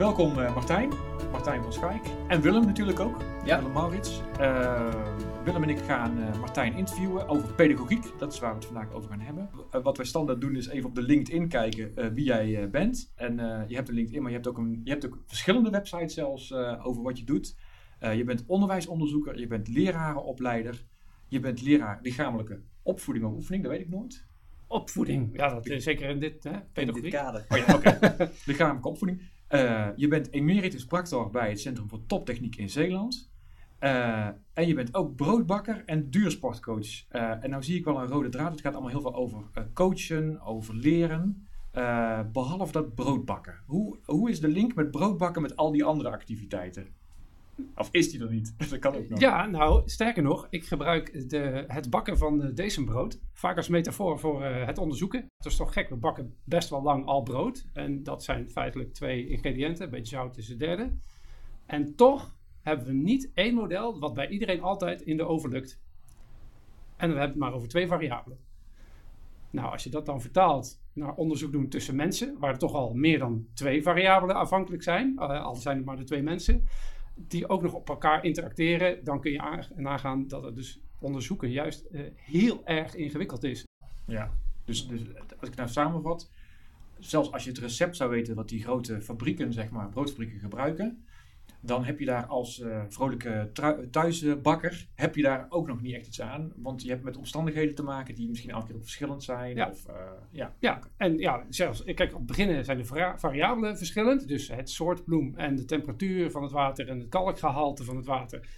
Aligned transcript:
Welkom 0.00 0.38
uh, 0.38 0.54
Martijn, 0.54 0.88
Martijn 1.30 1.62
van 1.62 1.72
Schaik. 1.72 2.02
En 2.28 2.40
Willem 2.40 2.64
natuurlijk 2.66 3.00
ook, 3.00 3.24
ja. 3.44 3.56
Willem 3.56 3.72
Maurits. 3.72 4.20
Uh, 4.40 4.94
Willem 5.44 5.62
en 5.62 5.68
ik 5.68 5.78
gaan 5.78 6.18
uh, 6.18 6.38
Martijn 6.38 6.74
interviewen 6.74 7.28
over 7.28 7.54
pedagogiek. 7.54 8.18
Dat 8.18 8.32
is 8.32 8.38
waar 8.38 8.50
we 8.50 8.56
het 8.56 8.64
vandaag 8.64 8.92
over 8.92 9.10
gaan 9.10 9.20
hebben. 9.20 9.50
wat 9.82 9.96
wij 9.96 10.06
standaard 10.06 10.40
doen 10.40 10.56
is 10.56 10.68
even 10.68 10.88
op 10.88 10.94
de 10.94 11.02
LinkedIn 11.02 11.48
kijken 11.48 12.14
wie 12.14 12.24
jij 12.24 12.70
bent. 12.70 13.12
En 13.14 13.36
je 13.68 13.74
hebt 13.74 13.88
een 13.88 13.94
LinkedIn, 13.94 14.22
maar 14.22 14.30
je 14.30 14.36
hebt 14.36 14.48
ook, 14.48 14.58
een, 14.58 14.80
je 14.84 14.90
hebt 14.90 15.06
ook 15.06 15.18
verschillende 15.26 15.70
websites 15.70 16.14
zelfs 16.14 16.52
over 16.82 17.02
wat 17.02 17.18
je 17.18 17.24
doet. 17.24 17.56
je 17.98 18.24
bent 18.24 18.44
onderwijsonderzoeker, 18.46 19.38
je 19.38 19.46
bent 19.46 19.68
lerarenopleider. 19.68 20.84
Je 21.28 21.40
bent 21.40 21.62
leraar 21.62 21.98
lichamelijke 22.02 22.60
opvoeding 22.82 23.26
of 23.26 23.32
oefening, 23.32 23.62
dat 23.62 23.72
weet 23.72 23.80
ik 23.80 23.88
nooit. 23.88 24.26
Opvoeding, 24.66 25.30
ja, 25.32 25.48
dat 25.48 25.66
is 25.66 25.84
zeker 25.84 26.08
in 26.08 26.20
dit 26.20 26.44
hè, 26.44 26.60
pedagogiek. 26.72 27.04
In 27.04 27.10
dit 27.10 27.20
kader. 27.20 27.44
Oh 27.48 27.58
ja, 27.58 27.74
oké. 27.74 27.98
lichamelijke 28.50 28.88
opvoeding. 28.88 29.22
Uh, 29.50 29.88
je 29.96 30.08
bent 30.08 30.30
emeritus 30.32 30.84
practor 30.84 31.30
bij 31.30 31.48
het 31.48 31.60
Centrum 31.60 31.88
voor 31.88 32.06
Toptechniek 32.06 32.56
in 32.56 32.70
Zeeland. 32.70 33.30
Uh, 33.80 34.26
en 34.52 34.66
je 34.66 34.74
bent 34.74 34.94
ook 34.94 35.16
broodbakker 35.16 35.82
en 35.86 36.10
duursportcoach. 36.10 37.06
Uh, 37.12 37.44
en 37.44 37.50
nou 37.50 37.62
zie 37.62 37.78
ik 37.78 37.84
wel 37.84 38.00
een 38.00 38.08
rode 38.08 38.28
draad. 38.28 38.50
Het 38.50 38.60
gaat 38.60 38.72
allemaal 38.72 38.90
heel 38.90 39.00
veel 39.00 39.14
over 39.14 39.44
coachen, 39.72 40.40
over 40.40 40.74
leren. 40.74 41.46
behalve 42.32 42.72
dat 42.72 42.94
broodbakken. 42.94 43.54
Hoe, 43.66 43.98
hoe 44.04 44.30
is 44.30 44.40
de 44.40 44.48
link 44.48 44.74
met 44.74 44.90
broodbakken 44.90 45.42
met 45.42 45.56
al 45.56 45.72
die 45.72 45.84
andere 45.84 46.10
activiteiten? 46.10 46.86
Of 47.74 47.88
is 47.90 48.10
die 48.10 48.20
er 48.20 48.30
niet? 48.30 48.54
Dat 48.70 48.78
kan 48.78 48.94
ook 48.94 49.08
nog. 49.08 49.20
Ja, 49.20 49.46
nou, 49.46 49.82
sterker 49.88 50.22
nog, 50.22 50.46
ik 50.50 50.64
gebruik 50.64 51.30
de, 51.30 51.64
het 51.66 51.90
bakken 51.90 52.18
van 52.18 52.54
brood 52.84 53.20
vaak 53.32 53.56
als 53.56 53.68
metafoor 53.68 54.18
voor 54.18 54.42
uh, 54.42 54.66
het 54.66 54.78
onderzoeken. 54.78 55.20
Het 55.36 55.46
is 55.46 55.56
toch 55.56 55.72
gek, 55.72 55.88
we 55.88 55.96
bakken 55.96 56.34
best 56.44 56.70
wel 56.70 56.82
lang 56.82 57.06
al 57.06 57.22
brood. 57.22 57.66
En 57.72 58.02
dat 58.02 58.24
zijn 58.24 58.50
feitelijk 58.50 58.92
twee 58.94 59.28
ingrediënten. 59.28 59.84
Een 59.84 59.90
beetje 59.90 60.16
zout 60.16 60.36
is 60.36 60.46
de 60.46 60.56
derde. 60.56 60.96
En 61.66 61.96
toch 61.96 62.36
hebben 62.60 62.86
we 62.86 62.92
niet 62.92 63.30
één 63.34 63.54
model 63.54 63.98
wat 63.98 64.14
bij 64.14 64.28
iedereen 64.28 64.62
altijd 64.62 65.02
in 65.02 65.16
de 65.16 65.24
oven 65.24 65.50
lukt. 65.50 65.80
En 66.96 67.12
we 67.12 67.18
hebben 67.18 67.28
het 67.28 67.38
maar 67.38 67.52
over 67.52 67.68
twee 67.68 67.86
variabelen. 67.86 68.38
Nou, 69.50 69.72
als 69.72 69.84
je 69.84 69.90
dat 69.90 70.06
dan 70.06 70.20
vertaalt 70.20 70.82
naar 70.92 71.14
onderzoek 71.14 71.52
doen 71.52 71.68
tussen 71.68 71.96
mensen, 71.96 72.38
waar 72.38 72.50
er 72.50 72.58
toch 72.58 72.74
al 72.74 72.94
meer 72.94 73.18
dan 73.18 73.46
twee 73.54 73.82
variabelen 73.82 74.36
afhankelijk 74.36 74.82
zijn, 74.82 75.12
uh, 75.16 75.44
al 75.44 75.54
zijn 75.54 75.76
het 75.76 75.86
maar 75.86 75.96
de 75.96 76.04
twee 76.04 76.22
mensen, 76.22 76.64
die 77.28 77.48
ook 77.48 77.62
nog 77.62 77.72
op 77.72 77.88
elkaar 77.88 78.24
interacteren, 78.24 79.04
dan 79.04 79.20
kun 79.20 79.30
je 79.32 79.64
nagaan 79.76 80.28
dat 80.28 80.42
het 80.42 80.54
dus 80.54 80.80
onderzoeken 80.98 81.50
juist 81.50 81.86
uh, 81.90 82.00
heel 82.14 82.66
erg 82.66 82.94
ingewikkeld 82.94 83.44
is. 83.44 83.64
Ja, 84.06 84.32
dus, 84.64 84.88
dus 84.88 85.00
als 85.40 85.48
ik 85.48 85.56
nou 85.56 85.68
samenvat, 85.68 86.30
zelfs 86.98 87.32
als 87.32 87.44
je 87.44 87.50
het 87.50 87.58
recept 87.58 87.96
zou 87.96 88.10
weten 88.10 88.34
wat 88.34 88.48
die 88.48 88.62
grote 88.62 89.00
fabrieken, 89.00 89.52
zeg 89.52 89.70
maar, 89.70 89.88
broodfabrieken 89.88 90.38
gebruiken, 90.38 91.04
dan 91.60 91.84
heb 91.84 91.98
je 91.98 92.04
daar 92.04 92.26
als 92.26 92.58
uh, 92.58 92.82
vrolijke 92.88 93.50
thuisbakker 93.90 94.86
heb 94.94 95.16
je 95.16 95.22
daar 95.22 95.46
ook 95.48 95.66
nog 95.66 95.80
niet 95.80 95.94
echt 95.94 96.06
iets 96.06 96.20
aan. 96.20 96.52
Want 96.56 96.82
je 96.82 96.88
hebt 96.88 97.02
met 97.02 97.16
omstandigheden 97.16 97.74
te 97.74 97.82
maken 97.82 98.14
die 98.14 98.28
misschien 98.28 98.50
elke 98.50 98.66
keer 98.66 98.74
ook 98.74 98.82
verschillend 98.82 99.22
zijn. 99.22 99.56
Ja, 99.56 99.68
of, 99.68 99.86
uh, 99.88 99.94
ja. 100.30 100.54
ja 100.58 100.80
en 100.96 101.18
ja, 101.18 101.44
zelfs, 101.48 101.84
kijk, 101.84 102.12
op 102.12 102.18
het 102.18 102.26
begin 102.26 102.64
zijn 102.64 102.78
de 102.78 103.14
variabelen 103.16 103.76
verschillend. 103.76 104.28
Dus 104.28 104.48
het 104.48 104.70
soort 104.70 105.04
bloem 105.04 105.34
en 105.36 105.56
de 105.56 105.64
temperatuur 105.64 106.30
van 106.30 106.42
het 106.42 106.52
water 106.52 106.88
en 106.88 106.98
het 106.98 107.08
kalkgehalte 107.08 107.84
van 107.84 107.96
het 107.96 108.06
water. 108.06 108.48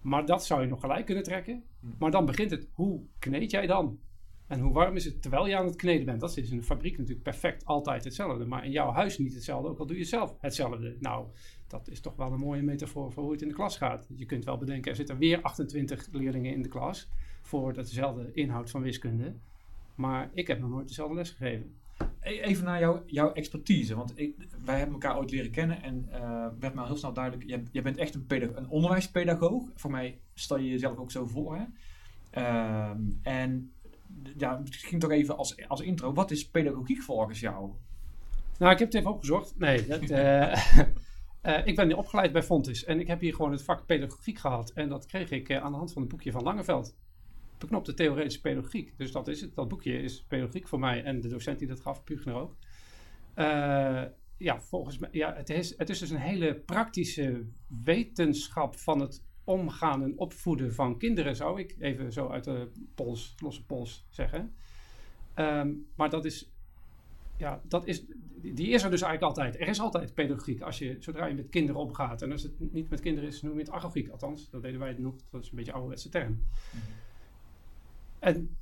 Maar 0.00 0.26
dat 0.26 0.46
zou 0.46 0.62
je 0.62 0.68
nog 0.68 0.80
gelijk 0.80 1.06
kunnen 1.06 1.24
trekken. 1.24 1.62
Hm. 1.80 1.86
Maar 1.98 2.10
dan 2.10 2.26
begint 2.26 2.50
het, 2.50 2.66
hoe 2.72 3.00
kneed 3.18 3.50
jij 3.50 3.66
dan? 3.66 3.98
En 4.46 4.60
hoe 4.60 4.72
warm 4.72 4.96
is 4.96 5.04
het 5.04 5.22
terwijl 5.22 5.46
je 5.46 5.56
aan 5.56 5.66
het 5.66 5.76
kneden 5.76 6.06
bent? 6.06 6.20
Dat 6.20 6.36
is 6.36 6.50
in 6.50 6.56
de 6.56 6.62
fabriek 6.62 6.98
natuurlijk 6.98 7.22
perfect 7.22 7.64
altijd 7.64 8.04
hetzelfde. 8.04 8.44
Maar 8.44 8.64
in 8.64 8.70
jouw 8.70 8.90
huis 8.90 9.18
niet 9.18 9.34
hetzelfde, 9.34 9.68
ook 9.68 9.78
al 9.78 9.86
doe 9.86 9.98
je 9.98 10.04
zelf 10.04 10.34
hetzelfde. 10.40 10.96
Nou, 11.00 11.26
dat 11.66 11.88
is 11.88 12.00
toch 12.00 12.16
wel 12.16 12.32
een 12.32 12.38
mooie 12.38 12.62
metafoor 12.62 13.12
voor 13.12 13.22
hoe 13.22 13.32
het 13.32 13.42
in 13.42 13.48
de 13.48 13.54
klas 13.54 13.76
gaat. 13.76 14.06
Je 14.14 14.26
kunt 14.26 14.44
wel 14.44 14.58
bedenken, 14.58 14.90
er 14.90 14.96
zitten 14.96 15.18
weer 15.18 15.42
28 15.42 16.08
leerlingen 16.12 16.52
in 16.52 16.62
de 16.62 16.68
klas 16.68 17.08
voor 17.42 17.72
dezelfde 17.72 18.30
inhoud 18.32 18.70
van 18.70 18.82
wiskunde. 18.82 19.34
Maar 19.94 20.30
ik 20.34 20.46
heb 20.46 20.60
nog 20.60 20.70
nooit 20.70 20.88
dezelfde 20.88 21.14
les 21.14 21.30
gegeven. 21.30 21.74
E-, 22.20 22.40
even 22.40 22.64
naar 22.64 22.80
jou, 22.80 23.00
jouw 23.06 23.32
expertise. 23.32 23.96
Want 23.96 24.18
ik, 24.18 24.36
wij 24.64 24.76
hebben 24.76 24.94
elkaar 24.94 25.18
ooit 25.18 25.30
leren 25.30 25.50
kennen 25.50 25.82
en 25.82 26.08
uh, 26.12 26.46
werd 26.58 26.74
me 26.74 26.80
al 26.80 26.86
heel 26.86 26.96
snel 26.96 27.12
duidelijk: 27.12 27.68
jij, 27.72 27.82
bent 27.82 27.96
echt 27.96 28.14
een, 28.14 28.56
een, 28.56 28.68
onderwijspedagoog. 28.68 29.70
Voor 29.74 29.90
mij 29.90 30.18
stel 30.34 30.58
je 30.58 30.68
jezelf 30.68 30.98
ook 30.98 31.10
zo 31.10 31.26
voor. 31.26 31.56
Hè? 31.56 31.64
Uh, 32.40 32.90
en 33.22 33.72
ja, 34.36 34.60
misschien 34.64 34.98
toch 34.98 35.10
even 35.10 35.36
als, 35.36 35.68
als 35.68 35.80
intro: 35.80 36.12
wat 36.12 36.30
is 36.30 36.48
pedagogiek 36.48 37.02
volgens 37.02 37.40
jou? 37.40 37.70
Nou, 38.58 38.72
ik 38.72 38.78
heb 38.78 38.88
het 38.88 38.94
even 38.96 39.10
opgezocht. 39.10 39.58
Nee, 39.58 39.86
dat, 39.86 40.10
uh, 40.10 40.56
Uh, 41.46 41.66
ik 41.66 41.76
ben 41.76 41.96
opgeleid 41.96 42.32
bij 42.32 42.42
Fontis 42.42 42.84
en 42.84 43.00
ik 43.00 43.06
heb 43.06 43.20
hier 43.20 43.34
gewoon 43.34 43.52
het 43.52 43.62
vak 43.62 43.86
pedagogiek 43.86 44.38
gehad. 44.38 44.70
En 44.70 44.88
dat 44.88 45.06
kreeg 45.06 45.30
ik 45.30 45.48
uh, 45.48 45.62
aan 45.62 45.70
de 45.70 45.76
hand 45.76 45.92
van 45.92 46.02
het 46.02 46.10
boekje 46.10 46.32
van 46.32 46.42
Langeveld. 46.42 46.96
Beknopte 47.58 47.94
theoretische 47.94 48.40
pedagogiek. 48.40 48.92
Dus 48.96 49.12
dat 49.12 49.28
is 49.28 49.40
het. 49.40 49.54
Dat 49.54 49.68
boekje 49.68 50.02
is 50.02 50.24
pedagogiek 50.28 50.68
voor 50.68 50.78
mij 50.78 51.02
en 51.02 51.20
de 51.20 51.28
docent 51.28 51.58
die 51.58 51.68
dat 51.68 51.80
gaf, 51.80 52.04
Pugner 52.04 52.34
ook. 52.34 52.56
Ja, 54.36 54.60
volgens 54.60 54.98
mij, 54.98 55.08
ja, 55.12 55.34
het 55.34 55.50
is, 55.50 55.78
het 55.78 55.90
is 55.90 55.98
dus 55.98 56.10
een 56.10 56.16
hele 56.16 56.54
praktische 56.54 57.46
wetenschap 57.84 58.76
van 58.76 59.00
het 59.00 59.22
omgaan 59.44 60.02
en 60.02 60.18
opvoeden 60.18 60.74
van 60.74 60.98
kinderen, 60.98 61.36
zou 61.36 61.60
ik 61.60 61.76
even 61.78 62.12
zo 62.12 62.28
uit 62.28 62.44
de 62.44 62.70
pols, 62.94 63.34
losse 63.38 63.64
pols 63.66 64.06
zeggen. 64.10 64.54
Um, 65.36 65.86
maar 65.94 66.10
dat 66.10 66.24
is 66.24 66.54
ja, 67.36 67.62
dat 67.68 67.86
is, 67.86 68.04
die 68.36 68.68
is 68.68 68.82
er 68.82 68.90
dus 68.90 69.02
eigenlijk 69.02 69.22
altijd. 69.22 69.60
Er 69.60 69.68
is 69.68 69.80
altijd 69.80 70.14
pedagogiek 70.14 70.60
als 70.60 70.78
je, 70.78 70.96
zodra 71.00 71.26
je 71.26 71.34
met 71.34 71.48
kinderen 71.48 71.80
omgaat. 71.80 72.22
En 72.22 72.32
als 72.32 72.42
het 72.42 72.72
niet 72.72 72.90
met 72.90 73.00
kinderen 73.00 73.28
is, 73.28 73.42
noem 73.42 73.52
je 73.52 73.58
het 73.58 73.70
agogiek. 73.70 74.08
Althans, 74.08 74.50
dat 74.50 74.62
deden 74.62 74.80
wij 74.80 74.94
nog. 74.98 75.14
Dat 75.30 75.42
is 75.42 75.50
een 75.50 75.56
beetje 75.56 75.70
een 75.70 75.76
ouderwetse 75.76 76.08
term. 76.08 76.32
Mhm. 76.32 76.82
En 78.18 78.56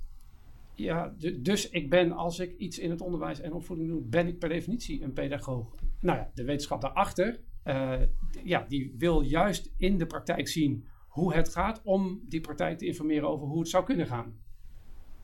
ja, 0.75 1.15
dus 1.39 1.71
ik 1.71 1.91
ben, 1.91 2.13
als 2.13 2.39
ik 2.39 2.59
iets 2.59 2.79
in 2.79 2.91
het 2.91 3.01
onderwijs 3.01 3.41
en 3.41 3.53
opvoeding 3.53 3.89
doe, 3.89 4.03
ben 4.03 4.27
ik 4.27 4.39
per 4.39 4.49
definitie 4.49 5.03
een 5.03 5.13
pedagoog. 5.13 5.75
Nou 6.01 6.19
ja, 6.19 6.31
de 6.35 6.45
wetenschap 6.45 6.81
daarachter, 6.81 7.41
uh, 7.65 8.01
ja, 8.45 8.65
die 8.69 8.95
wil 8.99 9.21
juist 9.21 9.73
in 9.77 9.99
de 9.99 10.07
praktijk 10.07 10.49
zien 10.49 10.87
hoe 11.09 11.35
het 11.35 11.49
gaat 11.49 11.81
om 11.83 12.21
die 12.29 12.41
praktijk 12.41 12.79
te 12.79 12.87
informeren 12.87 13.29
over 13.29 13.47
hoe 13.47 13.59
het 13.59 13.69
zou 13.69 13.85
kunnen 13.85 14.07
gaan. 14.07 14.41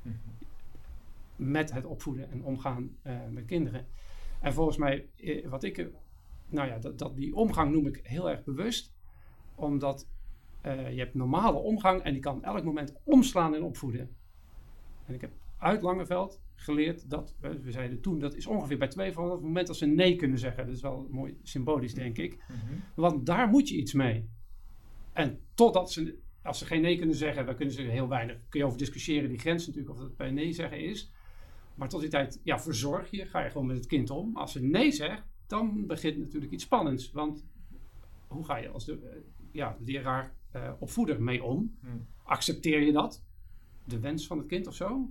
Mhm 0.02 0.16
met 1.38 1.72
het 1.72 1.84
opvoeden 1.84 2.30
en 2.30 2.44
omgaan 2.44 2.96
uh, 3.02 3.18
met 3.30 3.44
kinderen. 3.44 3.86
En 4.40 4.52
volgens 4.52 4.76
mij, 4.76 5.08
eh, 5.16 5.48
wat 5.48 5.62
ik, 5.62 5.90
nou 6.48 6.68
ja, 6.68 6.78
dat, 6.78 6.98
dat, 6.98 7.16
die 7.16 7.34
omgang 7.34 7.72
noem 7.72 7.86
ik 7.86 8.00
heel 8.02 8.30
erg 8.30 8.44
bewust, 8.44 8.94
omdat 9.54 10.08
uh, 10.66 10.92
je 10.92 10.98
hebt 10.98 11.14
normale 11.14 11.58
omgang 11.58 12.02
en 12.02 12.12
die 12.12 12.22
kan 12.22 12.44
elk 12.44 12.64
moment 12.64 12.94
omslaan 13.04 13.54
in 13.54 13.62
opvoeden. 13.62 14.16
En 15.06 15.14
ik 15.14 15.20
heb 15.20 15.32
uit 15.58 15.82
Langeveld 15.82 16.40
geleerd 16.60 17.10
dat, 17.10 17.36
we 17.40 17.70
zeiden 17.70 18.00
toen, 18.00 18.18
dat 18.18 18.34
is 18.34 18.46
ongeveer 18.46 18.78
bij 18.78 18.88
twee 18.88 19.12
van 19.12 19.30
het 19.30 19.40
moment 19.40 19.66
dat 19.66 19.76
ze 19.76 19.86
nee 19.86 20.16
kunnen 20.16 20.38
zeggen. 20.38 20.66
Dat 20.66 20.74
is 20.74 20.82
wel 20.82 21.08
mooi 21.10 21.38
symbolisch, 21.42 21.94
denk 21.94 22.18
ik. 22.18 22.36
Mhm. 22.48 22.74
Want 22.94 23.26
daar 23.26 23.48
moet 23.48 23.68
je 23.68 23.76
iets 23.76 23.92
mee. 23.92 24.28
En 25.12 25.40
totdat 25.54 25.92
ze, 25.92 26.18
als 26.42 26.58
ze 26.58 26.66
geen 26.66 26.80
nee 26.80 26.96
kunnen 26.96 27.16
zeggen, 27.16 27.46
dan 27.46 27.56
kunnen 27.56 27.74
ze 27.74 27.82
heel 27.82 28.08
weinig, 28.08 28.48
kun 28.48 28.60
je 28.60 28.66
over 28.66 28.78
discussiëren, 28.78 29.28
die 29.28 29.38
grens 29.38 29.66
natuurlijk, 29.66 29.94
of 29.94 30.00
dat 30.00 30.16
bij 30.16 30.30
nee 30.30 30.52
zeggen 30.52 30.80
is. 30.80 31.12
Maar 31.74 31.88
tot 31.88 32.00
die 32.00 32.10
tijd, 32.10 32.40
ja, 32.42 32.60
verzorg 32.60 33.10
je, 33.10 33.26
ga 33.26 33.40
je 33.40 33.50
gewoon 33.50 33.66
met 33.66 33.76
het 33.76 33.86
kind 33.86 34.10
om. 34.10 34.36
Als 34.36 34.52
ze 34.52 34.62
nee 34.62 34.92
zegt, 34.92 35.22
dan 35.46 35.86
begint 35.86 36.18
natuurlijk 36.18 36.52
iets 36.52 36.64
spannends. 36.64 37.12
Want 37.12 37.44
hoe 38.26 38.44
ga 38.44 38.56
je 38.56 38.68
als 38.68 38.84
de, 38.84 38.92
uh, 38.92 39.08
ja, 39.52 39.76
leraar 39.84 40.34
uh, 40.56 40.72
opvoeder 40.78 41.22
mee 41.22 41.44
om? 41.44 41.76
Hmm. 41.80 42.06
Accepteer 42.22 42.80
je 42.80 42.92
dat? 42.92 43.24
De 43.84 44.00
wens 44.00 44.26
van 44.26 44.38
het 44.38 44.46
kind 44.46 44.66
of 44.66 44.74
zo? 44.74 45.10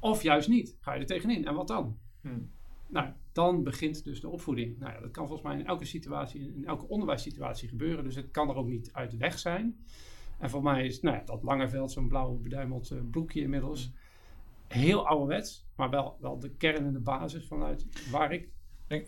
Of 0.00 0.22
juist 0.22 0.48
niet? 0.48 0.76
Ga 0.80 0.94
je 0.94 1.00
er 1.00 1.06
tegenin? 1.06 1.46
En 1.46 1.54
wat 1.54 1.68
dan? 1.68 1.98
Hmm. 2.20 2.50
Nou, 2.86 3.08
dan 3.32 3.62
begint 3.62 4.04
dus 4.04 4.20
de 4.20 4.28
opvoeding. 4.28 4.78
Nou 4.78 4.92
ja, 4.92 5.00
dat 5.00 5.10
kan 5.10 5.26
volgens 5.26 5.48
mij 5.48 5.58
in 5.58 5.66
elke 5.66 5.84
situatie, 5.84 6.54
in 6.54 6.66
elke 6.66 6.88
onderwijssituatie 6.88 7.68
gebeuren. 7.68 8.04
Dus 8.04 8.14
het 8.14 8.30
kan 8.30 8.48
er 8.48 8.56
ook 8.56 8.68
niet 8.68 8.92
uit 8.92 9.16
weg 9.16 9.38
zijn. 9.38 9.84
En 10.38 10.50
voor 10.50 10.62
mij 10.62 10.86
is 10.86 11.00
nou 11.00 11.16
ja, 11.16 11.22
dat 11.24 11.42
Langeveld, 11.42 11.92
zo'n 11.92 12.08
blauw 12.08 12.38
beduimeld 12.38 12.90
uh, 12.90 13.00
broekje 13.10 13.40
inmiddels. 13.40 13.92
Heel 14.68 15.06
ouderwets, 15.06 15.66
maar 15.76 15.90
wel, 15.90 16.16
wel 16.20 16.38
de 16.38 16.50
kern 16.50 16.86
en 16.86 16.92
de 16.92 17.00
basis 17.00 17.46
vanuit 17.46 18.10
waar 18.10 18.32
ik. 18.32 18.48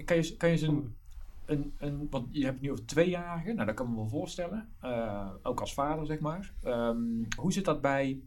Kan 0.04 0.16
je, 0.16 0.36
kan 0.36 0.50
je 0.50 0.66
een, 0.66 0.96
een, 1.44 1.74
een, 1.78 2.06
want 2.10 2.28
je 2.30 2.44
hebt 2.44 2.54
het 2.54 2.62
nu 2.62 2.70
over 2.70 2.86
tweejarigen, 2.86 3.54
nou 3.54 3.66
dat 3.66 3.74
kan 3.74 3.90
me 3.90 3.96
wel 3.96 4.08
voorstellen, 4.08 4.68
uh, 4.84 5.30
ook 5.42 5.60
als 5.60 5.74
vader 5.74 6.06
zeg 6.06 6.20
maar. 6.20 6.54
Um, 6.64 7.26
hoe 7.36 7.52
zit 7.52 7.64
dat 7.64 7.80
bij, 7.80 8.22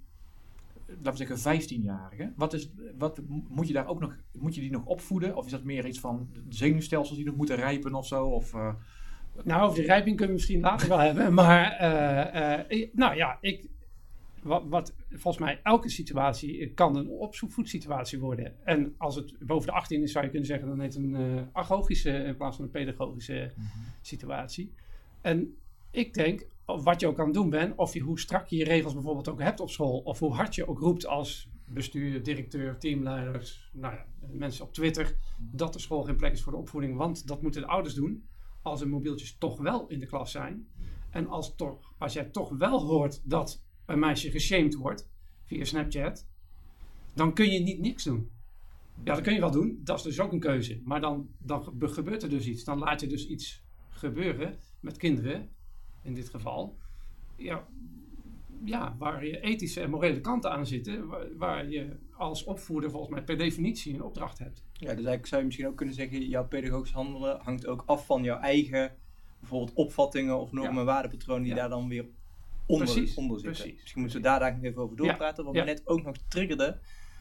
laten 0.87 1.27
we 1.27 1.35
zeggen, 1.35 1.61
15-jarigen? 1.61 2.33
Wat, 2.35 2.53
is, 2.53 2.71
wat 2.97 3.21
moet 3.49 3.67
je 3.67 3.73
daar 3.73 3.87
ook 3.87 3.99
nog, 3.99 4.15
moet 4.39 4.55
je 4.55 4.61
die 4.61 4.71
nog 4.71 4.85
opvoeden? 4.85 5.35
Of 5.35 5.45
is 5.45 5.51
dat 5.51 5.63
meer 5.63 5.85
iets 5.85 5.99
van 5.99 6.29
zenuwstelsels 6.49 7.17
die 7.17 7.25
nog 7.25 7.35
moeten 7.35 7.55
rijpen 7.55 7.93
of 7.93 8.07
zo? 8.07 8.25
Of, 8.25 8.53
uh, 8.53 8.73
nou, 9.43 9.63
over 9.63 9.81
de 9.81 9.85
rijping 9.85 10.17
kunnen 10.17 10.35
we 10.35 10.41
misschien 10.41 10.61
later 10.61 10.87
wel 10.87 10.99
hebben, 10.99 11.33
maar 11.33 11.71
uh, 12.71 12.85
nou 12.93 13.15
ja, 13.15 13.37
ik, 13.41 13.69
wat, 14.43 14.63
wat, 14.67 14.93
volgens 15.09 15.43
mij 15.45 15.59
elke 15.63 15.89
situatie 15.89 16.73
kan 16.73 16.95
een 16.95 17.09
opvoedsituatie 17.09 18.19
worden. 18.19 18.65
En 18.65 18.95
als 18.97 19.15
het 19.15 19.35
boven 19.39 19.67
de 19.67 19.73
18 19.73 20.03
is, 20.03 20.11
zou 20.11 20.23
je 20.23 20.29
kunnen 20.29 20.47
zeggen, 20.47 20.67
dan 20.67 20.79
heet 20.79 20.93
het 20.93 21.03
een 21.03 21.49
agogische 21.51 22.11
in 22.11 22.35
plaats 22.35 22.55
van 22.55 22.65
een 22.65 22.71
pedagogische 22.71 23.51
mhm. 23.55 23.67
situatie. 24.01 24.73
En 25.21 25.57
ik 25.91 26.13
denk, 26.13 26.45
wat 26.65 26.99
je 26.99 27.07
ook 27.07 27.17
het 27.17 27.33
doen 27.33 27.49
bent, 27.49 27.75
of 27.75 27.93
je, 27.93 27.99
hoe 27.99 28.19
strak 28.19 28.47
je 28.47 28.55
je 28.55 28.63
regels 28.63 28.93
bijvoorbeeld 28.93 29.29
ook 29.29 29.41
hebt 29.41 29.59
op 29.59 29.69
school, 29.69 29.99
of 29.99 30.19
hoe 30.19 30.33
hard 30.33 30.55
je 30.55 30.67
ook 30.67 30.79
roept 30.79 31.05
als 31.05 31.49
bestuur, 31.65 32.23
directeur, 32.23 32.77
teamleiders, 32.77 33.69
nou 33.73 33.93
ja, 33.93 34.05
mensen 34.31 34.65
op 34.65 34.73
Twitter, 34.73 35.17
dat 35.39 35.73
de 35.73 35.79
school 35.79 36.03
geen 36.03 36.15
plek 36.15 36.31
is 36.31 36.41
voor 36.41 36.51
de 36.51 36.57
opvoeding, 36.57 36.97
want 36.97 37.27
dat 37.27 37.41
moeten 37.41 37.61
de 37.61 37.67
ouders 37.67 37.93
doen. 37.93 38.27
Als 38.61 38.79
de 38.79 38.85
mobieltjes 38.85 39.37
toch 39.37 39.57
wel 39.59 39.87
in 39.87 39.99
de 39.99 40.05
klas 40.05 40.31
zijn. 40.31 40.67
En 41.09 41.27
als, 41.27 41.55
toch, 41.55 41.93
als 41.97 42.13
jij 42.13 42.23
toch 42.23 42.49
wel 42.49 42.81
hoort 42.81 43.21
dat 43.23 43.63
een 43.85 43.99
meisje 43.99 44.31
geshamed 44.31 44.75
wordt 44.75 45.09
via 45.43 45.63
Snapchat, 45.63 46.27
dan 47.13 47.33
kun 47.33 47.51
je 47.51 47.59
niet 47.59 47.79
niks 47.79 48.03
doen. 48.03 48.29
Ja, 49.03 49.13
dat 49.13 49.23
kun 49.23 49.33
je 49.33 49.39
wel 49.39 49.51
doen. 49.51 49.79
Dat 49.83 49.97
is 49.97 50.03
dus 50.03 50.19
ook 50.19 50.31
een 50.31 50.39
keuze. 50.39 50.81
Maar 50.83 51.01
dan, 51.01 51.29
dan 51.37 51.73
gebeurt 51.79 52.23
er 52.23 52.29
dus 52.29 52.47
iets. 52.47 52.63
Dan 52.63 52.79
laat 52.79 53.01
je 53.01 53.07
dus 53.07 53.27
iets 53.27 53.63
gebeuren 53.89 54.59
met 54.79 54.97
kinderen, 54.97 55.49
in 56.05 56.13
dit 56.13 56.29
geval. 56.29 56.77
Ja, 57.35 57.65
ja, 58.63 58.95
waar 58.97 59.25
je 59.25 59.39
ethische 59.39 59.81
en 59.81 59.89
morele 59.89 60.21
kanten 60.21 60.51
aan 60.51 60.67
zitten, 60.67 61.07
waar, 61.37 61.69
je 61.69 61.95
als 62.11 62.43
opvoeder 62.43 62.89
volgens 62.89 63.11
mij 63.11 63.23
per 63.23 63.37
definitie 63.37 63.93
een 63.93 64.03
opdracht 64.03 64.39
hebt. 64.39 64.63
Ja, 64.73 64.79
dus 64.79 64.87
eigenlijk 64.87 65.25
zou 65.25 65.39
je 65.39 65.47
misschien 65.47 65.67
ook 65.67 65.77
kunnen 65.77 65.95
zeggen, 65.95 66.27
jouw 66.27 66.47
pedagogisch 66.47 66.91
handelen 66.91 67.39
hangt 67.41 67.67
ook 67.67 67.83
af 67.85 68.05
van 68.05 68.23
jouw 68.23 68.39
eigen 68.39 68.95
bijvoorbeeld 69.39 69.73
opvattingen 69.73 70.39
of 70.39 70.51
normen 70.51 70.77
en 70.77 70.85
waardepatronen 70.85 71.43
die 71.43 71.53
daar 71.53 71.69
dan 71.69 71.87
weer 71.87 72.05
onder, 72.65 72.85
precies, 72.87 73.15
onder 73.15 73.39
zitten. 73.39 73.61
Precies, 73.61 73.81
Misschien 73.81 74.01
moeten 74.01 74.21
we 74.21 74.27
daar 74.27 74.53
nog 74.53 74.63
even 74.63 74.81
over 74.81 74.95
doorpraten. 74.95 75.45
Wat 75.45 75.53
me 75.53 75.63
net 75.63 75.87
ook 75.87 76.03
nog 76.03 76.15
triggerde, 76.27 76.77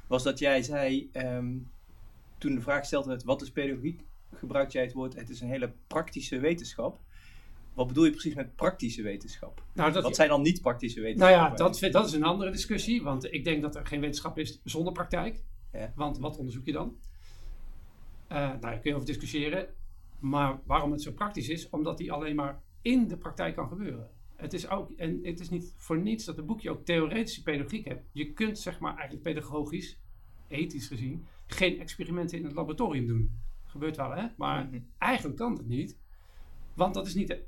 was 0.06 0.22
dat 0.22 0.38
jij 0.38 0.62
zei, 0.62 1.08
ehm, 1.12 1.56
toen 2.38 2.54
de 2.54 2.60
vraag 2.60 2.78
gesteld 2.78 3.06
werd, 3.06 3.24
wat 3.24 3.42
is 3.42 3.50
pedagogiek? 3.50 4.00
Gebruikt 4.34 4.72
jij 4.72 4.82
het 4.82 4.92
woord, 4.92 5.14
het 5.14 5.30
is 5.30 5.40
een 5.40 5.48
hele 5.48 5.72
praktische 5.86 6.38
wetenschap. 6.38 7.00
Wat 7.74 7.86
bedoel 7.86 8.04
je 8.04 8.10
precies 8.10 8.34
met 8.34 8.56
praktische 8.56 9.02
wetenschap? 9.02 9.62
Nou, 9.72 9.92
dat, 9.92 10.02
wat 10.02 10.16
zijn 10.16 10.28
dan 10.28 10.42
niet 10.42 10.60
praktische 10.60 11.00
wetenschappen? 11.00 11.38
Nou 11.38 11.50
ja, 11.50 11.56
dat, 11.56 11.92
dat 11.92 12.06
is 12.06 12.12
een 12.12 12.24
andere 12.24 12.50
discussie. 12.50 13.02
Want 13.02 13.32
ik 13.32 13.44
denk 13.44 13.62
dat 13.62 13.76
er 13.76 13.86
geen 13.86 14.00
wetenschap 14.00 14.38
is 14.38 14.60
zonder 14.64 14.92
praktijk. 14.92 15.42
Ja. 15.72 15.92
Want 15.96 16.18
wat 16.18 16.36
onderzoek 16.36 16.64
je 16.64 16.72
dan? 16.72 16.96
Uh, 18.28 18.38
nou, 18.38 18.60
daar 18.60 18.78
kun 18.78 18.90
je 18.90 18.94
over 18.94 19.06
discussiëren. 19.06 19.66
Maar 20.18 20.60
waarom 20.64 20.90
het 20.90 21.02
zo 21.02 21.12
praktisch 21.12 21.48
is, 21.48 21.68
omdat 21.70 21.98
die 21.98 22.12
alleen 22.12 22.34
maar 22.34 22.62
in 22.82 23.08
de 23.08 23.16
praktijk 23.16 23.54
kan 23.54 23.68
gebeuren. 23.68 24.10
Het 24.36 24.52
is 24.52 24.68
ook, 24.68 24.90
en 24.90 25.20
het 25.22 25.40
is 25.40 25.50
niet 25.50 25.74
voor 25.76 25.98
niets 25.98 26.24
dat 26.24 26.36
het 26.36 26.46
boekje 26.46 26.70
ook 26.70 26.84
theoretische 26.84 27.42
pedagogiek 27.42 27.88
hebt. 27.88 28.08
Je 28.12 28.32
kunt 28.32 28.58
zeg 28.58 28.78
maar 28.78 28.92
eigenlijk 28.92 29.22
pedagogisch, 29.22 30.00
ethisch 30.48 30.86
gezien, 30.86 31.26
geen 31.46 31.80
experimenten 31.80 32.38
in 32.38 32.44
het 32.44 32.54
laboratorium 32.54 33.06
doen. 33.06 33.40
Gebeurt 33.64 33.96
wel 33.96 34.10
hè, 34.10 34.26
maar 34.36 34.64
mhm. 34.64 34.78
eigenlijk 34.98 35.36
kan 35.36 35.52
het 35.52 35.66
niet. 35.66 35.98
Want 36.74 36.94
dat 36.94 37.06
is 37.06 37.14
niet 37.14 37.28
de 37.28 37.44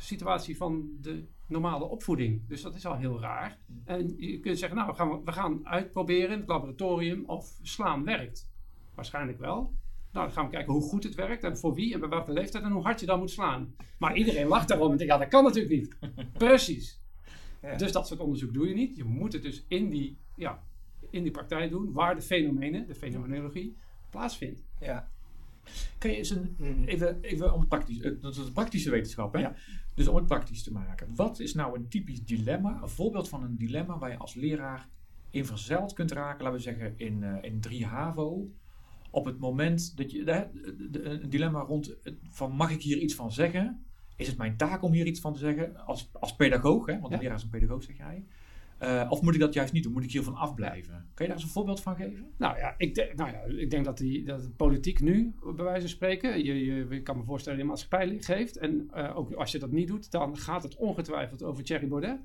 situatie 0.00 0.56
van 0.56 0.88
de 1.00 1.24
normale 1.46 1.84
opvoeding. 1.84 2.48
Dus 2.48 2.62
dat 2.62 2.74
is 2.74 2.86
al 2.86 2.96
heel 2.96 3.20
raar. 3.20 3.58
En 3.84 4.14
je 4.16 4.40
kunt 4.40 4.58
zeggen, 4.58 4.78
nou, 4.78 4.90
we 4.90 4.96
gaan, 4.96 5.24
we 5.24 5.32
gaan 5.32 5.66
uitproberen 5.66 6.30
in 6.30 6.38
het 6.38 6.48
laboratorium 6.48 7.24
of 7.26 7.58
slaan 7.62 8.04
werkt. 8.04 8.50
Waarschijnlijk 8.94 9.38
wel. 9.38 9.74
Nou, 10.12 10.26
dan 10.26 10.32
gaan 10.32 10.44
we 10.44 10.50
kijken 10.50 10.72
hoe 10.72 10.82
goed 10.82 11.04
het 11.04 11.14
werkt 11.14 11.44
en 11.44 11.58
voor 11.58 11.74
wie 11.74 11.94
en 11.94 12.00
bij 12.00 12.08
welke 12.08 12.32
leeftijd 12.32 12.64
en 12.64 12.70
hoe 12.70 12.82
hard 12.82 13.00
je 13.00 13.06
dan 13.06 13.18
moet 13.18 13.30
slaan. 13.30 13.74
Maar 13.98 14.16
iedereen 14.16 14.46
lacht 14.46 14.68
daarom 14.68 14.90
en 14.90 14.96
denkt, 14.96 15.12
ja, 15.12 15.18
dat 15.18 15.28
kan 15.28 15.44
natuurlijk 15.44 15.74
niet. 15.74 15.96
Precies. 16.32 17.00
Ja. 17.62 17.76
Dus 17.76 17.92
dat 17.92 18.06
soort 18.06 18.20
onderzoek 18.20 18.52
doe 18.52 18.68
je 18.68 18.74
niet. 18.74 18.96
Je 18.96 19.04
moet 19.04 19.32
het 19.32 19.42
dus 19.42 19.64
in 19.68 19.88
die, 19.88 20.18
ja, 20.36 20.62
in 21.10 21.22
die 21.22 21.32
praktijk 21.32 21.70
doen, 21.70 21.92
waar 21.92 22.14
de 22.14 22.22
fenomenen, 22.22 22.86
de 22.86 22.94
fenomenologie, 22.94 23.76
plaatsvindt. 24.10 24.62
Ja. 24.80 25.10
Kan 25.98 26.10
je 26.10 26.16
eens 26.16 26.30
een, 26.30 26.54
mm. 26.58 26.84
even, 26.84 27.18
even 27.20 27.52
om 27.52 27.60
het 27.60 27.68
praktisch, 27.68 28.00
eh, 28.00 28.12
dat 28.20 28.36
is 28.36 28.44
de 28.44 28.52
praktische 28.52 28.90
wetenschap, 28.90 29.32
hè? 29.32 29.40
Ja. 29.40 29.54
Dus 29.94 30.08
om 30.08 30.16
het 30.16 30.26
praktisch 30.26 30.62
te 30.62 30.72
maken. 30.72 31.14
Wat 31.14 31.40
is 31.40 31.54
nou 31.54 31.78
een 31.78 31.88
typisch 31.88 32.24
dilemma, 32.24 32.78
een 32.82 32.88
voorbeeld 32.88 33.28
van 33.28 33.42
een 33.42 33.56
dilemma 33.56 33.98
waar 33.98 34.10
je 34.10 34.16
als 34.16 34.34
leraar 34.34 34.88
in 35.30 35.46
verzeld 35.46 35.92
kunt 35.92 36.12
raken, 36.12 36.44
laten 36.44 36.58
we 36.58 36.64
zeggen 36.64 36.94
in, 36.96 37.22
uh, 37.22 37.36
in 37.40 37.60
3 37.60 37.86
HAVO, 37.86 38.50
op 39.10 39.24
het 39.24 39.38
moment 39.38 39.96
dat 39.96 40.10
je 40.10 40.50
een 41.20 41.30
dilemma 41.30 41.60
rond 41.60 41.96
van 42.30 42.52
mag 42.52 42.70
ik 42.70 42.82
hier 42.82 42.98
iets 42.98 43.14
van 43.14 43.32
zeggen? 43.32 43.84
Is 44.16 44.26
het 44.26 44.36
mijn 44.36 44.56
taak 44.56 44.82
om 44.82 44.92
hier 44.92 45.06
iets 45.06 45.20
van 45.20 45.32
te 45.32 45.38
zeggen 45.38 45.86
als, 45.86 46.10
als 46.12 46.36
pedagoog? 46.36 46.86
Hè? 46.86 47.00
Want 47.00 47.12
de 47.12 47.18
leraar 47.18 47.36
is 47.36 47.42
een 47.42 47.48
pedagoog, 47.48 47.82
zeg 47.82 47.96
jij. 47.96 48.24
Uh, 48.82 49.06
of 49.08 49.22
moet 49.22 49.34
ik 49.34 49.40
dat 49.40 49.54
juist 49.54 49.72
niet 49.72 49.82
doen? 49.82 49.92
Moet 49.92 50.04
ik 50.04 50.12
hiervan 50.12 50.34
afblijven? 50.34 50.94
Kun 51.14 51.24
je 51.24 51.30
daar 51.30 51.40
eens 51.40 51.42
een 51.42 51.52
voorbeeld 51.52 51.80
van 51.80 51.96
geven? 51.96 52.30
Nou 52.36 52.58
ja, 52.58 52.74
ik, 52.76 52.94
denk, 52.94 53.14
nou 53.14 53.30
ja, 53.30 53.42
ik 53.42 53.70
denk 53.70 53.84
dat, 53.84 53.98
die, 53.98 54.24
dat 54.24 54.42
de 54.42 54.50
politiek 54.50 55.00
nu, 55.00 55.34
bij 55.56 55.64
wijze 55.64 55.80
van 55.80 55.88
spreken, 55.88 56.44
je, 56.44 56.64
je, 56.64 57.02
kan 57.02 57.16
me 57.16 57.24
voorstellen, 57.24 57.58
je 57.58 57.64
maatschappij 57.64 58.16
geeft. 58.20 58.56
En 58.56 58.90
uh, 58.94 59.16
ook 59.16 59.32
als 59.32 59.52
je 59.52 59.58
dat 59.58 59.70
niet 59.70 59.88
doet, 59.88 60.10
dan 60.10 60.36
gaat 60.36 60.62
het 60.62 60.76
ongetwijfeld 60.76 61.42
over 61.42 61.64
Thierry 61.64 61.88
Baudet. 61.88 62.20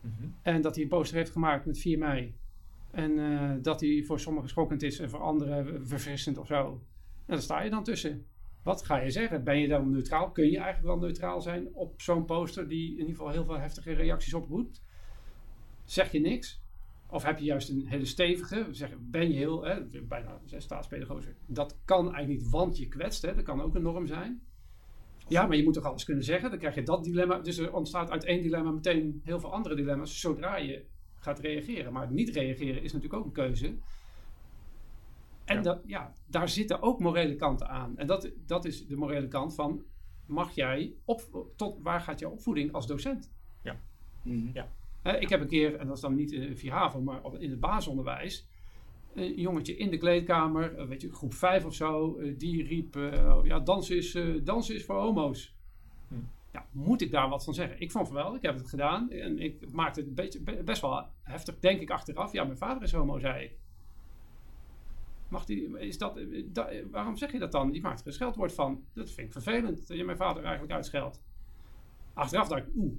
Mm 0.00 0.14
-hmm. 0.18 0.34
En 0.42 0.60
dat 0.60 0.74
hij 0.74 0.84
een 0.84 0.90
poster 0.90 1.16
heeft 1.16 1.30
gemaakt 1.30 1.66
met 1.66 1.78
4 1.78 1.98
mei 1.98 2.34
en 2.90 3.10
uh, 3.10 3.52
dat 3.62 3.80
hij 3.80 4.02
voor 4.06 4.20
sommigen 4.20 4.48
schokkend 4.48 4.82
is 4.82 4.98
en 4.98 5.10
voor 5.10 5.20
anderen 5.20 5.86
verfrissend 5.86 6.38
of 6.38 6.46
zo. 6.46 6.82
En 7.26 7.34
daar 7.34 7.42
sta 7.42 7.62
je 7.62 7.70
dan 7.70 7.84
tussen. 7.84 8.26
Wat 8.62 8.84
ga 8.84 8.96
je 8.96 9.10
zeggen? 9.10 9.44
Ben 9.44 9.58
je 9.58 9.68
dan 9.68 9.90
neutraal? 9.90 10.30
Kun 10.30 10.50
je 10.50 10.58
eigenlijk 10.58 10.86
wel 10.86 10.98
neutraal 10.98 11.40
zijn 11.40 11.74
op 11.74 12.00
zo'n 12.00 12.24
poster 12.24 12.68
die 12.68 12.90
in 12.90 12.98
ieder 12.98 13.14
geval 13.14 13.30
heel 13.30 13.44
veel 13.44 13.58
heftige 13.58 13.92
reacties 13.92 14.34
oproept? 14.34 14.82
Zeg 15.90 16.12
je 16.12 16.20
niks? 16.20 16.60
Of 17.06 17.22
heb 17.22 17.38
je 17.38 17.44
juist 17.44 17.68
een 17.68 17.86
hele 17.86 18.04
stevige? 18.04 18.66
Zeg, 18.70 18.90
ben 18.98 19.28
je 19.28 19.36
heel, 19.36 19.64
hè, 19.64 19.84
bijna 20.02 20.40
staatspedagoog. 20.46 21.24
Dat 21.46 21.78
kan 21.84 22.14
eigenlijk 22.14 22.42
niet, 22.42 22.50
want 22.50 22.78
je 22.78 22.88
kwetst. 22.88 23.22
Hè, 23.22 23.34
dat 23.34 23.44
kan 23.44 23.62
ook 23.62 23.74
een 23.74 23.82
norm 23.82 24.06
zijn. 24.06 24.42
Ja, 25.28 25.46
maar 25.46 25.56
je 25.56 25.64
moet 25.64 25.74
toch 25.74 25.84
alles 25.84 26.04
kunnen 26.04 26.24
zeggen? 26.24 26.50
Dan 26.50 26.58
krijg 26.58 26.74
je 26.74 26.82
dat 26.82 27.04
dilemma. 27.04 27.38
Dus 27.38 27.58
er 27.58 27.72
ontstaat 27.72 28.10
uit 28.10 28.24
één 28.24 28.42
dilemma 28.42 28.70
meteen 28.70 29.20
heel 29.24 29.40
veel 29.40 29.52
andere 29.52 29.74
dilemma's. 29.74 30.20
Zodra 30.20 30.56
je 30.56 30.84
gaat 31.14 31.38
reageren. 31.38 31.92
Maar 31.92 32.12
niet 32.12 32.28
reageren 32.28 32.82
is 32.82 32.92
natuurlijk 32.92 33.20
ook 33.20 33.26
een 33.26 33.44
keuze. 33.44 33.74
En 35.44 35.56
ja. 35.56 35.62
Dat, 35.62 35.82
ja, 35.86 36.14
daar 36.26 36.48
zitten 36.48 36.82
ook 36.82 37.00
morele 37.00 37.36
kanten 37.36 37.68
aan. 37.68 37.98
En 37.98 38.06
dat, 38.06 38.30
dat 38.46 38.64
is 38.64 38.86
de 38.86 38.96
morele 38.96 39.28
kant 39.28 39.54
van, 39.54 39.84
mag 40.26 40.54
jij, 40.54 40.94
op, 41.04 41.48
tot 41.56 41.78
waar 41.82 42.00
gaat 42.00 42.18
jouw 42.18 42.30
opvoeding 42.30 42.72
als 42.72 42.86
docent? 42.86 43.32
Ja. 43.62 43.80
Mm 44.22 44.50
ja. 44.52 44.78
Ik 45.02 45.28
heb 45.28 45.40
een 45.40 45.48
keer, 45.48 45.76
en 45.76 45.86
dat 45.86 45.96
is 45.96 46.02
dan 46.02 46.14
niet 46.14 46.32
uh, 46.32 46.54
via 46.54 46.76
HAVO, 46.76 47.00
maar 47.00 47.20
in 47.38 47.50
het 47.50 47.60
basisonderwijs, 47.60 48.48
een 49.14 49.34
jongetje 49.34 49.76
in 49.76 49.90
de 49.90 49.96
kleedkamer, 49.96 50.78
uh, 50.78 50.84
weet 50.84 51.00
je, 51.00 51.12
groep 51.12 51.34
5 51.34 51.64
of 51.64 51.74
zo, 51.74 52.18
uh, 52.18 52.38
die 52.38 52.66
riep, 52.66 52.94
ja, 53.42 53.60
dansen 53.60 53.96
is, 53.96 54.18
dansen 54.44 54.74
is 54.74 54.84
voor 54.84 54.96
homo's. 54.96 55.54
Hm 56.08 56.14
ja, 56.52 56.66
moet 56.70 57.00
ik 57.00 57.10
daar 57.10 57.28
wat 57.28 57.44
van 57.44 57.54
zeggen? 57.54 57.80
Ik 57.80 57.90
vond 57.90 58.06
van 58.06 58.16
wel, 58.16 58.34
ik 58.34 58.42
heb 58.42 58.56
het 58.56 58.68
gedaan. 58.68 59.10
En 59.10 59.38
ik 59.38 59.72
maakte 59.72 60.00
het 60.00 60.08
een 60.08 60.14
beetje, 60.14 60.62
best 60.62 60.80
wel 60.80 61.06
heftig, 61.22 61.58
denk 61.58 61.80
ik, 61.80 61.90
achteraf. 61.90 62.32
Ja, 62.32 62.44
mijn 62.44 62.58
vader 62.58 62.82
is 62.82 62.92
homo, 62.92 63.18
zei 63.18 63.44
ik. 63.44 63.58
Mag 65.28 65.44
die, 65.44 65.78
is 65.78 65.98
dat, 65.98 66.20
waarom 66.90 67.16
zeg 67.16 67.32
je 67.32 67.38
dat 67.38 67.52
dan? 67.52 67.70
Die 67.70 67.82
maakt 67.82 68.00
er 68.00 68.06
een 68.06 68.12
scheldwoord 68.12 68.52
van. 68.52 68.84
Dat 68.92 69.10
vind 69.10 69.26
ik 69.26 69.32
vervelend, 69.32 69.88
dat 69.88 69.96
je 69.96 70.04
mijn 70.04 70.16
vader 70.16 70.42
eigenlijk 70.42 70.72
uitscheldt. 70.72 71.22
Achteraf 72.12 72.48
dacht 72.48 72.66
ik, 72.66 72.74
oeh, 72.76 72.92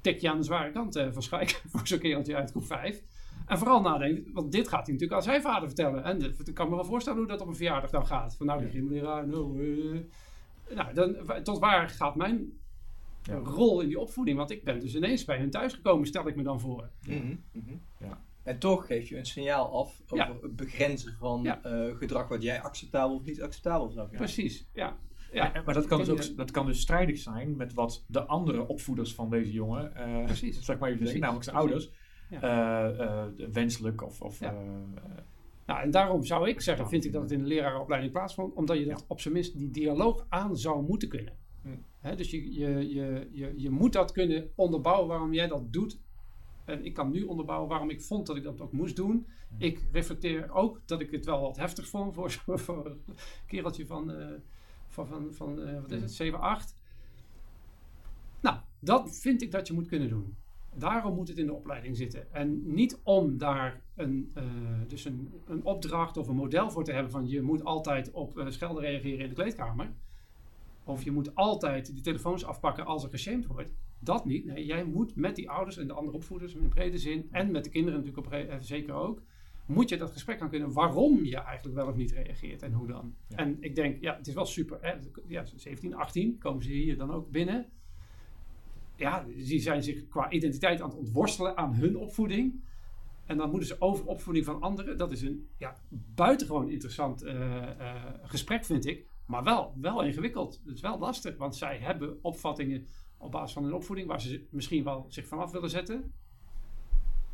tik 0.00 0.20
je 0.20 0.30
aan 0.30 0.38
de 0.38 0.44
zware 0.44 0.70
kant 0.72 0.96
uh, 0.96 1.12
van 1.12 1.22
Schijk 1.22 1.62
voor 1.70 1.86
zo'n 1.86 1.98
kereltje 1.98 2.36
uit 2.36 2.50
groep 2.50 2.64
5. 2.64 3.02
En 3.46 3.58
vooral 3.58 3.80
nadenken, 3.80 4.32
want 4.32 4.52
dit 4.52 4.68
gaat 4.68 4.86
hij 4.86 4.92
natuurlijk 4.92 5.20
aan 5.20 5.22
zijn 5.22 5.42
vader 5.42 5.68
vertellen. 5.68 6.04
En 6.04 6.34
ik 6.44 6.54
kan 6.54 6.68
me 6.68 6.74
wel 6.74 6.84
voorstellen 6.84 7.18
hoe 7.18 7.28
dat 7.28 7.40
op 7.40 7.48
een 7.48 7.56
verjaardag 7.56 7.90
dan 7.90 8.06
gaat. 8.06 8.36
Van 8.36 8.46
nou, 8.46 8.60
die 8.60 8.70
gymleraar, 8.70 9.28
nou... 9.28 9.62
Uh, 9.62 10.00
nou, 10.74 10.94
dan, 10.94 11.42
tot 11.42 11.58
waar 11.58 11.88
gaat 11.88 12.16
mijn 12.16 12.52
rol 13.44 13.80
in 13.80 13.88
die 13.88 13.98
opvoeding? 13.98 14.36
Want 14.36 14.50
ik 14.50 14.64
ben 14.64 14.80
dus 14.80 14.94
ineens 14.94 15.24
bij 15.24 15.38
hun 15.38 15.50
thuis 15.50 15.72
gekomen, 15.72 16.06
stel 16.06 16.28
ik 16.28 16.36
me 16.36 16.42
dan 16.42 16.60
voor. 16.60 16.90
Mhm, 17.06 17.36
mhm. 17.52 17.76
Ja. 17.98 18.22
En 18.42 18.58
toch 18.58 18.86
geef 18.86 19.08
je 19.08 19.18
een 19.18 19.26
signaal 19.26 19.78
af 19.78 20.02
over 20.08 20.42
het 20.42 20.56
begrenzen 20.56 21.16
van 21.18 21.46
uh, 21.46 21.96
gedrag 21.96 22.28
wat 22.28 22.42
jij 22.42 22.62
acceptabel 22.62 23.16
of 23.16 23.24
niet 23.24 23.42
acceptabel 23.42 23.88
zou 23.88 24.08
vinden. 24.08 24.26
Precies, 24.26 24.66
ja. 24.72 24.96
Ja, 25.32 25.62
maar 25.64 25.74
dat 25.74 25.86
kan, 25.86 25.98
dus 25.98 26.08
ook, 26.08 26.36
dat 26.36 26.50
kan 26.50 26.66
dus 26.66 26.80
strijdig 26.80 27.18
zijn 27.18 27.56
met 27.56 27.74
wat 27.74 28.04
de 28.06 28.24
andere 28.24 28.66
opvoeders 28.66 29.14
van 29.14 29.30
deze 29.30 29.52
jongen, 29.52 29.92
uh, 29.96 30.24
Precies. 30.24 30.60
zeg 30.64 30.78
maar 30.78 30.88
even 30.88 31.02
zeggen, 31.02 31.20
namelijk 31.20 31.44
zijn 31.44 31.56
ouders, 31.56 31.90
uh, 32.30 33.26
wenselijk 33.52 34.02
of, 34.02 34.20
of 34.20 34.40
nou, 35.70 35.82
en 35.82 35.90
daarom 35.90 36.24
zou 36.24 36.48
ik 36.48 36.60
zeggen, 36.60 36.88
vind 36.88 37.04
ik 37.04 37.12
dat 37.12 37.22
het 37.22 37.30
in 37.30 37.38
de 37.38 37.44
leraaropleiding 37.44 38.12
plaatsvond, 38.12 38.54
omdat 38.54 38.78
je 38.78 38.84
dat 38.84 39.04
op 39.08 39.20
zijn 39.20 39.34
minst 39.34 39.58
die 39.58 39.70
dialoog 39.70 40.26
aan 40.28 40.56
zou 40.56 40.82
moeten 40.82 41.08
kunnen. 41.08 41.32
Hm. 41.62 42.16
dus 42.16 42.30
je, 42.30 42.52
je, 42.52 42.94
je, 42.94 43.28
je, 43.32 43.54
je 43.56 43.70
moet 43.70 43.92
dat 43.92 44.12
kunnen 44.12 44.50
onderbouwen 44.54 45.08
waarom 45.08 45.32
jij 45.32 45.48
dat 45.48 45.72
doet. 45.72 46.00
En 46.64 46.84
ik 46.84 46.94
kan 46.94 47.10
nu 47.10 47.22
onderbouwen 47.22 47.68
waarom 47.68 47.90
ik 47.90 48.02
vond 48.02 48.26
dat 48.26 48.36
ik 48.36 48.42
dat 48.42 48.60
ook 48.60 48.72
moest 48.72 48.96
doen. 48.96 49.26
Hm. 49.48 49.64
Ik 49.64 49.88
reflecteer 49.92 50.52
ook 50.52 50.80
dat 50.84 51.00
ik 51.00 51.10
het 51.10 51.24
wel 51.24 51.40
wat 51.40 51.56
heftig 51.56 51.88
vond 51.88 52.14
voor, 52.14 52.30
voor 52.64 52.86
een 52.86 53.16
kereltje 53.46 53.86
van, 53.86 54.10
uh, 54.10 54.26
van, 54.90 55.06
van, 55.06 55.32
van 55.32 55.58
uh, 55.58 55.80
wat 55.80 55.90
is 55.90 56.00
het, 56.00 56.12
7, 56.12 56.38
hm. 56.38 56.44
8. 56.44 56.76
Nou, 58.40 58.56
dat 58.78 59.16
vind 59.16 59.42
ik 59.42 59.50
dat 59.50 59.66
je 59.66 59.72
moet 59.72 59.88
kunnen 59.88 60.08
doen. 60.08 60.36
Daarom 60.74 61.14
moet 61.14 61.28
het 61.28 61.38
in 61.38 61.46
de 61.46 61.54
opleiding 61.54 61.96
zitten. 61.96 62.32
En 62.32 62.74
niet 62.74 63.00
om 63.02 63.38
daar 63.38 63.82
een, 63.94 64.32
uh, 64.36 64.44
dus 64.86 65.04
een, 65.04 65.32
een 65.46 65.64
opdracht 65.64 66.16
of 66.16 66.28
een 66.28 66.34
model 66.34 66.70
voor 66.70 66.84
te 66.84 66.92
hebben 66.92 67.10
van 67.10 67.28
je 67.28 67.42
moet 67.42 67.64
altijd 67.64 68.10
op 68.10 68.38
uh, 68.38 68.46
schelden 68.48 68.82
reageren 68.82 69.20
in 69.20 69.28
de 69.28 69.34
kleedkamer. 69.34 69.92
Of 70.84 71.02
je 71.02 71.10
moet 71.10 71.34
altijd 71.34 71.92
die 71.94 72.02
telefoons 72.02 72.44
afpakken 72.44 72.86
als 72.86 73.04
er 73.04 73.10
geshamed 73.10 73.46
wordt. 73.46 73.72
Dat 73.98 74.24
niet. 74.24 74.44
Nee, 74.44 74.66
jij 74.66 74.84
moet 74.84 75.16
met 75.16 75.36
die 75.36 75.50
ouders 75.50 75.76
en 75.76 75.86
de 75.86 75.92
andere 75.92 76.16
opvoeders 76.16 76.54
in 76.54 76.68
brede 76.68 76.98
zin 76.98 77.28
en 77.30 77.50
met 77.50 77.64
de 77.64 77.70
kinderen 77.70 78.04
natuurlijk 78.04 78.52
op, 78.52 78.62
zeker 78.62 78.94
ook 78.94 79.22
moet 79.70 79.88
je 79.88 79.96
dat 79.96 80.10
gesprek 80.10 80.40
aan 80.40 80.50
kunnen 80.50 80.72
waarom 80.72 81.24
je 81.24 81.36
eigenlijk 81.36 81.76
wel 81.76 81.86
of 81.86 81.96
niet 81.96 82.12
reageert 82.12 82.62
en 82.62 82.72
hoe 82.72 82.86
dan. 82.86 83.14
En 83.28 83.56
ik 83.60 83.74
denk, 83.74 84.00
ja, 84.00 84.16
het 84.16 84.26
is 84.26 84.34
wel 84.34 84.46
super. 84.46 84.78
Hè? 84.80 84.94
Ja, 85.26 85.44
17, 85.56 85.94
18 85.94 86.38
komen 86.38 86.62
ze 86.62 86.70
hier 86.70 86.96
dan 86.96 87.10
ook 87.10 87.30
binnen. 87.30 87.66
Ja, 88.96 89.24
die 89.24 89.60
zijn 89.60 89.82
zich 89.82 90.08
qua 90.08 90.30
identiteit 90.30 90.80
aan 90.80 90.88
het 90.88 90.98
ontworstelen 90.98 91.56
aan 91.56 91.74
hun 91.74 91.96
opvoeding. 91.96 92.62
En 93.26 93.36
dan 93.36 93.50
moeten 93.50 93.68
ze 93.68 93.80
over 93.80 94.06
opvoeding 94.06 94.44
van 94.44 94.60
anderen. 94.60 94.98
Dat 94.98 95.12
is 95.12 95.22
een 95.22 95.48
ja, 95.56 95.76
buitengewoon 96.14 96.70
interessant 96.70 97.24
uh, 97.24 97.32
uh, 97.32 98.04
gesprek, 98.22 98.64
vind 98.64 98.86
ik. 98.86 99.06
Maar 99.26 99.42
wel, 99.42 99.74
wel 99.76 100.02
ingewikkeld. 100.02 100.60
Het 100.64 100.74
is 100.74 100.80
wel 100.80 100.98
lastig, 100.98 101.36
want 101.36 101.56
zij 101.56 101.78
hebben 101.78 102.18
opvattingen 102.22 102.86
op 103.18 103.32
basis 103.32 103.52
van 103.52 103.64
hun 103.64 103.74
opvoeding 103.74 104.08
waar 104.08 104.20
ze 104.20 104.46
misschien 104.50 104.84
wel 104.84 105.06
zich 105.08 105.26
vanaf 105.26 105.50
willen 105.50 105.70
zetten. 105.70 106.12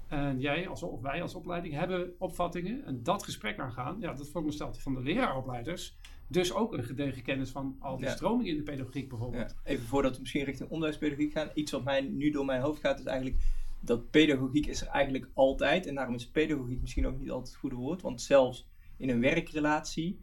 En 0.08 0.40
jij 0.40 0.68
als, 0.68 0.82
of 0.82 1.00
wij 1.00 1.22
als 1.22 1.34
opleiding 1.34 1.74
hebben 1.74 2.14
opvattingen 2.18 2.84
en 2.84 3.02
dat 3.02 3.22
gesprek 3.22 3.58
aangaan, 3.58 3.96
ja, 4.00 4.12
dat 4.12 4.28
veronderstelt 4.28 4.82
van 4.82 4.94
de 4.94 5.00
leraaropleiders. 5.00 5.96
Dus 6.28 6.52
ook 6.52 6.72
een 6.72 6.84
gedegen 6.84 7.22
kennis 7.22 7.50
van 7.50 7.76
al 7.78 7.96
die 7.96 8.08
stromingen 8.08 8.50
in 8.50 8.56
de 8.56 8.62
pedagogiek 8.62 9.08
bijvoorbeeld. 9.08 9.50
Ja. 9.50 9.70
Even 9.70 9.86
voordat 9.86 10.14
we 10.14 10.20
misschien 10.20 10.44
richting 10.44 10.70
onderwijspedagogiek 10.70 11.32
gaan, 11.32 11.50
iets 11.54 11.72
wat 11.72 11.84
mij 11.84 12.00
nu 12.00 12.30
door 12.30 12.44
mijn 12.44 12.60
hoofd 12.60 12.80
gaat, 12.80 12.98
is 12.98 13.04
eigenlijk 13.04 13.42
dat 13.80 14.10
pedagogiek 14.10 14.66
is 14.66 14.80
er 14.80 14.86
eigenlijk 14.86 15.28
altijd. 15.34 15.86
En 15.86 15.94
daarom 15.94 16.14
is 16.14 16.26
pedagogiek 16.26 16.80
misschien 16.80 17.06
ook 17.06 17.18
niet 17.18 17.30
altijd 17.30 17.48
het 17.48 17.56
goede 17.56 17.76
woord. 17.76 18.02
Want 18.02 18.22
zelfs 18.22 18.66
in 18.96 19.10
een 19.10 19.20
werkrelatie, 19.20 20.20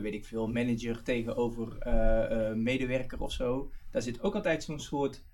weet 0.00 0.14
ik 0.14 0.24
veel, 0.24 0.48
manager 0.48 1.02
tegenover 1.02 1.78
uh, 1.86 2.48
uh, 2.50 2.54
medewerker 2.54 3.20
of 3.20 3.32
zo, 3.32 3.70
daar 3.90 4.02
zit 4.02 4.22
ook 4.22 4.34
altijd 4.34 4.62
zo'n 4.62 4.80
soort 4.80 5.24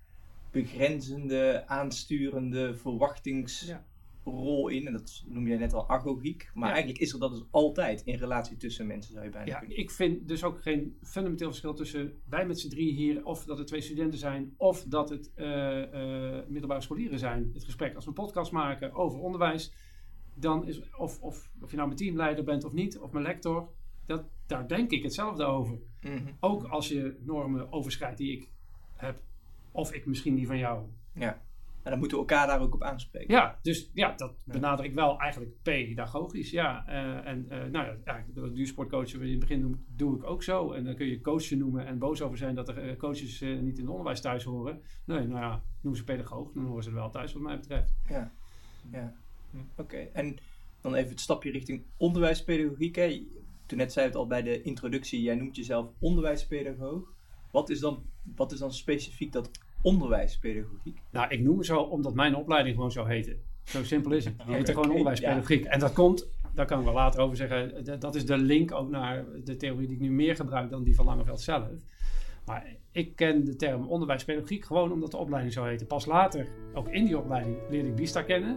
begrenzende, 0.53 1.63
aansturende 1.67 2.75
verwachtingsrol 2.75 4.67
in. 4.67 4.87
En 4.87 4.93
dat 4.93 5.23
noem 5.27 5.47
jij 5.47 5.57
net 5.57 5.73
al 5.73 5.89
agogiek. 5.89 6.49
Maar 6.53 6.69
eigenlijk 6.69 6.99
is 6.99 7.13
er 7.13 7.19
dat 7.19 7.31
dus 7.31 7.43
altijd 7.51 8.01
in 8.01 8.15
relatie 8.15 8.57
tussen 8.57 8.87
mensen, 8.87 9.13
zou 9.13 9.25
je 9.25 9.31
bijna 9.31 9.47
ja, 9.47 9.63
Ik 9.67 9.91
vind 9.91 10.27
dus 10.27 10.43
ook 10.43 10.61
geen 10.61 10.97
fundamenteel 11.01 11.47
verschil 11.47 11.73
tussen 11.73 12.21
wij 12.29 12.45
met 12.45 12.59
z'n 12.59 12.69
drie 12.69 12.93
hier, 12.93 13.25
of 13.25 13.45
dat 13.45 13.57
het 13.57 13.67
twee 13.67 13.81
studenten 13.81 14.19
zijn, 14.19 14.53
of 14.57 14.83
dat 14.83 15.09
het 15.09 15.31
uh, 15.35 15.45
uh, 15.45 16.39
middelbare 16.47 16.81
scholieren 16.81 17.19
zijn. 17.19 17.51
Het 17.53 17.63
gesprek 17.63 17.95
als 17.95 18.03
we 18.03 18.09
een 18.09 18.25
podcast 18.25 18.51
maken 18.51 18.93
over 18.93 19.19
onderwijs. 19.19 19.73
Dan 20.35 20.67
is, 20.67 20.81
of, 20.97 21.21
of, 21.21 21.49
of 21.61 21.69
je 21.69 21.75
nou 21.75 21.87
mijn 21.87 21.99
teamleider 21.99 22.43
bent 22.43 22.63
of 22.63 22.73
niet, 22.73 22.97
of 22.97 23.11
mijn 23.11 23.25
lector, 23.25 23.69
dat, 24.05 24.23
daar 24.47 24.67
denk 24.67 24.91
ik 24.91 25.03
hetzelfde 25.03 25.43
over. 25.43 25.79
Mhm. 26.01 26.31
Ook 26.39 26.63
als 26.63 26.87
je 26.87 27.15
normen 27.19 27.71
overschrijdt 27.71 28.17
die 28.17 28.31
ik 28.31 28.49
heb 28.95 29.21
of 29.73 29.93
ik 29.93 30.05
misschien 30.05 30.35
die 30.35 30.47
van 30.47 30.57
jou. 30.57 30.85
Ja. 31.13 31.41
En 31.83 31.89
dan 31.89 31.99
moeten 31.99 32.17
we 32.17 32.23
elkaar 32.23 32.47
daar 32.47 32.61
ook 32.61 32.73
op 32.73 32.83
aanspreken. 32.83 33.33
Ja, 33.33 33.59
dus 33.61 33.89
ja, 33.93 34.13
dat 34.15 34.33
benader 34.45 34.85
ik 34.85 34.93
wel 34.93 35.19
eigenlijk 35.19 35.51
pedagogisch. 35.61 36.49
Ja, 36.51 36.85
uh, 36.89 37.27
en 37.27 37.45
uh, 37.51 37.63
nou 37.63 37.97
ja, 38.05 38.23
duursportcoach 38.53 39.13
in 39.13 39.29
het 39.29 39.39
begin 39.39 39.61
doe, 39.61 39.75
doe, 39.95 40.15
ik 40.15 40.23
ook 40.23 40.43
zo. 40.43 40.71
En 40.71 40.83
dan 40.83 40.95
kun 40.95 41.07
je 41.07 41.21
coachen 41.21 41.57
noemen 41.57 41.85
en 41.85 41.97
boos 41.97 42.21
over 42.21 42.37
zijn 42.37 42.55
dat 42.55 42.69
er 42.69 42.89
uh, 42.89 42.97
coaches 42.97 43.39
niet 43.41 43.77
in 43.77 43.83
het 43.83 43.87
onderwijs 43.87 44.21
thuis 44.21 44.43
horen. 44.43 44.81
Nee, 45.05 45.27
nou 45.27 45.39
ja, 45.39 45.63
noem 45.81 45.95
ze 45.95 46.03
pedagoog, 46.03 46.51
dan 46.51 46.65
horen 46.65 46.83
ze 46.83 46.89
er 46.89 46.95
wel 46.95 47.09
thuis 47.09 47.33
wat 47.33 47.41
mij 47.41 47.57
betreft. 47.57 47.93
Ja, 48.09 48.31
ja. 48.91 49.13
Hm. 49.51 49.57
oké. 49.81 49.97
En 49.97 50.37
dan 50.81 50.93
even 50.93 51.09
het 51.09 51.19
stapje 51.19 51.51
richting 51.51 51.83
onderwijspedagogiek. 51.97 52.95
Hè. 52.95 53.27
Toen 53.65 53.77
net 53.77 53.93
zei 53.93 54.05
het 54.05 54.15
al 54.15 54.27
bij 54.27 54.41
de 54.41 54.61
introductie, 54.61 55.21
jij 55.21 55.35
noemt 55.35 55.55
jezelf 55.55 55.89
onderwijspedagoog. 55.99 57.13
Wat 57.51 57.69
is 57.69 57.79
dan, 57.79 58.03
wat 58.35 58.51
is 58.51 58.59
dan 58.59 58.73
specifiek 58.73 59.31
dat 59.31 59.51
onderwijspedagogiek? 59.83 61.01
Nou, 61.11 61.27
ik 61.29 61.41
noem 61.41 61.57
het 61.57 61.65
zo 61.65 61.77
omdat 61.77 62.13
mijn 62.13 62.35
opleiding 62.35 62.75
gewoon 62.75 62.91
zo 62.91 63.05
heette. 63.05 63.37
Zo 63.63 63.83
simpel 63.83 64.11
is 64.11 64.25
het. 64.25 64.33
Die 64.33 64.43
okay, 64.45 64.55
heette 64.55 64.73
gewoon 64.73 64.89
onderwijspedagogiek. 64.89 65.65
En 65.65 65.79
dat 65.79 65.93
komt, 65.93 66.27
daar 66.53 66.65
kan 66.65 66.79
ik 66.79 66.85
wel 66.85 66.93
later 66.93 67.21
over 67.21 67.37
zeggen, 67.37 67.99
dat 67.99 68.15
is 68.15 68.25
de 68.25 68.37
link 68.37 68.71
ook 68.71 68.89
naar 68.89 69.25
de 69.43 69.55
theorie 69.55 69.87
die 69.87 69.95
ik 69.95 70.01
nu 70.01 70.11
meer 70.11 70.35
gebruik 70.35 70.69
dan 70.69 70.83
die 70.83 70.95
van 70.95 71.05
Langeveld 71.05 71.41
zelf. 71.41 71.67
Maar 72.45 72.75
ik 72.91 73.15
ken 73.15 73.45
de 73.45 73.55
term 73.55 73.87
onderwijspedagogiek 73.87 74.65
gewoon 74.65 74.91
omdat 74.91 75.11
de 75.11 75.17
opleiding 75.17 75.53
zo 75.53 75.63
heette. 75.63 75.85
Pas 75.85 76.05
later, 76.05 76.47
ook 76.73 76.87
in 76.89 77.05
die 77.05 77.17
opleiding, 77.17 77.57
leerde 77.69 77.87
ik 77.87 77.95
Bista 77.95 78.21
kennen. 78.21 78.55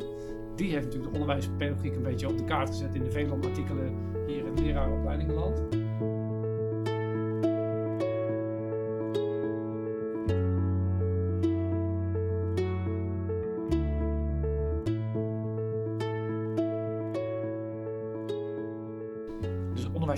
Die 0.56 0.70
heeft 0.70 0.84
natuurlijk 0.84 1.12
de 1.12 1.20
onderwijspedagogiek 1.20 1.94
een 1.94 2.02
beetje 2.02 2.28
op 2.28 2.38
de 2.38 2.44
kaart 2.44 2.68
gezet 2.68 2.94
in 2.94 3.04
de 3.04 3.10
vele 3.10 3.32
artikelen 3.32 3.94
hier 4.26 4.46
in 4.46 4.54
de 4.54 4.62
leraaropleidingenland. 4.62 5.75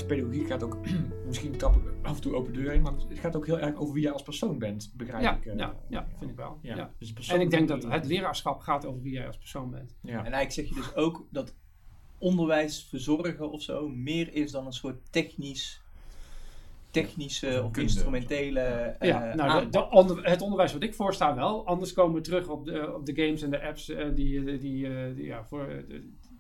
Pedagogiek 0.09 0.47
gaat 0.47 0.62
ook, 0.62 0.79
misschien 1.27 1.57
trap 1.57 1.77
ik 1.77 1.83
af 2.03 2.15
en 2.15 2.23
toe 2.23 2.35
open 2.35 2.53
deur 2.53 2.73
in, 2.73 2.83
maar 2.83 2.93
het 2.93 3.19
gaat 3.19 3.37
ook 3.37 3.47
heel 3.47 3.59
erg 3.59 3.77
over 3.77 3.95
wie 3.95 4.03
jij 4.03 4.12
als 4.12 4.23
persoon 4.23 4.59
bent, 4.59 4.93
begrijp 4.97 5.23
ja, 5.23 5.37
ik. 5.37 5.45
Uh, 5.45 5.57
ja, 5.57 5.75
ja, 5.88 6.09
vind 6.19 6.31
ik 6.31 6.37
wel. 6.37 6.59
Ja. 6.62 6.91
Dus 6.99 7.29
en 7.29 7.41
ik 7.41 7.50
denk 7.50 7.69
dat 7.69 7.83
het 7.83 8.07
leraarschap 8.07 8.61
gaat 8.61 8.87
over 8.87 9.03
wie 9.03 9.12
jij 9.12 9.27
als 9.27 9.38
persoon 9.38 9.71
bent. 9.71 9.97
Ja. 10.03 10.25
En 10.25 10.33
eigenlijk 10.33 10.53
zeg 10.53 10.69
je 10.69 10.75
dus 10.75 10.95
ook 10.95 11.27
dat 11.31 11.55
onderwijs 12.19 12.87
verzorgen 12.88 13.50
of 13.50 13.62
zo 13.62 13.88
meer 13.88 14.35
is 14.35 14.50
dan 14.50 14.67
een 14.67 14.73
soort 14.73 15.12
technisch 15.12 15.83
technische 16.91 17.62
of, 17.65 17.77
instrumentele. 17.77 18.97
Uh, 19.00 19.09
ja, 19.09 19.35
nou, 19.35 19.71
de, 19.71 19.91
onder, 19.91 20.25
het 20.25 20.43
onderwijs 20.43 20.73
wat 20.73 20.83
ik 20.83 20.95
voorsta 20.95 21.35
wel. 21.35 21.67
Anders 21.67 21.93
komen 21.93 22.15
we 22.15 22.21
terug 22.21 22.49
op 22.49 22.65
de, 22.65 22.95
op 22.95 23.07
de 23.07 23.15
games 23.15 23.43
en 23.43 23.50
de 23.50 23.62
apps 23.62 23.88
uh, 23.88 24.05
die, 24.15 24.45
die, 24.45 24.59
die, 24.59 25.15
die, 25.15 25.25
ja, 25.25 25.45
voor, 25.45 25.85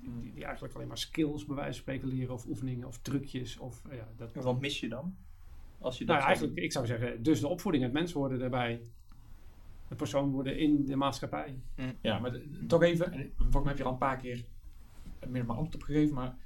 die, 0.00 0.32
die, 0.32 0.44
eigenlijk 0.44 0.74
alleen 0.74 0.88
maar 0.88 0.98
skills 0.98 1.44
bij 1.44 1.56
wijze 1.56 1.72
van 1.72 1.80
spreken 1.80 2.08
leren 2.08 2.34
of 2.34 2.46
oefeningen 2.46 2.86
of 2.86 2.98
trucjes. 2.98 3.58
Of, 3.58 3.82
ja, 3.90 4.08
dat, 4.16 4.32
en 4.32 4.42
wat 4.42 4.60
mis 4.60 4.80
je 4.80 4.88
dan? 4.88 5.16
Als 5.78 5.98
je 5.98 6.04
dat 6.04 6.16
nou, 6.16 6.28
eigenlijk, 6.28 6.58
ik 6.58 6.72
zou 6.72 6.86
zeggen, 6.86 7.22
dus 7.22 7.40
de 7.40 7.48
opvoeding, 7.48 7.84
het 7.84 7.92
mens 7.92 8.12
worden 8.12 8.38
daarbij. 8.38 8.82
De 9.88 9.94
persoon 9.94 10.30
worden 10.30 10.58
in 10.58 10.84
de 10.84 10.96
maatschappij. 10.96 11.60
Mm. 11.76 11.92
Ja, 12.00 12.18
maar 12.18 12.40
toch 12.66 12.82
even, 12.82 13.12
en 13.12 13.32
volgens 13.36 13.54
mij 13.54 13.68
heb 13.68 13.76
je 13.76 13.84
al 13.84 13.92
een 13.92 13.98
paar 13.98 14.16
keer 14.16 14.44
meer 15.26 15.44
maar 15.44 15.56
antwoord 15.56 15.74
op 15.74 15.82
gegeven, 15.82 16.14
maar 16.14 16.36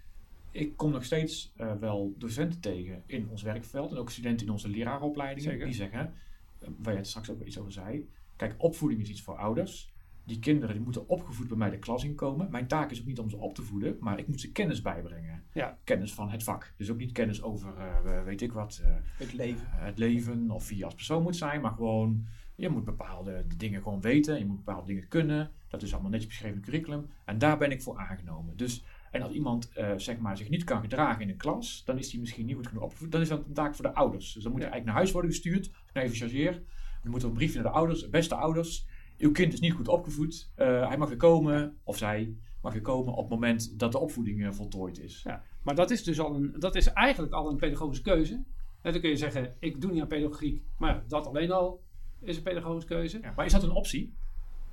ik 0.51 0.77
kom 0.77 0.91
nog 0.91 1.05
steeds 1.05 1.53
uh, 1.57 1.75
wel 1.75 2.15
docenten 2.19 2.61
tegen 2.61 3.03
in 3.07 3.29
ons 3.29 3.43
werkveld 3.43 3.91
en 3.91 3.97
ook 3.97 4.11
studenten 4.11 4.47
in 4.47 4.53
onze 4.53 4.69
leraaropleidingen 4.69 5.65
die 5.65 5.75
zeggen, 5.75 6.15
uh, 6.63 6.69
waar 6.79 6.93
je 6.93 6.99
het 6.99 7.09
straks 7.09 7.31
ook 7.31 7.43
iets 7.43 7.59
over 7.59 7.73
zei, 7.73 8.09
kijk, 8.37 8.55
opvoeding 8.57 9.01
is 9.01 9.11
iets 9.11 9.23
voor 9.23 9.37
ouders 9.37 9.92
die 10.25 10.39
kinderen 10.39 10.75
die 10.75 10.85
moeten 10.85 11.09
opgevoed 11.09 11.49
bij 11.49 11.57
mij 11.57 11.71
de 11.71 11.79
klas 11.79 12.05
inkomen. 12.05 12.51
Mijn 12.51 12.67
taak 12.67 12.91
is 12.91 13.01
ook 13.01 13.07
niet 13.07 13.19
om 13.19 13.31
ze 13.31 13.37
op 13.37 13.55
te 13.55 13.63
voeden, 13.63 13.97
maar 14.01 14.19
ik 14.19 14.29
moet 14.29 14.41
ze 14.41 14.53
kennis 14.53 14.83
bijbrengen. 14.83 15.43
Ja. 15.53 15.79
Kennis 15.85 16.15
van 16.15 16.31
het 16.31 16.43
vak. 16.43 16.75
Dus 16.77 16.91
ook 16.91 16.99
niet 16.99 17.13
kennis 17.13 17.43
over, 17.43 17.75
uh, 18.05 18.25
weet 18.25 18.43
ik 18.43 18.53
wat. 18.53 18.81
Uh, 18.83 18.89
het 19.19 19.33
leven. 19.33 19.67
Uh, 19.75 19.85
het 19.85 19.99
leven 19.99 20.51
of 20.51 20.69
wie 20.69 20.79
je 20.79 20.85
als 20.85 20.95
persoon 20.95 21.23
moet 21.23 21.37
zijn, 21.37 21.61
maar 21.61 21.73
gewoon, 21.73 22.27
je 22.55 22.69
moet 22.69 22.85
bepaalde 22.85 23.45
dingen 23.57 23.83
gewoon 23.83 24.01
weten. 24.01 24.39
Je 24.39 24.47
moet 24.47 24.65
bepaalde 24.65 24.87
dingen 24.87 25.09
kunnen. 25.09 25.51
Dat 25.69 25.83
is 25.83 25.93
allemaal 25.93 26.11
netjes 26.11 26.29
beschreven 26.29 26.57
in 26.57 26.63
het 26.63 26.71
curriculum. 26.71 27.07
En 27.25 27.39
daar 27.39 27.59
ben 27.59 27.71
ik 27.71 27.83
voor 27.83 27.99
aangenomen. 27.99 28.57
Dus, 28.57 28.85
en 29.11 29.23
als 29.23 29.33
iemand 29.33 29.71
zeg 29.97 30.19
maar, 30.19 30.37
zich 30.37 30.49
niet 30.49 30.65
kan 30.65 30.81
gedragen 30.81 31.23
in 31.23 31.29
een 31.29 31.37
klas, 31.37 31.83
dan 31.85 31.99
is 31.99 32.11
hij 32.11 32.21
misschien 32.21 32.47
niet 32.47 32.57
goed 32.57 32.67
genoeg 32.67 32.83
opgevoed. 32.83 33.13
Dan 33.13 33.21
is 33.21 33.29
dat 33.29 33.47
een 33.47 33.53
taak 33.53 33.75
voor 33.75 33.85
de 33.85 33.95
ouders. 33.95 34.33
Dus 34.33 34.43
dan 34.43 34.53
moet 34.53 34.61
hij 34.61 34.71
eigenlijk 34.71 34.85
naar 34.85 34.95
huis 34.95 35.13
worden 35.13 35.31
gestuurd. 35.31 35.71
Nou 35.93 36.07
even 36.07 36.19
chargeer. 36.19 36.63
Dan 37.03 37.11
moet 37.11 37.23
er 37.23 37.29
een 37.29 37.35
briefje 37.35 37.63
naar 37.63 37.73
de 37.73 37.79
ouders, 37.79 38.11
beste 38.11 38.35
ouders 38.35 38.87
uw 39.23 39.33
kind 39.33 39.53
is 39.53 39.61
niet 39.61 39.73
goed 39.73 39.89
opgevoed. 39.89 40.51
Uh, 40.57 40.89
hij 40.89 40.97
mag 40.97 41.11
er 41.11 41.17
komen, 41.17 41.79
of 41.85 41.97
zij 41.97 42.37
mag 42.63 42.75
er 42.75 42.81
komen 42.81 43.13
op 43.13 43.21
het 43.21 43.29
moment 43.29 43.79
dat 43.79 43.93
de 43.93 43.99
opvoeding 43.99 44.41
uh, 44.41 44.51
voltooid 44.51 44.99
is. 44.99 45.23
Ja, 45.25 45.43
maar 45.63 45.75
dat 45.75 45.91
is 45.91 46.05
dus 46.05 46.21
al 46.21 46.35
een, 46.35 46.55
dat 46.59 46.75
is 46.75 46.87
eigenlijk 46.87 47.33
al 47.33 47.51
een 47.51 47.57
pedagogische 47.57 48.03
keuze. 48.03 48.35
En 48.83 48.93
dan 48.93 49.01
kun 49.01 49.11
je 49.11 49.17
zeggen, 49.17 49.57
ik 49.59 49.81
doe 49.81 49.93
niet 49.93 50.01
aan 50.01 50.07
pedagogiek, 50.07 50.63
maar 50.79 51.05
dat 51.09 51.27
alleen 51.27 51.51
al 51.51 51.83
is 52.21 52.37
een 52.37 52.43
pedagogische 52.43 52.89
keuze. 52.89 53.19
Ja, 53.21 53.33
maar 53.37 53.47
is 53.47 53.53
dat 53.53 53.63
een 53.63 53.71
optie? 53.71 54.15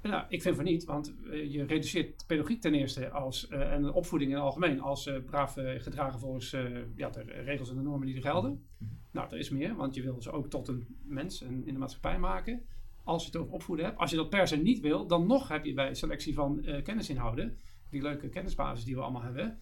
Nou, 0.01 0.25
ik 0.29 0.41
vind 0.41 0.55
van 0.55 0.65
niet, 0.65 0.85
want 0.85 1.13
uh, 1.23 1.51
je 1.51 1.63
reduceert 1.63 2.23
pedagogiek 2.27 2.61
ten 2.61 2.73
eerste 2.73 3.09
als, 3.09 3.47
uh, 3.49 3.73
en 3.73 3.91
opvoeding 3.91 4.31
in 4.31 4.37
het 4.37 4.45
algemeen 4.45 4.81
als 4.81 5.07
uh, 5.07 5.23
braaf 5.25 5.53
gedragen 5.77 6.19
volgens 6.19 6.51
ja, 6.95 7.09
de 7.09 7.21
regels 7.21 7.69
en 7.69 7.75
de 7.75 7.81
normen 7.81 8.07
die 8.07 8.15
er 8.15 8.21
gelden. 8.21 8.65
Mm 8.77 8.87
Nou, 9.11 9.31
er 9.31 9.37
is 9.37 9.49
meer, 9.49 9.75
want 9.75 9.95
je 9.95 10.01
wil 10.01 10.21
ze 10.21 10.31
ook 10.31 10.49
tot 10.49 10.67
een 10.67 10.87
mens 11.03 11.41
en 11.41 11.65
in 11.65 11.73
de 11.73 11.79
maatschappij 11.79 12.19
maken 12.19 12.61
als 13.09 13.23
je 13.23 13.31
het 13.31 13.41
over 13.41 13.53
opvoeden 13.53 13.85
hebt. 13.85 13.97
Als 13.97 14.09
je 14.09 14.15
dat 14.15 14.29
per 14.29 14.47
se 14.47 14.57
niet 14.57 14.79
wil, 14.79 15.07
dan 15.07 15.27
nog 15.27 15.47
heb 15.47 15.65
je 15.65 15.73
bij 15.73 15.93
selectie 15.93 16.33
van 16.33 16.59
uh, 16.61 16.83
kennisinhouden, 16.83 17.57
die 17.89 18.01
leuke 18.01 18.29
kennisbasis 18.29 18.85
die 18.85 18.95
we 18.95 19.01
allemaal 19.01 19.21
hebben, 19.21 19.59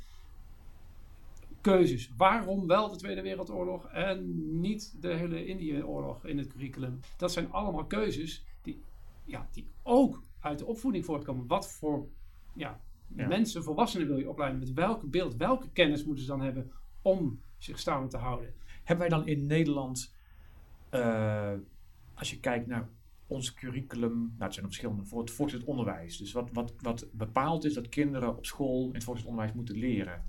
keuzes. 1.61 2.11
Waarom 2.17 2.67
wel 2.67 2.89
de 2.89 2.95
Tweede 2.95 3.21
Wereldoorlog 3.21 3.87
en 3.87 4.59
niet 4.59 5.01
de 5.01 5.13
hele 5.13 5.45
Indië-oorlog 5.45 6.25
in 6.25 6.37
het 6.37 6.47
curriculum? 6.47 6.99
Dat 7.17 7.31
zijn 7.31 7.51
allemaal 7.51 7.85
keuzes 7.85 8.45
die, 8.61 8.81
ja, 9.23 9.47
die 9.51 9.67
ook 9.83 10.23
uit 10.39 10.59
de 10.59 10.65
opvoeding 10.65 11.05
voortkomen. 11.05 11.47
Wat 11.47 11.71
voor 11.71 12.07
ja, 12.53 12.81
mensen, 13.07 13.63
volwassenen 13.63 14.07
wil 14.07 14.17
je 14.17 14.29
opleiden? 14.29 14.59
Met 14.59 14.73
welk 14.73 15.09
beeld, 15.11 15.35
welke 15.35 15.69
kennis 15.69 16.05
moeten 16.05 16.23
ze 16.23 16.29
dan 16.29 16.41
hebben 16.41 16.71
om 17.01 17.41
zich 17.57 17.79
staande 17.79 18.07
te 18.07 18.17
houden? 18.17 18.53
Hebben 18.83 19.09
wij 19.09 19.17
dan 19.17 19.27
in 19.27 19.45
Nederland, 19.45 20.15
uh, 20.91 21.53
als 22.13 22.29
je 22.29 22.39
kijkt 22.39 22.67
naar 22.67 22.89
ons 23.27 23.53
curriculum, 23.53 24.17
nou 24.17 24.43
het 24.43 24.53
zijn 24.53 24.65
verschillende, 24.65 25.05
voor 25.05 25.19
het 25.19 25.31
voortgezet 25.31 25.67
onderwijs. 25.67 26.17
Dus 26.17 26.31
wat, 26.31 26.49
wat, 26.53 26.73
wat 26.79 27.07
bepaald 27.11 27.65
is 27.65 27.73
dat 27.73 27.89
kinderen 27.89 28.37
op 28.37 28.45
school 28.45 28.87
in 28.87 28.93
het 28.93 29.03
voortgezet 29.03 29.29
onderwijs 29.29 29.55
moeten 29.55 29.77
leren. 29.77 30.23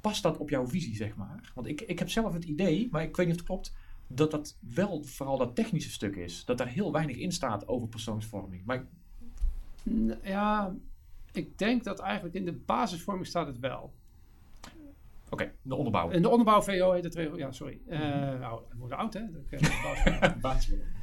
Past 0.00 0.22
dat 0.22 0.36
op 0.36 0.50
jouw 0.50 0.66
visie, 0.66 0.96
zeg 0.96 1.16
maar? 1.16 1.52
Want 1.54 1.66
ik, 1.66 1.80
ik 1.80 1.98
heb 1.98 2.10
zelf 2.10 2.32
het 2.32 2.44
idee, 2.44 2.88
maar 2.90 3.02
ik 3.02 3.16
weet 3.16 3.26
niet 3.26 3.34
of 3.34 3.40
het 3.40 3.50
klopt, 3.50 3.74
dat 4.06 4.30
dat 4.30 4.56
wel 4.74 5.02
vooral 5.04 5.38
dat 5.38 5.54
technische 5.54 5.90
stuk 5.90 6.16
is. 6.16 6.44
Dat 6.44 6.58
daar 6.58 6.68
heel 6.68 6.92
weinig 6.92 7.16
in 7.16 7.32
staat 7.32 7.68
over 7.68 7.88
persoonsvorming. 7.88 8.64
Maar 8.64 8.86
ja, 10.22 10.74
ik 11.32 11.58
denk 11.58 11.84
dat 11.84 11.98
eigenlijk 11.98 12.34
in 12.34 12.44
de 12.44 12.52
basisvorming 12.52 13.26
staat 13.26 13.46
het 13.46 13.58
wel. 13.58 13.92
Oké, 15.30 15.52
de 15.62 15.74
onderbouw. 15.74 16.10
In 16.10 16.22
de 16.22 16.28
onderbouw 16.28 16.62
VO 16.62 16.92
heet 16.92 17.04
het 17.04 17.36
Ja, 17.36 17.52
sorry. 17.52 17.80
Uh, 17.88 17.98
nou, 17.98 18.62
we 18.70 18.76
worden 18.76 18.98
oud, 18.98 19.14
hè? 19.14 19.20
uh, 19.50 20.32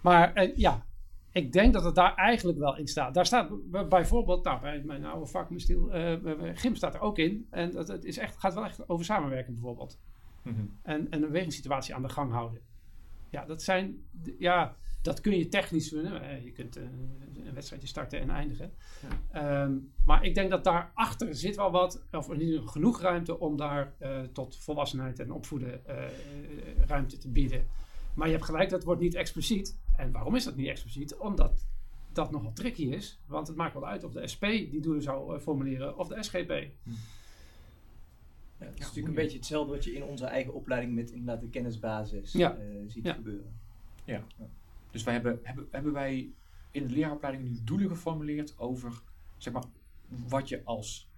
maar 0.00 0.44
uh, 0.44 0.56
ja, 0.56 0.86
ik 1.32 1.52
denk 1.52 1.72
dat 1.72 1.84
het 1.84 1.94
daar 1.94 2.14
eigenlijk 2.14 2.58
wel 2.58 2.76
in 2.76 2.86
staat. 2.86 3.14
Daar 3.14 3.26
staat 3.26 3.70
bijvoorbeeld, 3.88 4.44
nou, 4.44 4.60
bij 4.60 4.82
mijn 4.84 5.04
oude 5.04 5.26
vak, 5.26 5.48
gym 6.54 6.74
staat 6.74 6.94
er 6.94 7.00
ook 7.00 7.18
in. 7.18 7.46
En 7.50 7.70
dat, 7.70 7.88
het 7.88 8.04
is 8.04 8.18
echt, 8.18 8.36
gaat 8.36 8.54
wel 8.54 8.64
echt 8.64 8.88
over 8.88 9.04
samenwerken 9.04 9.52
bijvoorbeeld. 9.52 9.98
Mm 10.42 10.54
-hmm. 10.54 10.78
En, 10.82 11.10
en 11.10 11.22
een 11.22 11.30
wegingssituatie 11.30 11.94
aan 11.94 12.02
de 12.02 12.08
gang 12.08 12.32
houden. 12.32 12.60
Ja, 13.30 13.44
dat 13.44 13.62
zijn, 13.62 14.04
ja, 14.38 14.76
dat 15.02 15.20
kun 15.20 15.38
je 15.38 15.48
technisch 15.48 15.88
doen. 15.88 16.02
Je 16.44 16.52
kunt 16.52 16.76
een 16.76 17.54
wedstrijdje 17.54 17.88
starten 17.88 18.20
en 18.20 18.30
eindigen. 18.30 18.72
Ja. 19.32 19.62
Um, 19.62 19.92
maar 20.04 20.24
ik 20.24 20.34
denk 20.34 20.50
dat 20.50 20.64
daarachter 20.64 21.34
zit 21.34 21.56
wel 21.56 21.70
wat, 21.70 22.06
of 22.12 22.30
in 22.30 22.40
ieder 22.40 22.54
geval 22.56 22.72
genoeg 22.72 23.00
ruimte 23.00 23.38
om 23.38 23.56
daar 23.56 23.94
uh, 24.00 24.20
tot 24.32 24.56
volwassenheid 24.56 25.18
en 25.18 25.32
opvoeden 25.32 25.80
uh, 25.88 25.94
ruimte 26.86 27.18
te 27.18 27.30
bieden. 27.30 27.66
Maar 28.16 28.26
je 28.26 28.32
hebt 28.32 28.44
gelijk, 28.44 28.70
dat 28.70 28.84
wordt 28.84 29.00
niet 29.00 29.14
expliciet. 29.14 29.78
En 29.96 30.12
waarom 30.12 30.34
is 30.34 30.44
dat 30.44 30.56
niet 30.56 30.68
expliciet? 30.68 31.16
Omdat 31.16 31.66
dat 32.12 32.30
nogal 32.30 32.52
tricky 32.52 32.82
is. 32.82 33.20
Want 33.26 33.46
het 33.46 33.56
maakt 33.56 33.74
wel 33.74 33.86
uit 33.86 34.04
of 34.04 34.12
de 34.12 34.26
SP 34.32 34.44
die 34.46 34.80
doelen 34.80 35.02
zou 35.02 35.38
formuleren 35.38 35.98
of 35.98 36.08
de 36.08 36.22
SGP. 36.22 36.50
Hm. 36.82 36.90
Ja, 38.58 38.66
het 38.66 38.74
is 38.74 38.80
natuurlijk 38.80 39.08
een 39.08 39.22
beetje 39.22 39.36
hetzelfde 39.36 39.72
wat 39.72 39.84
je 39.84 39.94
in 39.94 40.04
onze 40.04 40.24
eigen 40.24 40.54
opleiding 40.54 40.94
met 40.94 41.10
inderdaad 41.10 41.40
de 41.40 41.48
kennisbasis 41.48 42.32
ja. 42.32 42.58
ziet 42.86 43.08
gebeuren. 43.08 43.54
Ja. 44.04 44.22
Dus 44.90 45.02
wij 45.02 45.14
hebben, 45.14 45.40
hebben, 45.42 45.68
hebben 45.70 45.92
wij 45.92 46.30
in 46.70 46.86
de 46.86 46.94
leraaropleiding 46.94 47.44
nu 47.44 47.58
doelen 47.64 47.88
geformuleerd 47.88 48.58
over 48.58 49.02
zeg 49.36 49.52
maar, 49.52 49.64
wat 50.28 50.48
je 50.48 50.60
als 50.64 51.08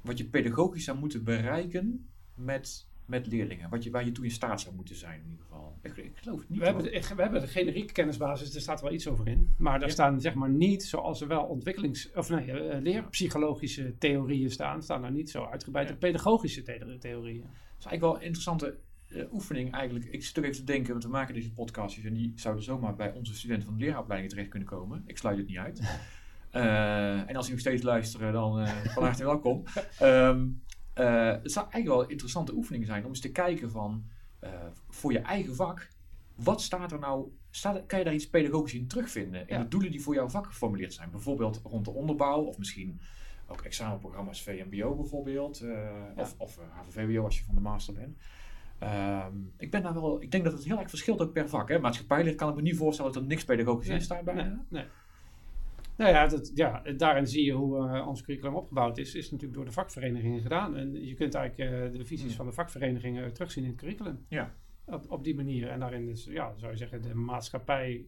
wat 0.00 0.18
je 0.18 0.24
pedagogisch 0.24 0.84
zou 0.84 0.98
moeten 0.98 1.24
bereiken 1.24 2.08
met, 2.34 2.86
met 3.06 3.26
leerlingen. 3.26 3.70
Wat 3.70 3.84
je, 3.84 3.90
waar 3.90 4.04
je 4.04 4.12
toe 4.12 4.24
in 4.24 4.30
staat 4.30 4.60
zou 4.60 4.74
moeten 4.74 4.96
zijn 4.96 5.20
in 5.20 5.30
ieder 5.30 5.44
geval. 5.44 5.78
Ik, 5.82 5.96
ik 5.96 6.12
geloof 6.14 6.38
het 6.38 6.48
niet. 6.48 6.58
We 6.58 6.64
hebben, 6.64 6.84
de, 6.84 6.90
we 7.16 7.22
hebben 7.22 7.40
de 7.40 7.46
generieke 7.46 7.92
kennisbasis, 7.92 8.54
er 8.54 8.60
staat 8.60 8.80
wel 8.80 8.92
iets 8.92 9.08
over 9.08 9.28
in. 9.28 9.54
Maar 9.58 9.80
daar 9.80 9.90
staan 9.90 10.20
zeg 10.20 10.34
maar 10.34 10.50
niet, 10.50 10.84
zoals 10.84 11.20
er 11.20 11.28
wel 11.28 11.42
ontwikkelings- 11.42 12.12
of 12.14 12.28
nee, 12.28 12.46
uh, 12.46 12.80
leerpsychologische 12.80 13.94
theorieën 13.98 14.50
staan, 14.50 14.82
staan 14.82 15.02
daar 15.02 15.12
niet 15.12 15.30
zo 15.30 15.44
uitgebreid 15.44 15.88
ja. 15.88 15.94
pedagogische 15.94 16.62
theorieën. 16.98 17.40
Dat 17.40 17.78
is 17.78 17.86
eigenlijk 17.86 18.00
wel 18.00 18.14
een 18.14 18.22
interessante 18.22 18.78
uh, 19.08 19.32
oefening 19.32 19.72
eigenlijk. 19.72 20.04
Ik 20.04 20.24
zit 20.24 20.38
ook 20.38 20.44
even 20.44 20.56
te 20.56 20.64
denken, 20.64 20.90
want 20.92 21.04
we 21.04 21.10
maken 21.10 21.34
deze 21.34 21.52
podcastjes 21.52 22.04
en 22.04 22.14
die 22.14 22.32
zouden 22.36 22.64
zomaar 22.64 22.94
bij 22.94 23.12
onze 23.12 23.34
studenten 23.34 23.68
van 23.68 23.78
de 23.78 23.84
leraaropleiding 23.84 24.32
terecht 24.32 24.50
kunnen 24.50 24.68
komen. 24.68 25.02
Ik 25.06 25.18
sluit 25.18 25.36
het 25.36 25.46
niet 25.46 25.58
uit. 25.58 25.80
Uh, 26.52 27.28
en 27.28 27.36
als 27.36 27.44
die 27.44 27.54
nog 27.54 27.60
steeds 27.60 27.82
luisteren, 27.82 28.32
dan 28.32 28.60
uh, 28.60 28.68
van 28.68 29.02
harte 29.02 29.24
welkom. 29.24 29.64
Um, 30.02 30.62
het 30.94 31.52
zou 31.52 31.64
eigenlijk 31.70 31.86
wel 31.86 32.02
een 32.02 32.10
interessante 32.10 32.54
oefening 32.54 32.86
zijn 32.86 33.02
om 33.02 33.08
eens 33.08 33.20
te 33.20 33.32
kijken 33.32 33.70
van 33.70 34.04
voor 34.88 35.12
je 35.12 35.18
eigen 35.18 35.54
vak, 35.54 35.88
wat 36.34 36.62
staat 36.62 36.92
er 36.92 36.98
nou, 36.98 37.32
staat, 37.50 37.86
kan 37.86 37.98
je 37.98 38.04
daar 38.04 38.14
iets 38.14 38.30
pedagogisch 38.30 38.74
in 38.74 38.86
terugvinden? 38.86 39.48
In 39.48 39.60
de 39.60 39.68
doelen 39.68 39.90
die 39.90 40.02
voor 40.02 40.14
jouw 40.14 40.28
vak 40.28 40.46
geformuleerd 40.46 40.94
zijn. 40.94 41.10
Bijvoorbeeld 41.10 41.60
rond 41.64 41.84
de 41.84 41.90
onderbouw 41.90 42.42
of 42.42 42.58
misschien 42.58 43.00
ook 43.46 43.60
examenprogramma's 43.60 44.42
VMBO 44.42 44.94
bijvoorbeeld. 44.94 45.58
Ja. 45.58 46.12
Of, 46.16 46.34
of 46.38 46.58
HVVBO 46.70 47.24
als 47.24 47.38
je 47.38 47.44
van 47.44 47.54
de 47.54 47.60
master 47.60 47.94
bent. 47.94 48.16
Um, 48.82 49.52
ik, 49.56 49.70
ben 49.70 49.82
daar 49.82 49.94
wel, 49.94 50.22
ik 50.22 50.30
denk 50.30 50.44
dat 50.44 50.52
het 50.52 50.64
heel 50.64 50.78
erg 50.78 50.88
verschilt 50.88 51.20
ook 51.20 51.32
per 51.32 51.48
vak. 51.48 51.68
Hè? 51.68 51.78
Maatschappijleer 51.78 52.34
kan 52.34 52.48
ik 52.48 52.54
me 52.54 52.62
niet 52.62 52.76
voorstellen 52.76 53.12
dat 53.12 53.22
er 53.22 53.28
niks 53.28 53.44
pedagogisch 53.44 53.86
nee, 53.86 53.96
in 53.96 54.02
staat 54.02 54.24
bij. 54.24 54.34
Nee, 54.34 54.56
nee. 54.68 54.84
Nou 55.96 56.10
ja, 56.10 56.26
dat, 56.26 56.50
ja, 56.54 56.82
daarin 56.96 57.26
zie 57.26 57.44
je 57.44 57.52
hoe 57.52 57.76
uh, 57.76 58.06
ons 58.08 58.22
curriculum 58.22 58.54
opgebouwd 58.54 58.98
is. 58.98 59.14
Is 59.14 59.30
natuurlijk 59.30 59.54
door 59.54 59.64
de 59.64 59.72
vakverenigingen 59.72 60.40
gedaan. 60.40 60.76
En 60.76 61.06
je 61.06 61.14
kunt 61.14 61.34
eigenlijk 61.34 61.70
uh, 61.70 61.98
de 61.98 62.04
visies 62.04 62.26
hmm. 62.26 62.36
van 62.36 62.46
de 62.46 62.52
vakverenigingen 62.52 63.32
terugzien 63.32 63.64
in 63.64 63.70
het 63.70 63.78
curriculum. 63.78 64.24
Ja. 64.28 64.54
Op, 64.86 65.10
op 65.10 65.24
die 65.24 65.34
manier. 65.34 65.68
En 65.68 65.80
daarin 65.80 66.08
is, 66.08 66.24
ja, 66.24 66.52
zou 66.56 66.72
je 66.72 66.78
zeggen, 66.78 67.02
de 67.02 67.14
maatschappij 67.14 68.06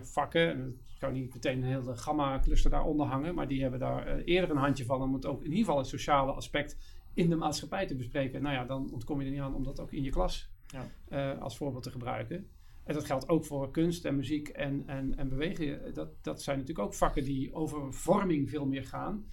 vakken. 0.00 0.50
En 0.50 0.80
ik 0.94 0.98
kan 0.98 1.12
niet 1.12 1.34
meteen 1.34 1.56
een 1.56 1.68
hele 1.68 1.96
gamma-cluster 1.96 2.70
daaronder 2.70 3.06
hangen. 3.06 3.34
Maar 3.34 3.48
die 3.48 3.62
hebben 3.62 3.80
daar 3.80 4.18
uh, 4.18 4.22
eerder 4.24 4.50
een 4.50 4.56
handje 4.56 4.84
van. 4.84 5.02
Om 5.02 5.14
het 5.14 5.26
ook 5.26 5.40
in 5.40 5.50
ieder 5.50 5.64
geval 5.64 5.78
het 5.78 5.86
sociale 5.86 6.32
aspect 6.32 6.78
in 7.14 7.28
de 7.28 7.36
maatschappij 7.36 7.86
te 7.86 7.96
bespreken. 7.96 8.42
Nou 8.42 8.54
ja, 8.54 8.64
dan 8.64 8.92
ontkom 8.92 9.20
je 9.20 9.26
er 9.26 9.32
niet 9.32 9.40
aan 9.40 9.54
om 9.54 9.64
dat 9.64 9.80
ook 9.80 9.92
in 9.92 10.02
je 10.02 10.10
klas 10.10 10.50
ja. 10.66 11.32
als 11.32 11.56
voorbeeld 11.56 11.82
te 11.82 11.90
gebruiken. 11.90 12.46
En 12.84 12.94
dat 12.94 13.04
geldt 13.04 13.28
ook 13.28 13.44
voor 13.44 13.70
kunst 13.70 14.04
en 14.04 14.16
muziek 14.16 14.48
en, 14.48 14.82
en, 14.86 15.18
en 15.18 15.28
bewegen. 15.28 15.94
Dat, 15.94 16.08
dat 16.20 16.42
zijn 16.42 16.58
natuurlijk 16.58 16.86
ook 16.86 16.94
vakken 16.94 17.24
die 17.24 17.54
over 17.54 17.92
vorming 17.92 18.50
veel 18.50 18.66
meer 18.66 18.84
gaan. 18.84 19.24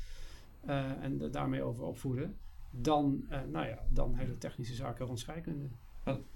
Uh, 0.67 1.03
en 1.03 1.17
de, 1.17 1.29
daarmee 1.29 1.63
over 1.63 1.83
opvoeden. 1.83 2.37
Dan, 2.71 3.25
uh, 3.29 3.39
nou 3.51 3.67
ja, 3.67 3.79
dan 3.89 4.15
hele 4.15 4.37
technische 4.37 4.75
zaken 4.75 5.05
rond 5.05 5.19
scheikunde. 5.19 5.67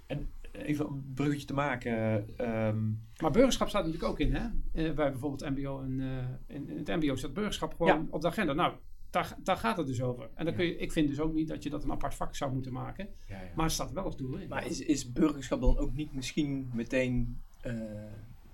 En 0.06 0.30
even 0.52 0.86
een 0.86 1.12
bruggetje 1.14 1.48
te 1.48 1.54
maken. 1.54 1.94
Um... 2.68 3.02
Maar 3.22 3.32
burgerschap 3.32 3.70
staat 3.70 3.86
natuurlijk 3.86 4.12
ook 4.12 4.20
in, 4.20 4.34
hè? 4.34 4.44
Uh, 4.74 4.94
bij 4.94 5.12
bijvoorbeeld 5.12 5.58
MBO 5.58 5.82
en 5.82 6.00
in, 6.48 6.70
in, 6.70 6.78
het 6.78 6.88
MBO 6.88 7.16
staat 7.16 7.34
burgerschap 7.34 7.74
gewoon 7.74 7.98
ja. 7.98 8.06
op 8.10 8.22
de 8.22 8.28
agenda. 8.28 8.54
Nou, 8.54 8.74
daar, 9.14 9.36
daar 9.44 9.58
gaat 9.58 9.78
het 9.78 9.88
dus 9.88 10.02
over. 10.02 10.30
En 10.36 10.46
dan 10.46 10.54
kun 10.54 10.66
je, 10.66 10.78
ik 10.78 10.92
vind 10.92 11.10
dus 11.10 11.20
ook 11.20 11.34
niet 11.34 11.48
dat 11.48 11.64
je 11.64 11.70
dat 11.70 11.84
een 11.84 11.92
apart 11.92 12.16
vak 12.16 12.36
zou 12.36 12.54
moeten 12.54 12.74
maken. 12.74 13.10
Ja, 13.28 13.42
ja. 13.42 13.52
Maar 13.56 13.66
het 13.66 13.74
staat 13.74 13.92
wel 13.92 14.04
als 14.04 14.18
doel 14.18 14.38
in. 14.38 14.48
Maar 14.48 14.66
is, 14.66 14.80
is 14.80 15.12
burgerschap 15.12 15.62
dan 15.62 15.78
ook 15.78 15.94
niet 15.94 16.14
misschien 16.14 16.70
meteen 16.74 17.42
uh, 17.66 17.74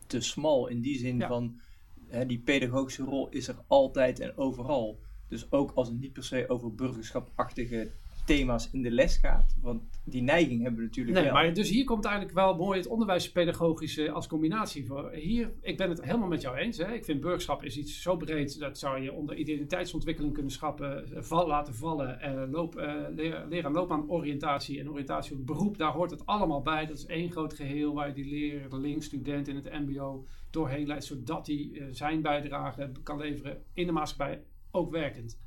te 0.08 0.22
smal 0.22 0.68
in 0.68 0.82
die 0.82 0.98
zin 0.98 1.22
van 1.22 1.60
hè, 2.08 2.26
die 2.26 2.40
pedagogische 2.40 3.04
rol 3.04 3.30
is 3.30 3.48
er 3.48 3.56
altijd 3.68 4.20
en 4.20 4.38
overal. 4.38 5.00
Dus 5.28 5.52
ook 5.52 5.72
als 5.76 5.88
het 5.88 6.00
niet 6.00 6.14
per 6.14 6.24
se 6.24 6.46
over 6.48 6.76
burgerschapachtige 6.76 7.92
thema's 8.36 8.70
in 8.72 8.82
de 8.82 8.92
les 8.92 9.18
gaat. 9.18 9.56
Want 9.62 9.82
die 10.04 10.22
neiging 10.22 10.62
hebben 10.62 10.80
we 10.80 10.86
natuurlijk 10.86 11.16
nee, 11.16 11.26
wel. 11.26 11.34
Maar 11.34 11.54
dus 11.54 11.70
hier 11.70 11.86
komt 11.86 12.06
eigenlijk 12.06 12.36
wel 12.36 12.56
mooi 12.56 12.78
het 12.80 12.88
onderwijspedagogische 12.88 14.12
als 14.12 14.28
combinatie 14.28 14.86
voor. 14.86 15.12
Hier, 15.12 15.54
ik 15.62 15.78
ben 15.78 15.90
het 15.90 16.04
helemaal 16.04 16.28
met 16.28 16.42
jou 16.42 16.58
eens. 16.58 16.78
Hè. 16.78 16.94
Ik 16.94 17.06
vind 17.06 17.22
burgerschap 17.22 17.64
is 17.64 17.78
iets 17.78 18.02
zo 18.02 18.18
breed 18.18 18.60
dat 18.60 18.78
zou 18.78 19.02
je 19.02 19.14
onder 19.14 19.36
identiteitsontwikkeling 19.36 20.34
kunnen 20.34 20.52
schappen, 20.52 21.16
eh, 21.16 21.22
val, 21.22 21.48
laten 21.48 21.76
vallen. 21.76 22.22
Eh, 22.22 22.52
loop, 22.52 22.76
eh, 22.76 22.94
leren, 23.16 23.48
leren 23.48 23.72
loopbaan 23.72 24.10
oriëntatie 24.10 24.80
en 24.80 24.90
oriëntatie 24.90 25.36
op 25.36 25.46
beroep. 25.46 25.78
Daar 25.78 25.92
hoort 25.92 26.12
het 26.12 26.26
allemaal 26.26 26.62
bij. 26.62 26.86
Dat 26.86 26.98
is 26.98 27.06
één 27.06 27.32
groot 27.32 27.54
geheel 27.54 27.94
waar 27.94 28.08
je 28.08 28.14
die 28.14 28.30
leerling, 28.30 29.04
student 29.04 29.48
in 29.48 29.56
het 29.56 29.72
MBO 29.72 30.26
doorheen 30.50 30.88
leidt, 30.88 31.06
zodat 31.06 31.48
hij 31.48 31.70
uh, 31.72 31.86
zijn 31.92 32.22
bijdrage 32.22 32.92
kan 33.04 33.18
leveren 33.18 33.64
in 33.74 33.86
de 33.86 33.92
maatschappij, 33.92 34.44
ook 34.72 34.92
werkend. 34.92 35.40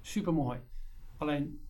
Super 0.00 0.32
mooi. 0.32 0.58
Alleen 1.16 1.60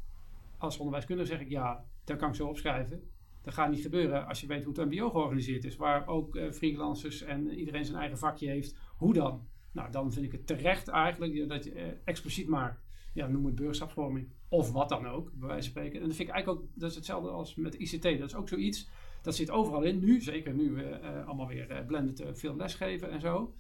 als 0.61 0.79
onderwijskundige 0.79 1.29
zeg 1.29 1.41
ik 1.41 1.49
ja, 1.49 1.85
dat 2.05 2.17
kan 2.17 2.29
ik 2.29 2.35
zo 2.35 2.47
opschrijven. 2.47 3.11
Dat 3.43 3.55
gaat 3.55 3.71
niet 3.71 3.83
gebeuren 3.83 4.27
als 4.27 4.41
je 4.41 4.47
weet 4.47 4.65
hoe 4.65 4.81
het 4.81 4.91
MBO 4.91 5.11
georganiseerd 5.11 5.65
is, 5.65 5.77
waar 5.77 6.07
ook 6.07 6.37
uh, 6.37 6.51
freelancers 6.51 7.23
en 7.23 7.51
iedereen 7.51 7.85
zijn 7.85 7.99
eigen 7.99 8.19
vakje 8.19 8.49
heeft. 8.49 8.77
Hoe 8.97 9.13
dan? 9.13 9.49
Nou, 9.73 9.91
dan 9.91 10.13
vind 10.13 10.27
ik 10.27 10.33
het 10.33 10.47
terecht 10.47 10.89
eigenlijk 10.89 11.49
dat 11.49 11.65
je 11.65 11.75
uh, 11.75 11.83
expliciet 12.05 12.49
maakt. 12.49 12.83
Ja, 13.15 13.27
noem 13.27 13.47
het 13.47 13.55
burgerschapsvorming. 13.55 14.29
Of 14.49 14.73
wat 14.73 14.89
dan 14.89 15.07
ook, 15.07 15.33
bij 15.33 15.49
wijze 15.49 15.63
van 15.63 15.81
spreken. 15.81 16.01
En 16.01 16.07
dat 16.07 16.17
vind 16.17 16.29
ik 16.29 16.35
eigenlijk 16.35 16.63
ook, 16.63 16.71
dat 16.75 16.91
is 16.91 16.97
hetzelfde 16.97 17.29
als 17.29 17.55
met 17.55 17.75
ICT. 17.75 18.03
Dat 18.03 18.29
is 18.29 18.35
ook 18.35 18.49
zoiets, 18.49 18.89
dat 19.23 19.35
zit 19.35 19.51
overal 19.51 19.83
in. 19.83 19.99
Nu, 19.99 20.21
zeker 20.21 20.55
nu 20.55 20.73
we 20.73 21.01
uh, 21.03 21.27
allemaal 21.27 21.47
weer 21.47 21.85
blended 21.87 22.25
veel 22.33 22.57
lesgeven 22.57 23.11
en 23.11 23.21
zo. 23.21 23.55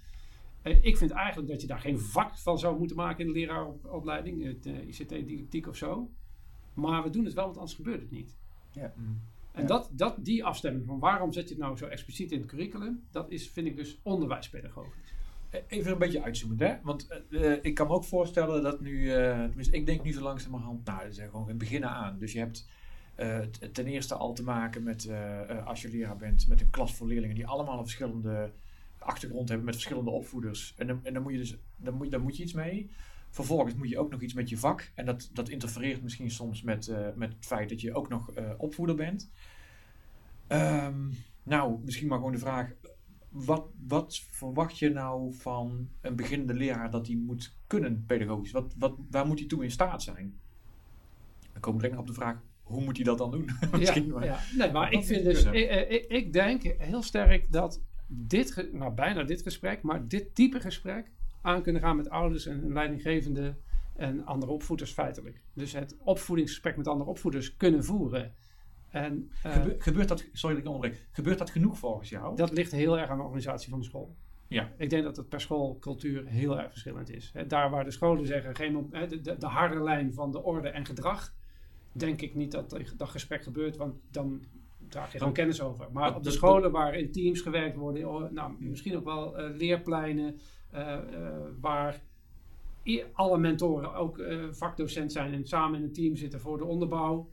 ik 0.63 0.97
vind 0.97 1.11
eigenlijk 1.11 1.49
dat 1.49 1.61
je 1.61 1.67
daar 1.67 1.81
geen 1.81 1.99
vak 1.99 2.39
van 2.39 2.59
zou 2.59 2.79
moeten 2.79 2.97
maken 2.97 3.27
in 3.27 3.33
de 3.33 3.39
leraaropleiding, 3.39 4.65
ICT-didactiek 4.87 5.67
of 5.67 5.77
zo. 5.77 6.11
Maar 6.81 7.03
we 7.03 7.11
doen 7.11 7.25
het 7.25 7.35
wel, 7.35 7.45
want 7.45 7.57
anders 7.57 7.75
gebeurt 7.75 8.01
het 8.01 8.11
niet. 8.11 8.35
Ja. 8.73 8.93
Mm. 8.97 9.21
En 9.53 9.66
Dat, 9.66 9.90
dat, 9.93 10.16
die 10.19 10.45
afstemming 10.45 10.87
van 10.87 10.99
waarom 10.99 11.33
zet 11.33 11.49
je 11.49 11.55
het 11.55 11.62
nou 11.62 11.77
zo 11.77 11.87
expliciet 11.87 12.33
in 12.33 12.38
het 12.38 12.49
curriculum, 12.49 13.03
dat 13.11 13.31
is, 13.31 13.49
vind 13.49 13.66
ik 13.66 13.77
dus 13.77 13.99
onderwijspedagogisch. 14.03 15.14
E, 15.51 15.61
even 15.69 15.93
een 15.93 15.99
beetje 15.99 16.23
uitzoomen, 16.23 16.59
hè? 16.59 16.77
Want 16.83 17.09
uh, 17.29 17.57
ik 17.62 17.75
kan 17.75 17.87
me 17.87 17.93
ook 17.93 18.05
voorstellen 18.05 18.62
dat 18.62 18.81
nu, 18.81 18.93
uh, 18.93 19.45
tenminste, 19.45 19.77
ik 19.77 19.87
denk 19.87 20.03
nu 20.03 20.12
zo 20.12 20.23
langzamerhand, 20.23 20.85
nou, 20.85 21.03
dat 21.03 21.11
is 21.11 21.19
gewoon 21.19 21.49
het 21.49 21.59
beginnen 21.59 21.90
aan. 21.90 22.19
Dus 22.19 22.33
je 22.33 22.38
hebt 22.38 22.69
uh, 23.19 23.38
ten 23.73 23.87
eerste 23.87 24.14
al 24.14 24.33
te 24.33 24.43
maken 24.43 24.83
met, 24.83 25.11
als 25.64 25.83
je 25.83 25.88
leraar 25.88 26.16
bent, 26.16 26.49
met 26.49 26.61
een 26.61 26.71
klas 26.71 26.95
voor 26.95 27.07
leerlingen 27.07 27.37
die 27.37 27.47
allemaal 27.47 27.79
een 27.79 27.85
verschillende 27.85 28.51
achtergrond 28.99 29.49
hebben 29.49 29.66
met 29.66 29.75
verschillende 29.75 30.11
opvoeders. 30.11 30.75
En 30.77 30.87
dan, 30.87 31.01
en 31.03 31.14
dan 31.14 31.23
moet 31.23 31.33
je 31.33 31.38
dus 31.38 31.57
dan 31.77 31.95
moet, 31.95 32.11
dan 32.11 32.21
moet 32.21 32.37
je 32.37 32.43
iets 32.43 32.53
mee. 32.53 32.90
Vervolgens 33.31 33.75
moet 33.75 33.88
je 33.88 33.99
ook 33.99 34.11
nog 34.11 34.21
iets 34.21 34.35
met 34.35 34.49
je 34.49 34.59
vak. 34.59 34.93
En 34.95 35.05
dat, 35.05 35.31
dat 35.33 35.49
interfereert 35.49 36.03
misschien 36.03 36.31
soms 36.31 36.62
met, 36.62 36.87
uh, 36.87 37.09
met 37.14 37.33
het 37.33 37.47
feit 37.47 37.69
dat 37.69 37.81
je 37.81 37.95
ook 37.95 38.09
nog 38.09 38.38
uh, 38.38 38.51
opvoeder 38.57 38.97
bent. 38.97 39.31
Um, 40.49 41.11
nou, 41.43 41.79
misschien 41.85 42.09
maar 42.09 42.19
gewoon 42.19 42.33
de 42.33 42.38
vraag. 42.38 42.73
Wat, 43.29 43.66
wat 43.87 44.21
verwacht 44.31 44.79
je 44.79 44.90
nou 44.90 45.35
van 45.35 45.88
een 46.01 46.16
beginnende 46.16 46.55
leraar 46.55 46.90
dat 46.90 47.07
hij 47.07 47.16
moet 47.16 47.57
kunnen 47.66 48.05
pedagogisch? 48.07 48.51
Wat, 48.51 48.75
wat, 48.79 48.97
waar 49.11 49.27
moet 49.27 49.38
hij 49.38 49.49
toe 49.49 49.64
in 49.64 49.71
staat 49.71 50.03
zijn? 50.03 50.38
Dan 51.53 51.61
komen 51.61 51.81
we 51.81 51.87
direct 51.87 51.93
nog 51.93 52.01
op 52.01 52.07
de 52.07 52.21
vraag, 52.21 52.43
hoe 52.62 52.85
moet 52.85 52.97
hij 52.97 53.05
dat 53.05 53.19
dan 53.19 53.31
doen? 53.31 53.45
ja, 53.81 54.03
maar, 54.03 54.25
ja. 54.25 54.38
Nee, 54.57 54.73
maar 54.73 54.93
ik 54.93 55.05
vind 55.05 55.25
dus, 55.25 55.45
ik, 55.45 55.88
ik, 55.88 56.05
ik, 56.09 56.33
denk 56.33 56.62
heel 56.62 57.03
sterk 57.03 57.53
dat 57.53 57.83
dit, 58.07 58.69
nou 58.73 58.95
bijna 58.95 59.23
dit 59.23 59.43
gesprek, 59.43 59.83
maar 59.83 60.09
dit 60.09 60.35
type 60.35 60.61
gesprek 60.61 61.11
aan 61.40 61.62
kunnen 61.62 61.83
gaan 61.83 61.96
met 61.96 62.11
ouders 62.11 62.46
en 62.46 62.72
leidinggevende 62.72 63.55
en 63.96 64.24
andere 64.24 64.53
opvoeders 64.53 64.92
feitelijk. 64.92 65.40
Dus 65.53 65.72
het 65.72 65.96
opvoedingsgesprek 65.98 66.76
met 66.76 66.88
andere 66.88 67.11
opvoeders 67.11 67.57
kunnen 67.57 67.85
voeren. 67.85 68.35
En, 68.88 69.31
uh, 69.46 69.57
gebeurt 69.79 70.09
dat, 70.09 70.24
sorry 70.33 70.55
dat 70.57 70.64
ik 70.64 70.70
onderbreek, 70.70 71.07
gebeurt 71.11 71.38
dat 71.38 71.50
genoeg 71.50 71.79
volgens 71.79 72.09
jou? 72.09 72.37
Dat 72.37 72.53
ligt 72.53 72.72
heel 72.72 72.98
erg 72.98 73.11
aan 73.11 73.16
de 73.16 73.22
organisatie 73.22 73.70
van 73.70 73.79
de 73.79 73.85
school. 73.85 74.16
Ja. 74.48 74.72
Ik 74.76 74.90
denk 74.90 75.05
dat 75.05 75.16
het 75.16 75.29
per 75.29 75.40
schoolcultuur 75.40 76.26
heel 76.26 76.59
erg 76.59 76.70
verschillend 76.70 77.11
is. 77.11 77.33
daar 77.46 77.70
waar 77.70 77.85
de 77.85 77.90
scholen 77.90 78.26
zeggen, 78.26 78.57
geen, 78.57 78.88
de, 78.90 79.20
de, 79.20 79.37
de, 79.38 79.46
harde 79.46 79.83
lijn 79.83 80.14
van 80.14 80.33
de 80.33 80.42
orde 80.42 80.68
en 80.68 80.87
gedrag, 80.87 81.35
denk 81.92 82.20
ik 82.20 82.35
niet 82.35 82.50
dat 82.53 82.81
dat 82.96 83.09
gesprek 83.09 83.42
gebeurt, 83.42 83.76
want 83.76 83.94
dan 84.11 84.44
draag 84.88 85.12
je 85.12 85.18
gewoon 85.18 85.33
kennis 85.33 85.61
over. 85.61 85.88
Maar 85.92 86.16
op 86.16 86.22
de 86.22 86.31
scholen 86.31 86.70
waar 86.70 86.94
in 86.94 87.12
teams 87.12 87.40
gewerkt 87.40 87.76
worden, 87.76 88.09
oh, 88.09 88.31
nou, 88.31 88.53
misschien 88.59 88.96
ook 88.96 89.05
wel 89.05 89.40
uh, 89.40 89.57
leerpleinen, 89.57 90.40
waar 91.61 92.02
alle 93.12 93.38
mentoren 93.38 93.94
ook 93.94 94.22
vakdocent 94.50 95.12
zijn 95.12 95.33
en 95.33 95.46
samen 95.46 95.78
in 95.78 95.85
een 95.85 95.92
team 95.92 96.16
zitten 96.16 96.40
voor 96.40 96.59
de 96.59 96.64
onderbouw. 96.64 97.30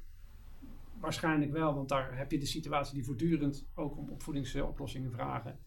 Waarschijnlijk 1.00 1.52
wel, 1.52 1.74
want 1.76 1.90
daar 1.90 2.18
heb 2.18 2.32
je 2.32 2.40
de 2.40 2.46
situatie 2.46 2.94
die 2.94 3.06
voortdurend 3.06 3.68
ook 3.76 3.98
om 3.98 4.10
opvoedingsoplossingen 4.10 5.12
vragen. 5.12 5.60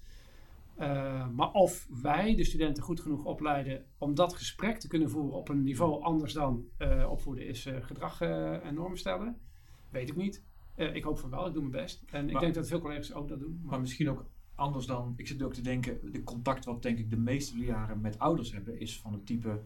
maar 1.35 1.53
of 1.53 1.89
wij 2.03 2.35
de 2.35 2.45
studenten 2.45 2.83
goed 2.83 3.01
genoeg 3.01 3.25
opleiden 3.25 3.85
om 3.99 4.15
dat 4.15 4.35
gesprek 4.35 4.79
te 4.79 4.89
kunnen 4.89 5.11
voeren 5.11 5.39
op 5.39 5.49
een 5.49 5.63
niveau 5.63 6.03
anders 6.03 6.33
dan 6.33 6.65
opvoeden 7.09 7.47
is 7.47 7.69
gedrag 7.81 8.21
en 8.21 8.75
normen 8.75 8.99
stellen, 8.99 9.39
weet 9.91 10.09
ik 10.09 10.17
niet. 10.17 10.45
Ik 10.77 11.03
hoop 11.03 11.19
van 11.19 11.31
wel, 11.31 11.47
ik 11.47 11.53
doe 11.53 11.63
mijn 11.63 11.83
best. 11.83 12.05
En 12.11 12.31
ik 12.31 12.41
denk 12.41 12.55
dat 12.55 12.69
veel 12.69 12.81
collega's 12.81 13.13
ook 13.13 13.29
dat 13.29 13.41
doen. 13.41 13.61
Maar, 13.65 13.81
misschien 13.81 14.11
ook 14.11 14.25
anders 14.61 14.87
dan, 14.87 15.15
ik 15.17 15.27
zit 15.27 15.43
ook 15.43 15.55
te 15.55 15.61
denken, 15.61 16.13
de 16.13 16.23
contact 16.23 16.65
wat 16.65 16.83
denk 16.83 16.99
ik 16.99 17.11
de 17.11 17.17
meeste 17.17 17.59
leraren 17.59 18.01
met 18.01 18.19
ouders 18.19 18.53
hebben, 18.53 18.81
is 18.81 19.01
van 19.01 19.13
het 19.13 19.27
type, 19.27 19.61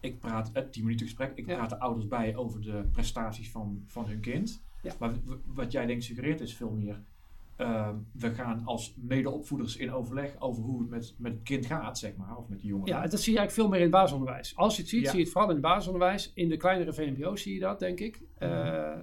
ik 0.00 0.18
praat 0.18 0.50
het 0.52 0.72
10 0.72 0.82
minuten 0.82 1.06
gesprek, 1.06 1.32
ik 1.34 1.46
praat 1.46 1.70
de 1.70 1.78
ouders 1.78 2.08
bij 2.08 2.36
over 2.36 2.60
de 2.60 2.88
prestaties 2.92 3.50
van, 3.50 3.84
van 3.86 4.06
hun 4.06 4.20
kind. 4.20 4.62
Ja. 4.82 4.94
Maar 4.98 5.14
wat 5.44 5.72
jij 5.72 5.86
denkt 5.86 6.04
suggereert 6.04 6.40
is 6.40 6.54
veel 6.54 6.70
meer, 6.70 7.02
uh, 7.58 7.88
we 8.12 8.34
gaan 8.34 8.62
als 8.64 8.94
medeopvoeders 8.96 9.76
in 9.76 9.92
overleg 9.92 10.40
over 10.40 10.62
hoe 10.62 10.80
het 10.80 10.90
met, 10.90 11.14
met 11.18 11.32
het 11.32 11.42
kind 11.42 11.66
gaat, 11.66 11.98
zeg 11.98 12.16
maar, 12.16 12.36
of 12.36 12.48
met 12.48 12.60
de 12.60 12.66
jongeren. 12.66 12.94
Ja, 12.94 13.06
dat 13.06 13.20
zie 13.20 13.32
je 13.32 13.38
eigenlijk 13.38 13.50
veel 13.50 13.68
meer 13.68 13.76
in 13.76 13.82
het 13.82 13.90
basisonderwijs. 13.90 14.56
Als 14.56 14.76
je 14.76 14.80
het 14.80 14.90
ziet, 14.90 15.06
zie 15.06 15.16
je 15.16 15.22
het 15.22 15.32
vooral 15.32 15.50
in 15.50 15.56
het 15.56 15.64
basisonderwijs. 15.64 16.32
In 16.34 16.48
de 16.48 16.56
kleinere 16.56 16.92
VMBO's 16.92 17.42
zie 17.42 17.54
je 17.54 17.60
dat, 17.60 17.78
denk 17.78 18.00
ik. 18.00 18.22
Uh, 18.38 18.48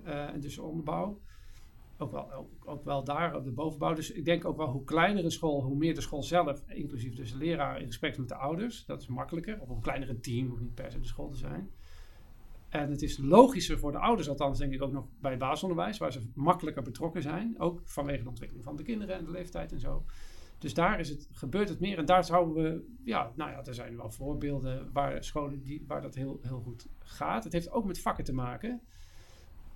uh, 0.06 0.28
dus 0.40 0.58
onderbouw 0.58 1.20
ook 1.98 2.12
wel, 2.12 2.50
ook, 2.66 2.84
wel 2.84 3.04
daar 3.04 3.36
op 3.36 3.44
de 3.44 3.52
bovenbouw. 3.52 3.94
Dus 3.94 4.12
ik 4.12 4.26
denk 4.26 4.46
ook 4.46 4.58
wel 4.58 4.68
hoe 4.68 4.84
kleiner 4.84 5.24
een 5.24 5.32
school, 5.32 5.62
hoe 5.62 5.76
meer 5.78 5.96
de 5.96 6.02
school 6.02 6.24
zelf, 6.24 6.64
inclusief 6.68 7.16
dus 7.16 7.32
de 7.32 7.38
leraar, 7.38 7.80
in 7.80 7.86
gesprek 7.86 8.18
met 8.18 8.28
de 8.28 8.36
ouders. 8.36 8.86
Dat 8.86 9.02
is 9.02 9.08
makkelijker. 9.08 9.60
Of 9.62 9.70
een 9.70 9.82
kleinere 9.82 10.20
team, 10.20 10.48
hoeft 10.48 10.62
niet 10.62 10.76
per 10.76 10.92
se 10.92 11.00
de 11.00 11.08
school 11.08 11.30
te 11.30 11.38
zijn. 11.38 11.72
En 12.70 12.90
het 12.90 13.02
is 13.02 13.18
logischer 13.18 13.80
voor 13.80 13.92
de 13.92 13.98
ouders, 13.98 14.30
althans 14.30 14.58
denk 14.58 14.74
ik 14.74 14.82
ook 14.82 14.92
nog 14.92 15.06
bij 15.20 15.32
het 15.32 15.40
basisonderwijs, 15.40 15.98
waar 15.98 16.12
ze 16.12 16.30
makkelijker 16.34 16.84
betrokken 16.84 17.22
zijn. 17.22 17.60
Ook 17.60 17.82
vanwege 17.84 18.24
de 18.24 18.30
ontwikkeling 18.30 18.66
van 18.66 18.76
de 18.76 18.84
kinderen 18.84 19.16
en 19.16 19.26
de 19.26 19.32
leeftijd 19.32 19.72
en 19.72 19.80
zo. 19.80 20.06
Dus 20.58 20.74
daar 20.74 21.00
is 21.00 21.10
het, 21.10 21.28
gebeurt 21.32 21.70
het 21.70 21.80
meer. 21.80 21.98
En 21.98 22.06
daar 22.06 22.24
zouden 22.24 22.64
we, 22.64 22.86
ja, 23.04 23.32
nou 23.36 23.52
ja, 23.52 23.66
er 23.66 23.74
zijn 23.74 23.98
wel 23.98 24.10
voorbeelden 24.10 24.90
waar 24.94 25.24
scholen 25.24 25.64
die, 25.64 25.84
waar 25.88 26.02
dat 26.02 26.16
heel, 26.16 26.40
heel 26.42 26.60
goed 26.60 26.88
gaat. 27.00 27.44
Het 27.44 27.54
heeft 27.54 27.72
ook 27.72 27.86
met 27.86 28.02
vakken 28.02 28.24
te 28.24 28.34
maken. 28.34 28.82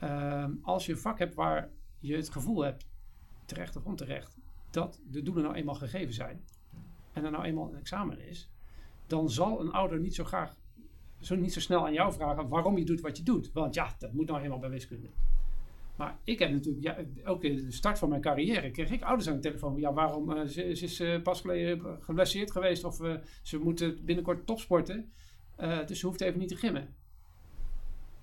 Um, 0.04 0.60
als 0.62 0.86
je 0.86 0.92
een 0.92 0.98
vak 0.98 1.20
hebt 1.20 1.36
waar 1.36 1.70
je 2.00 2.16
het 2.16 2.30
gevoel 2.30 2.62
hebt, 2.62 2.88
terecht 3.46 3.76
of 3.76 3.86
onterecht, 3.86 4.38
dat 4.70 5.02
de 5.08 5.22
doelen 5.22 5.44
nou 5.44 5.56
eenmaal 5.56 5.76
gegeven 5.76 6.14
zijn 6.14 6.44
en 7.14 7.26
er 7.26 7.32
nou 7.32 7.44
eenmaal 7.44 7.70
een 7.70 7.80
examen 7.80 8.28
is, 8.28 8.50
dan 9.08 9.30
zal 9.30 9.62
een 9.62 9.72
ouder 9.72 10.00
niet 10.00 10.16
zo 10.16 10.24
graag, 10.24 10.56
zo 11.20 11.36
niet 11.36 11.54
zo 11.54 11.60
snel 11.60 11.86
aan 11.86 11.94
jou 11.94 12.14
vragen 12.14 12.48
waarom 12.48 12.78
je 12.78 12.86
doet 12.86 13.02
wat 13.02 13.18
je 13.18 13.24
doet. 13.24 13.52
Want 13.52 13.74
ja, 13.74 13.96
dat 14.00 14.14
moet 14.14 14.28
nou 14.28 14.42
eenmaal 14.42 14.60
bij 14.60 14.70
wiskunde. 14.70 15.10
Maar 15.96 16.20
ik 16.24 16.40
heb 16.40 16.52
natuurlijk, 16.52 16.84
ja, 16.84 16.98
ook 17.26 17.44
in 17.44 17.56
de 17.56 17.72
start 17.72 18.00
van 18.00 18.10
mijn 18.10 18.22
carrière, 18.22 18.72
kreeg 18.72 18.92
ik 18.92 19.04
ouders 19.04 19.30
aan 19.30 19.36
de 19.36 19.42
telefoon. 19.42 19.80
Ja, 19.80 19.94
waarom? 19.94 20.32
Uh, 20.32 20.46
ze, 20.46 20.64
is 20.64 21.00
uh, 21.00 21.22
pas 21.22 21.42
geleden 21.42 21.98
geblesseerd 22.02 22.52
geweest 22.52 22.84
of 22.84 23.00
uh, 23.02 23.16
ze 23.42 23.58
moeten 23.58 24.06
binnenkort 24.06 24.46
topsporten. 24.46 25.12
dus 25.86 26.00
ze 26.00 26.06
hoeft 26.06 26.22
even 26.22 26.40
niet 26.40 26.48
te 26.48 26.56
gimmen. 26.56 26.96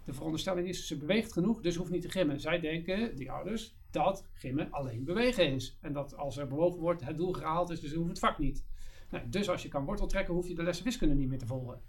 De 0.06 0.12
veronderstelling 0.12 0.68
is, 0.68 0.86
ze 0.86 0.96
beweegt 0.96 1.32
genoeg, 1.32 1.60
dus 1.60 1.76
hoeft 1.76 1.90
niet 1.90 2.02
te 2.02 2.10
gimmen. 2.10 2.40
Zij 2.40 2.60
denken, 2.60 3.16
die 3.16 3.30
ouders, 3.30 3.76
dat 3.90 4.26
gimmen 4.32 4.70
alleen 4.70 5.04
bewegen 5.04 5.52
is. 5.52 5.78
En 5.80 5.92
dat 5.92 6.16
als 6.16 6.36
er 6.36 6.46
bewogen 6.46 6.80
wordt, 6.80 7.04
het 7.04 7.16
doel 7.16 7.32
gehaald 7.32 7.70
is, 7.70 7.80
dus 7.80 7.92
hoeft 7.92 8.08
het 8.08 8.18
vak 8.18 8.38
niet. 8.38 8.64
Nou, 9.10 9.28
dus 9.28 9.48
als 9.48 9.62
je 9.62 9.68
kan 9.68 9.84
wortel 9.84 10.06
trekken, 10.06 10.34
hoef 10.34 10.48
je 10.48 10.54
de 10.54 10.62
lessen 10.62 10.84
wiskunde 10.84 11.14
niet 11.14 11.28
meer 11.28 11.38
te 11.38 11.46
volgen. 11.46 11.80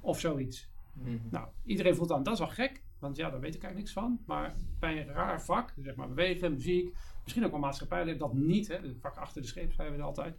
Of 0.00 0.20
zoiets. 0.20 0.70
Mhm. 0.92 1.16
Nou, 1.30 1.48
iedereen 1.64 1.94
voelt 1.94 2.08
dan, 2.08 2.22
dat 2.22 2.32
is 2.32 2.38
wel 2.38 2.48
gek, 2.48 2.82
want 2.98 3.16
ja, 3.16 3.30
daar 3.30 3.40
weet 3.40 3.54
ik 3.54 3.62
eigenlijk 3.62 3.76
niks 3.76 3.92
van. 3.92 4.20
Maar 4.26 4.54
bij 4.78 5.00
een 5.00 5.12
raar 5.12 5.42
vak, 5.42 5.74
zeg 5.76 5.94
maar 5.94 6.08
bewegen, 6.08 6.52
muziek, 6.52 6.96
misschien 7.22 7.44
ook 7.44 7.50
wel 7.50 7.60
maatschappij, 7.60 8.16
dat 8.16 8.32
niet. 8.32 8.68
Hè, 8.68 8.74
het 8.74 9.00
vak 9.00 9.16
achter 9.16 9.42
de 9.42 9.48
scheep 9.48 9.72
schrijven 9.72 9.96
we 9.96 10.02
altijd 10.02 10.36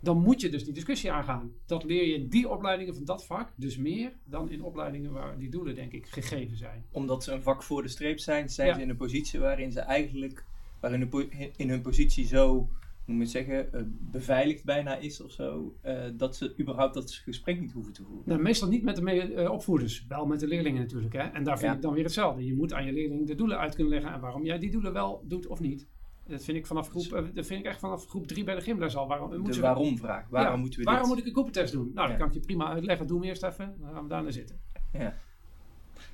dan 0.00 0.22
moet 0.22 0.40
je 0.40 0.48
dus 0.48 0.64
die 0.64 0.72
discussie 0.72 1.12
aangaan. 1.12 1.52
Dat 1.66 1.84
leer 1.84 2.06
je 2.06 2.14
in 2.14 2.28
die 2.28 2.48
opleidingen 2.48 2.94
van 2.94 3.04
dat 3.04 3.26
vak 3.26 3.52
dus 3.56 3.76
meer 3.76 4.12
dan 4.24 4.50
in 4.50 4.62
opleidingen 4.62 5.12
waar 5.12 5.38
die 5.38 5.50
doelen, 5.50 5.74
denk 5.74 5.92
ik, 5.92 6.06
gegeven 6.06 6.56
zijn. 6.56 6.84
Omdat 6.90 7.24
ze 7.24 7.32
een 7.32 7.42
vak 7.42 7.62
voor 7.62 7.82
de 7.82 7.88
streep 7.88 8.18
zijn, 8.18 8.48
zijn 8.48 8.74
ze 8.74 8.82
in 8.82 8.88
een 8.88 8.96
positie 8.96 9.40
waarin 9.40 9.72
ze 9.72 9.80
eigenlijk, 9.80 10.44
waarin 10.80 11.10
in 11.56 11.68
hun 11.68 11.80
positie 11.80 12.26
zo, 12.26 12.68
hoe 13.04 13.14
moet 13.14 13.32
je 13.32 13.44
zeggen, 13.44 13.68
uh, 13.74 13.80
beveiligd 14.10 14.64
bijna 14.64 14.96
is 14.96 15.20
of 15.20 15.32
zo, 15.32 15.74
uh, 15.84 16.04
dat 16.16 16.36
ze 16.36 16.54
überhaupt 16.60 16.94
dat 16.94 17.12
gesprek 17.12 17.60
niet 17.60 17.72
hoeven 17.72 17.92
te 17.92 18.02
voeren. 18.02 18.22
Nou, 18.26 18.40
meestal 18.40 18.68
niet 18.68 18.82
met 18.82 18.96
de 18.96 19.34
uh, 19.34 19.50
opvoeders, 19.50 20.06
wel 20.08 20.26
met 20.26 20.40
de 20.40 20.46
leerlingen 20.46 20.80
natuurlijk. 20.80 21.14
Hè? 21.14 21.22
En 21.22 21.44
daar 21.44 21.58
vind 21.58 21.74
ik 21.74 21.82
dan 21.82 21.94
weer 21.94 22.04
hetzelfde. 22.04 22.46
Je 22.46 22.54
moet 22.54 22.72
aan 22.72 22.86
je 22.86 22.92
leerling 22.92 23.26
de 23.26 23.34
doelen 23.34 23.58
uit 23.58 23.74
kunnen 23.74 23.92
leggen 23.92 24.12
en 24.12 24.20
waarom 24.20 24.44
jij 24.44 24.58
die 24.58 24.70
doelen 24.70 24.92
wel 24.92 25.22
doet 25.24 25.46
of 25.46 25.60
niet. 25.60 25.86
Dat 26.28 26.44
vind 26.44 26.56
ik 26.56 26.66
vanaf 26.66 26.88
groep, 26.88 27.12
eh, 27.12 27.24
dat 27.34 27.46
vind 27.46 27.60
ik 27.60 27.66
echt 27.66 27.78
vanaf 27.78 28.06
groep 28.06 28.26
3 28.26 28.44
bij 28.44 28.54
de 28.54 28.60
gymles 28.60 28.96
al. 28.96 29.08
Waarom, 29.08 29.44
de 29.44 29.60
waarom-vraag. 29.60 30.28
Waarom 30.28 30.60
moeten 30.60 30.78
we 30.78 30.84
Waarom 30.84 31.08
moet 31.08 31.18
ik 31.18 31.26
een 31.26 31.32
Cooper-test 31.32 31.72
doen? 31.72 31.90
Nou, 31.94 32.08
dat 32.08 32.16
kan 32.16 32.26
ik 32.26 32.34
je 32.34 32.40
prima 32.40 32.68
uitleggen. 32.68 33.06
Doe 33.06 33.18
hem 33.18 33.28
eerst 33.28 33.42
even. 33.42 33.74
Dan 33.80 33.92
gaan 33.92 34.02
we 34.02 34.08
daarna 34.08 34.30
zitten. 34.30 34.60
Ja. 34.92 35.14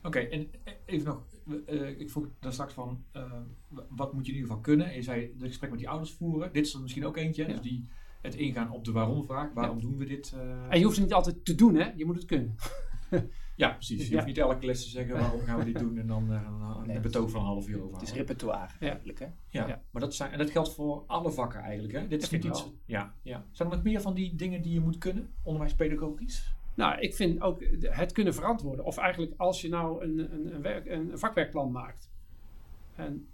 Oké, 0.03 0.19
en 0.19 0.51
even 0.85 1.07
nog. 1.07 1.23
Uh, 1.69 2.01
ik 2.01 2.11
vroeg 2.11 2.29
daar 2.41 2.53
straks 2.53 2.73
van, 2.73 3.05
uh, 3.17 3.33
wat 3.89 4.13
moet 4.13 4.27
je 4.27 4.33
in 4.33 4.39
ieder 4.39 4.51
geval 4.51 4.63
kunnen? 4.63 4.95
Je 4.95 5.03
zei 5.03 5.21
het 5.39 5.49
gesprek 5.49 5.71
met 5.71 5.79
die 5.79 5.89
ouders 5.89 6.13
voeren. 6.13 6.53
Dit 6.53 6.67
is 6.67 6.75
er 6.75 6.81
misschien 6.81 7.07
ook 7.07 7.17
eentje. 7.17 7.47
Dus 7.47 7.61
die, 7.61 7.89
het 8.21 8.35
ingaan 8.35 8.71
op 8.71 8.85
de 8.85 8.93
waarom-vraag. 8.93 9.53
Waarom 9.53 9.81
doen 9.81 9.97
we 9.97 10.05
dit? 10.05 10.37
en 10.69 10.79
je 10.79 10.85
hoeft 10.85 10.97
het 10.97 11.05
niet 11.05 11.15
altijd 11.15 11.45
te 11.45 11.55
doen, 11.55 11.75
hè? 11.75 11.93
Je 11.97 12.05
moet 12.05 12.17
het 12.17 12.25
kunnen. 12.25 12.55
Ja, 13.57 13.69
precies. 13.69 14.09
Je 14.09 14.15
hoeft 14.15 14.27
niet 14.27 14.39
elke 14.39 14.67
les 14.67 14.83
te 14.83 14.89
zeggen 14.89 15.19
waarom 15.19 15.41
gaan 15.41 15.59
we 15.59 15.65
dit 15.65 15.79
doen 15.79 15.99
en 15.99 16.07
dan 16.07 16.33
uh, 16.33 16.95
een 16.95 17.03
betoog 17.03 17.31
van 17.31 17.41
een 17.41 17.47
half 17.47 17.69
uur 17.69 17.83
over. 17.83 17.93
Het 17.93 18.03
is 18.03 18.13
repertoire 18.13 18.73
eigenlijk. 18.81 19.19
Hè? 19.19 19.27
Ja. 19.49 19.67
ja. 19.67 19.83
maar 19.91 20.03
dat, 20.03 20.15
zijn, 20.15 20.33
en 20.33 20.39
dat 20.39 20.51
geldt 20.51 20.75
voor 20.75 21.05
alle 21.07 21.31
vakken 21.31 21.61
eigenlijk. 21.61 21.95
Hè? 21.95 22.07
Dit 22.07 22.23
is 22.23 22.31
niet 22.31 22.45
iets. 22.45 22.73
Ja, 22.85 23.15
ja. 23.23 23.47
Zijn 23.51 23.71
er 23.71 23.75
nog 23.75 23.85
meer 23.85 24.01
van 24.01 24.15
die 24.15 24.35
dingen 24.35 24.63
die 24.63 24.73
je 24.73 24.81
moet 24.81 24.99
kunnen, 24.99 25.31
onderwijspedagogisch? 25.43 26.55
Nou, 26.75 27.01
ik 27.01 27.15
vind 27.15 27.41
ook 27.41 27.65
het 27.81 28.13
kunnen 28.13 28.35
verantwoorden. 28.35 28.85
Of 28.85 28.97
eigenlijk 28.97 29.33
als 29.37 29.61
je 29.61 29.69
nou 29.69 30.05
een, 30.05 30.19
een, 30.19 30.55
een, 30.55 30.63
werk, 30.63 30.87
een 30.87 31.19
vakwerkplan 31.19 31.73
maakt. 31.73 32.11
En 32.95 33.29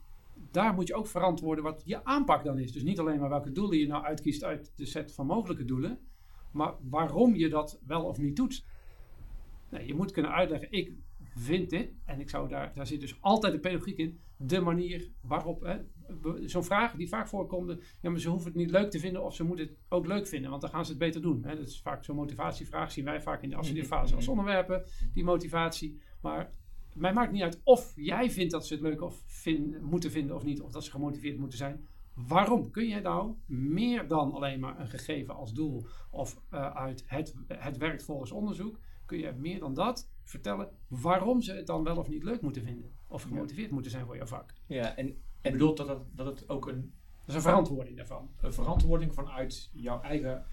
daar 0.51 0.75
moet 0.75 0.87
je 0.87 0.95
ook 0.95 1.07
verantwoorden 1.07 1.65
wat 1.65 1.83
je 1.85 2.05
aanpak 2.05 2.45
dan 2.45 2.59
is. 2.59 2.73
Dus 2.73 2.83
niet 2.83 2.99
alleen 2.99 3.21
maar 3.21 3.29
welke 3.29 3.53
doelen 3.53 3.79
je 3.79 3.87
nou 3.87 4.05
uitkiest 4.05 4.45
uit 4.45 4.73
de 4.77 4.87
set 4.87 5.13
van 5.13 5.27
mogelijke 5.27 5.65
doelen. 5.65 5.99
Maar 6.51 6.75
waarom 6.81 7.35
je 7.35 7.49
dat 7.49 7.81
wel 7.87 8.05
of 8.05 8.19
niet 8.19 8.37
doet. 8.37 8.65
Nee, 9.71 9.87
je 9.87 9.95
moet 9.95 10.13
kunnen 10.13 10.33
uitleggen, 10.33 10.73
ik 10.73 10.93
vind 11.37 11.71
dit, 11.71 11.95
en 12.05 12.21
ik 12.21 12.31
zou 12.31 12.49
daar, 12.49 12.73
daar 12.75 12.87
zit 12.87 13.01
dus 13.01 13.17
altijd 13.21 13.53
de 13.53 13.59
pedagogiek 13.59 13.99
in, 13.99 14.21
de 14.43 14.61
manier 14.61 15.11
waarop, 15.21 15.81
zo'n 16.45 16.65
vraag 16.65 16.95
die 16.95 17.09
vaak 17.09 17.29
voorkomt, 17.29 17.77
ja, 18.01 18.11
maar 18.11 18.21
ze 18.21 18.29
hoeven 18.29 18.47
het 18.47 18.57
niet 18.57 18.71
leuk 18.71 18.91
te 18.91 18.99
vinden 18.99 19.25
of 19.25 19.35
ze 19.35 19.45
moeten 19.45 19.67
het 19.67 19.77
ook 19.89 20.07
leuk 20.07 20.27
vinden, 20.27 20.51
want 20.51 20.63
dan 20.63 20.71
gaan 20.71 20.85
ze 20.85 20.91
het 20.91 21.01
beter 21.01 21.23
doen. 21.23 21.45
Hè. 21.45 21.57
Dat 21.57 21.69
is 21.69 21.81
vaak 21.81 22.05
zo'n 22.05 22.17
motivatievraag, 22.17 22.93
zien 22.93 23.05
wij 23.05 23.21
vaak 23.21 23.43
in 23.43 23.51
de 23.51 23.57
afstudeerfase 23.57 24.15
als 24.15 24.29
onderwerpen, 24.29 24.85
die 25.13 25.25
motivatie. 25.25 26.01
Maar 26.21 26.51
mij 26.95 27.13
maakt 27.13 27.33
niet 27.33 27.43
uit 27.43 27.61
of 27.65 27.93
jij 27.97 28.31
vindt 28.31 28.53
dat 28.53 28.67
ze 28.67 28.75
het 28.75 28.83
leuk 28.83 29.03
of 29.03 29.25
moeten 29.81 30.11
vinden 30.11 30.37
of 30.37 30.45
niet, 30.45 30.61
of 30.61 30.73
dat 30.73 30.85
ze 30.85 30.91
gemotiveerd 30.91 31.39
moeten 31.39 31.59
zijn. 31.59 31.87
waarom 32.15 32.71
kun 32.71 32.89
je 32.89 33.01
nou 33.01 33.35
meer 33.47 34.09
dan 34.09 34.33
alleen 34.33 34.61
maar 34.61 34.81
een 34.81 34.89
gegeven 34.89 35.35
als 35.35 35.53
doel 35.53 35.87
of 36.11 36.41
uh, 36.53 36.75
uit 36.75 37.05
het, 37.07 37.35
het 37.47 37.77
werkt 37.77 38.03
volgens 38.03 38.31
onderzoek, 38.31 38.79
kun 39.11 39.19
je 39.19 39.33
meer 39.37 39.59
dan 39.59 39.75
dat 39.75 40.11
vertellen 40.25 40.69
waarom 40.89 41.43
ze 41.43 41.53
het 41.53 41.67
dan 41.67 41.85
wel 41.85 41.97
of 41.97 42.09
niet 42.09 42.23
leuk 42.23 42.41
moeten 42.41 42.63
vinden 42.63 42.91
of 43.09 43.23
gemotiveerd 43.23 43.71
moeten 43.71 43.91
zijn 43.91 44.07
voor 44.07 44.17
jouw 44.17 44.27
vak. 44.27 44.55
Ja, 44.67 44.97
en, 44.97 45.17
en 45.41 45.53
bedoelt 45.53 45.77
dat, 45.77 45.87
dat, 45.87 46.03
dat 46.15 46.27
het 46.27 46.49
ook 46.49 46.69
een. 46.69 46.93
Dat 47.21 47.29
is 47.29 47.35
een 47.35 47.51
verantwoording 47.51 47.97
daarvan. 47.97 48.31
Een 48.41 48.53
verantwoording 48.53 49.15
vanuit 49.15 49.71
jouw 49.73 50.01
eigen 50.01 50.45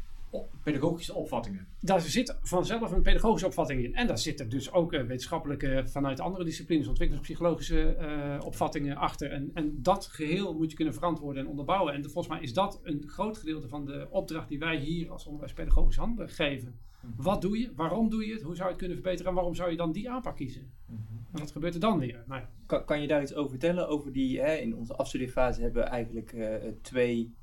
pedagogische 0.63 1.13
opvattingen. 1.13 1.67
Daar 1.79 2.01
zit 2.01 2.37
vanzelf 2.41 2.91
een 2.91 3.01
pedagogische 3.01 3.47
opvatting 3.47 3.83
in. 3.83 3.95
En 3.95 4.07
daar 4.07 4.17
zitten 4.17 4.49
dus 4.49 4.71
ook 4.71 4.93
uh, 4.93 5.01
wetenschappelijke, 5.01 5.83
vanuit 5.85 6.19
andere 6.19 6.43
disciplines, 6.43 6.87
ontwikkelingspsychologische 6.87 7.97
uh, 7.99 8.45
opvattingen 8.45 8.95
achter. 8.95 9.31
En, 9.31 9.51
en 9.53 9.81
dat 9.81 10.05
geheel 10.05 10.53
moet 10.53 10.69
je 10.69 10.75
kunnen 10.75 10.93
verantwoorden 10.93 11.43
en 11.43 11.49
onderbouwen. 11.49 11.93
En 11.93 12.03
volgens 12.03 12.27
mij 12.27 12.41
is 12.41 12.53
dat 12.53 12.79
een 12.83 13.03
groot 13.07 13.37
gedeelte 13.37 13.67
van 13.67 13.85
de 13.85 14.07
opdracht 14.09 14.49
die 14.49 14.59
wij 14.59 14.77
hier 14.77 15.11
als 15.11 15.25
onderwijspedagogisch 15.25 15.97
handen 15.97 16.29
geven. 16.29 16.79
Mhm. 17.07 17.23
Wat 17.23 17.41
doe 17.41 17.59
je? 17.59 17.71
Waarom 17.75 18.09
doe 18.09 18.27
je 18.27 18.33
het? 18.33 18.41
Hoe 18.41 18.55
zou 18.55 18.65
je 18.65 18.73
het 18.73 18.77
kunnen 18.77 18.97
verbeteren? 18.97 19.29
En 19.29 19.35
waarom 19.35 19.55
zou 19.55 19.71
je 19.71 19.77
dan 19.77 19.91
die 19.91 20.09
aanpak 20.09 20.35
kiezen? 20.35 20.71
Mm 20.85 21.05
En 21.31 21.39
wat 21.39 21.51
gebeurt 21.51 21.73
er 21.73 21.79
dan 21.79 21.99
weer? 21.99 22.23
Nou 22.27 22.41
ja. 22.41 22.49
kan, 22.65 22.85
kan, 22.85 23.01
je 23.01 23.07
daar 23.07 23.21
iets 23.21 23.33
over 23.33 23.49
vertellen? 23.49 23.87
Over 23.87 24.11
die, 24.11 24.39
hè, 24.39 24.55
in 24.55 24.75
onze 24.75 24.95
afstudeerfase 24.95 25.61
hebben 25.61 25.83
we 25.83 25.89
eigenlijk 25.89 26.31
uh, 26.33 26.55
twee 26.81 27.33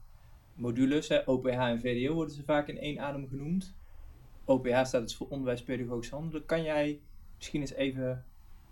modules, 0.55 1.09
hè, 1.09 1.19
OPH 1.27 1.47
en 1.47 1.81
VDO 1.81 2.15
worden 2.15 2.35
ze 2.35 2.43
vaak 2.43 2.69
in 2.69 2.79
één 2.79 2.99
adem 2.99 3.29
genoemd. 3.29 3.75
OPH 4.45 4.85
staat 4.85 5.03
dus 5.03 5.17
voor 5.17 5.29
onderwijspedagogisch 5.29 6.11
handelen. 6.11 6.47
Kan 6.47 6.63
jij 6.63 7.01
misschien 7.37 7.61
eens 7.61 7.73
even 7.73 8.25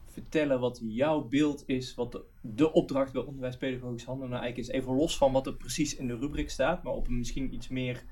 vertellen 0.06 0.60
wat 0.60 0.80
jouw 0.82 1.20
beeld 1.20 1.62
is, 1.66 1.94
wat 1.94 2.12
de, 2.12 2.24
de 2.40 2.72
opdracht 2.72 3.12
bij 3.12 3.22
onderwijspedagogisch 3.22 4.04
handelen 4.04 4.30
nou 4.30 4.42
eigenlijk 4.42 4.72
is? 4.74 4.80
Even 4.80 4.94
los 4.94 5.16
van 5.16 5.32
wat 5.32 5.46
er 5.46 5.54
precies 5.54 5.96
in 5.96 6.06
de 6.06 6.16
rubriek 6.16 6.50
staat, 6.50 6.82
maar 6.82 6.92
op 6.92 7.08
een 7.08 7.18
misschien 7.18 7.54
iets 7.54 7.68
meer, 7.68 8.04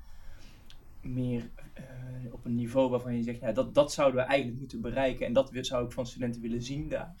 meer 1.01 1.49
uh, 2.23 2.33
op 2.33 2.45
een 2.45 2.55
niveau 2.55 2.89
waarvan 2.89 3.15
je 3.15 3.23
zegt, 3.23 3.39
ja, 3.39 3.51
dat, 3.51 3.73
dat 3.73 3.91
zouden 3.91 4.21
we 4.21 4.27
eigenlijk 4.27 4.59
moeten 4.59 4.81
bereiken 4.81 5.25
en 5.25 5.33
dat 5.33 5.51
zou 5.53 5.85
ik 5.85 5.91
van 5.91 6.05
studenten 6.05 6.41
willen 6.41 6.61
zien 6.61 6.89
daar. 6.89 7.15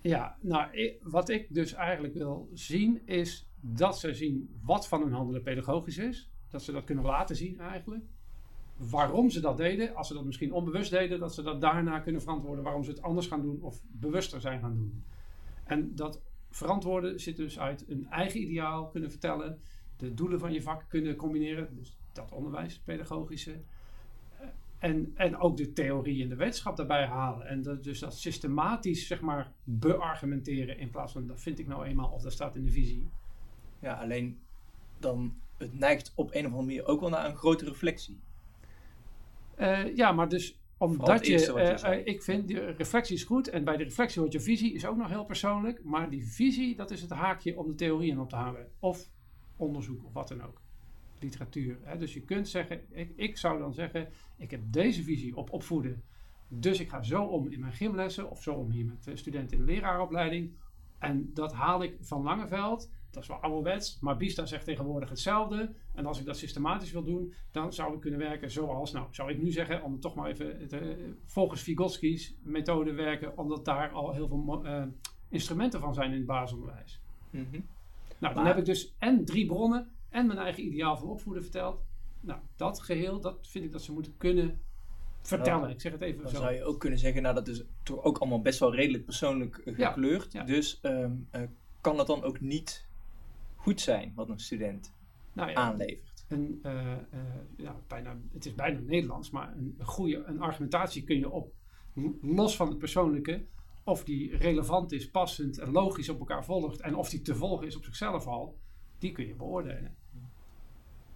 Ja, 0.00 0.36
nou, 0.40 0.92
wat 1.02 1.28
ik 1.28 1.46
dus 1.54 1.72
eigenlijk 1.72 2.14
wil 2.14 2.48
zien 2.52 3.06
is 3.06 3.48
dat 3.60 3.98
ze 3.98 4.14
zien 4.14 4.48
wat 4.62 4.88
van 4.88 5.02
hun 5.02 5.12
handelen 5.12 5.42
pedagogisch 5.42 5.98
is. 5.98 6.30
Dat 6.48 6.62
ze 6.62 6.72
dat 6.72 6.84
kunnen 6.84 7.04
laten 7.04 7.36
zien 7.36 7.60
eigenlijk. 7.60 8.04
Waarom 8.76 9.30
ze 9.30 9.40
dat 9.40 9.56
deden, 9.56 9.94
als 9.94 10.08
ze 10.08 10.14
dat 10.14 10.24
misschien 10.24 10.52
onbewust 10.52 10.90
deden, 10.90 11.18
dat 11.18 11.34
ze 11.34 11.42
dat 11.42 11.60
daarna 11.60 11.98
kunnen 11.98 12.20
verantwoorden 12.20 12.64
waarom 12.64 12.84
ze 12.84 12.90
het 12.90 13.02
anders 13.02 13.26
gaan 13.26 13.42
doen 13.42 13.62
of 13.62 13.82
bewuster 13.86 14.40
zijn 14.40 14.60
gaan 14.60 14.74
doen. 14.74 15.04
En 15.64 15.94
dat 15.94 16.22
verantwoorden 16.50 17.20
zit 17.20 17.36
dus 17.36 17.58
uit 17.58 17.84
een 17.88 18.06
eigen 18.06 18.40
ideaal 18.40 18.88
kunnen 18.88 19.10
vertellen, 19.10 19.60
de 19.96 20.14
doelen 20.14 20.38
van 20.38 20.52
je 20.52 20.62
vak 20.62 20.84
kunnen 20.88 21.16
combineren, 21.16 21.76
dus 21.76 21.98
dat 22.12 22.32
onderwijs, 22.32 22.78
pedagogische. 22.78 23.60
En, 24.80 25.12
en 25.14 25.36
ook 25.36 25.56
de 25.56 25.72
theorie 25.72 26.22
en 26.22 26.28
de 26.28 26.36
wetenschap 26.36 26.76
daarbij 26.76 27.06
halen. 27.06 27.46
En 27.46 27.62
dat, 27.62 27.84
dus 27.84 27.98
dat 27.98 28.18
systematisch, 28.18 29.06
zeg 29.06 29.20
maar, 29.20 29.52
beargumenteren 29.64 30.78
in 30.78 30.90
plaats 30.90 31.12
van 31.12 31.26
dat 31.26 31.40
vind 31.40 31.58
ik 31.58 31.66
nou 31.66 31.84
eenmaal 31.84 32.10
of 32.10 32.22
dat 32.22 32.32
staat 32.32 32.56
in 32.56 32.64
de 32.64 32.70
visie. 32.70 33.08
Ja, 33.80 33.94
alleen 33.94 34.38
dan 34.98 35.34
het 35.56 35.78
neigt 35.78 36.12
op 36.14 36.34
een 36.34 36.46
of 36.46 36.52
andere 36.52 36.62
manier 36.62 36.86
ook 36.86 37.00
wel 37.00 37.08
naar 37.08 37.24
een 37.24 37.36
grote 37.36 37.64
reflectie. 37.64 38.20
Uh, 39.58 39.96
ja, 39.96 40.12
maar 40.12 40.28
dus 40.28 40.60
omdat 40.78 41.26
je, 41.26 41.80
uh, 41.84 42.06
ik 42.06 42.22
vind, 42.22 42.48
die 42.48 42.60
reflectie 42.60 43.16
is 43.16 43.24
goed 43.24 43.48
en 43.48 43.64
bij 43.64 43.76
de 43.76 43.84
reflectie 43.84 44.20
hoort 44.20 44.32
je 44.32 44.40
visie, 44.40 44.74
is 44.74 44.86
ook 44.86 44.96
nog 44.96 45.08
heel 45.08 45.24
persoonlijk. 45.24 45.84
Maar 45.84 46.10
die 46.10 46.26
visie, 46.26 46.76
dat 46.76 46.90
is 46.90 47.00
het 47.00 47.10
haakje 47.10 47.58
om 47.58 47.66
de 47.66 47.74
theorieën 47.74 48.20
op 48.20 48.28
te 48.28 48.36
hangen. 48.36 48.66
Of 48.78 49.08
onderzoek 49.56 50.04
of 50.04 50.12
wat 50.12 50.28
dan 50.28 50.42
ook. 50.42 50.60
Literatuur. 51.20 51.78
Hè? 51.82 51.98
Dus 51.98 52.14
je 52.14 52.20
kunt 52.20 52.48
zeggen, 52.48 52.80
ik, 52.90 53.12
ik 53.16 53.36
zou 53.36 53.58
dan 53.58 53.72
zeggen, 53.74 54.08
ik 54.36 54.50
heb 54.50 54.60
deze 54.64 55.02
visie 55.02 55.36
op 55.36 55.52
opvoeden. 55.52 56.02
Dus 56.48 56.80
ik 56.80 56.88
ga 56.88 57.02
zo 57.02 57.24
om 57.24 57.50
in 57.50 57.60
mijn 57.60 57.72
gymlessen 57.72 58.30
of 58.30 58.42
zo 58.42 58.54
om 58.54 58.70
hier 58.70 58.84
met 58.84 59.18
studenten 59.18 59.58
in 59.58 59.66
de 59.66 59.72
leraaropleiding. 59.72 60.52
En 60.98 61.30
dat 61.34 61.52
haal 61.52 61.82
ik 61.82 61.96
van 62.00 62.22
Langeveld 62.22 62.90
dat 63.10 63.22
is 63.22 63.28
wel 63.28 63.38
ouderwets, 63.38 63.98
maar 64.00 64.16
Bista 64.16 64.46
zegt 64.46 64.64
tegenwoordig 64.64 65.08
hetzelfde. 65.08 65.72
En 65.94 66.06
als 66.06 66.20
ik 66.20 66.26
dat 66.26 66.36
systematisch 66.36 66.92
wil 66.92 67.04
doen, 67.04 67.34
dan 67.50 67.72
zou 67.72 67.94
ik 67.94 68.00
kunnen 68.00 68.18
werken 68.18 68.50
zoals, 68.50 68.92
nou, 68.92 69.06
zou 69.10 69.30
ik 69.30 69.42
nu 69.42 69.50
zeggen, 69.50 69.82
om 69.82 70.00
toch 70.00 70.14
maar 70.14 70.30
even 70.30 70.68
te, 70.68 71.14
volgens 71.24 71.62
Vygotsky's 71.62 72.34
methode 72.42 72.92
werken, 72.92 73.38
omdat 73.38 73.64
daar 73.64 73.90
al 73.90 74.12
heel 74.12 74.28
veel 74.28 74.66
uh, 74.66 74.82
instrumenten 75.28 75.80
van 75.80 75.94
zijn 75.94 76.10
in 76.10 76.16
het 76.16 76.26
basisonderwijs. 76.26 77.00
Mm 77.30 77.46
-hmm. 77.50 77.66
Nou, 78.18 78.34
dan 78.34 78.46
heb 78.46 78.56
ik 78.56 78.64
dus 78.64 78.94
en 78.98 79.24
drie 79.24 79.46
bronnen 79.46 79.88
en 80.10 80.26
mijn 80.26 80.38
eigen 80.38 80.64
ideaal 80.64 80.96
van 80.96 81.08
opvoeden 81.08 81.42
verteld. 81.42 81.82
Nou, 82.20 82.40
dat 82.56 82.80
geheel, 82.80 83.20
dat 83.20 83.48
vind 83.48 83.64
ik 83.64 83.72
dat 83.72 83.82
ze 83.82 83.92
moeten 83.92 84.16
kunnen 84.16 84.60
vertellen. 85.22 85.70
ik 85.70 85.80
zeg 85.80 85.92
het 85.92 86.00
even 86.00 86.22
dan 86.22 86.30
zo. 86.30 86.40
zou 86.40 86.52
je 86.52 86.64
ook 86.64 86.80
kunnen 86.80 86.98
zeggen, 86.98 87.22
nou 87.22 87.34
dat 87.34 87.48
is 87.48 87.64
toch 87.82 88.02
ook 88.02 88.18
allemaal 88.18 88.40
best 88.40 88.58
wel 88.58 88.74
redelijk 88.74 89.04
persoonlijk 89.04 89.62
gekleurd. 89.64 90.46
Dus 90.46 90.78
um, 90.82 91.28
uh, 91.32 91.42
kan 91.80 91.96
dat 91.96 92.06
dan 92.06 92.22
ook 92.22 92.40
niet 92.40 92.88
goed 93.54 93.80
zijn 93.80 94.12
wat 94.14 94.28
een 94.28 94.38
student 94.38 94.92
nou 95.32 95.50
ja, 95.50 95.54
aanlevert. 95.54 96.24
Een, 96.28 96.60
uh, 96.62 96.96
ja, 97.56 97.76
bijna, 97.86 98.16
het 98.32 98.46
is 98.46 98.54
bijna 98.54 98.80
Nederlands, 98.80 99.30
maar 99.30 99.56
een, 99.56 99.76
goede 99.78 100.24
een 100.24 100.40
argumentatie 100.40 101.04
kun 101.04 101.18
je 101.18 101.30
op, 101.30 101.52
los 102.20 102.56
van 102.56 102.68
het 102.68 102.78
persoonlijke, 102.78 103.44
of 103.84 104.04
die 104.04 104.36
relevant 104.36 104.92
is, 104.92 105.10
passend 105.10 105.58
en 105.58 105.70
logisch 105.70 106.08
op 106.08 106.18
elkaar 106.18 106.44
volgt, 106.44 106.80
en 106.80 106.94
of 106.94 107.08
die 107.08 107.22
te 107.22 107.34
volgen 107.34 107.66
is 107.66 107.76
op 107.76 107.84
zichzelf 107.84 108.26
al, 108.26 108.58
die 108.98 109.12
kun 109.12 109.26
je 109.26 109.34
beoordelen. 109.34 109.96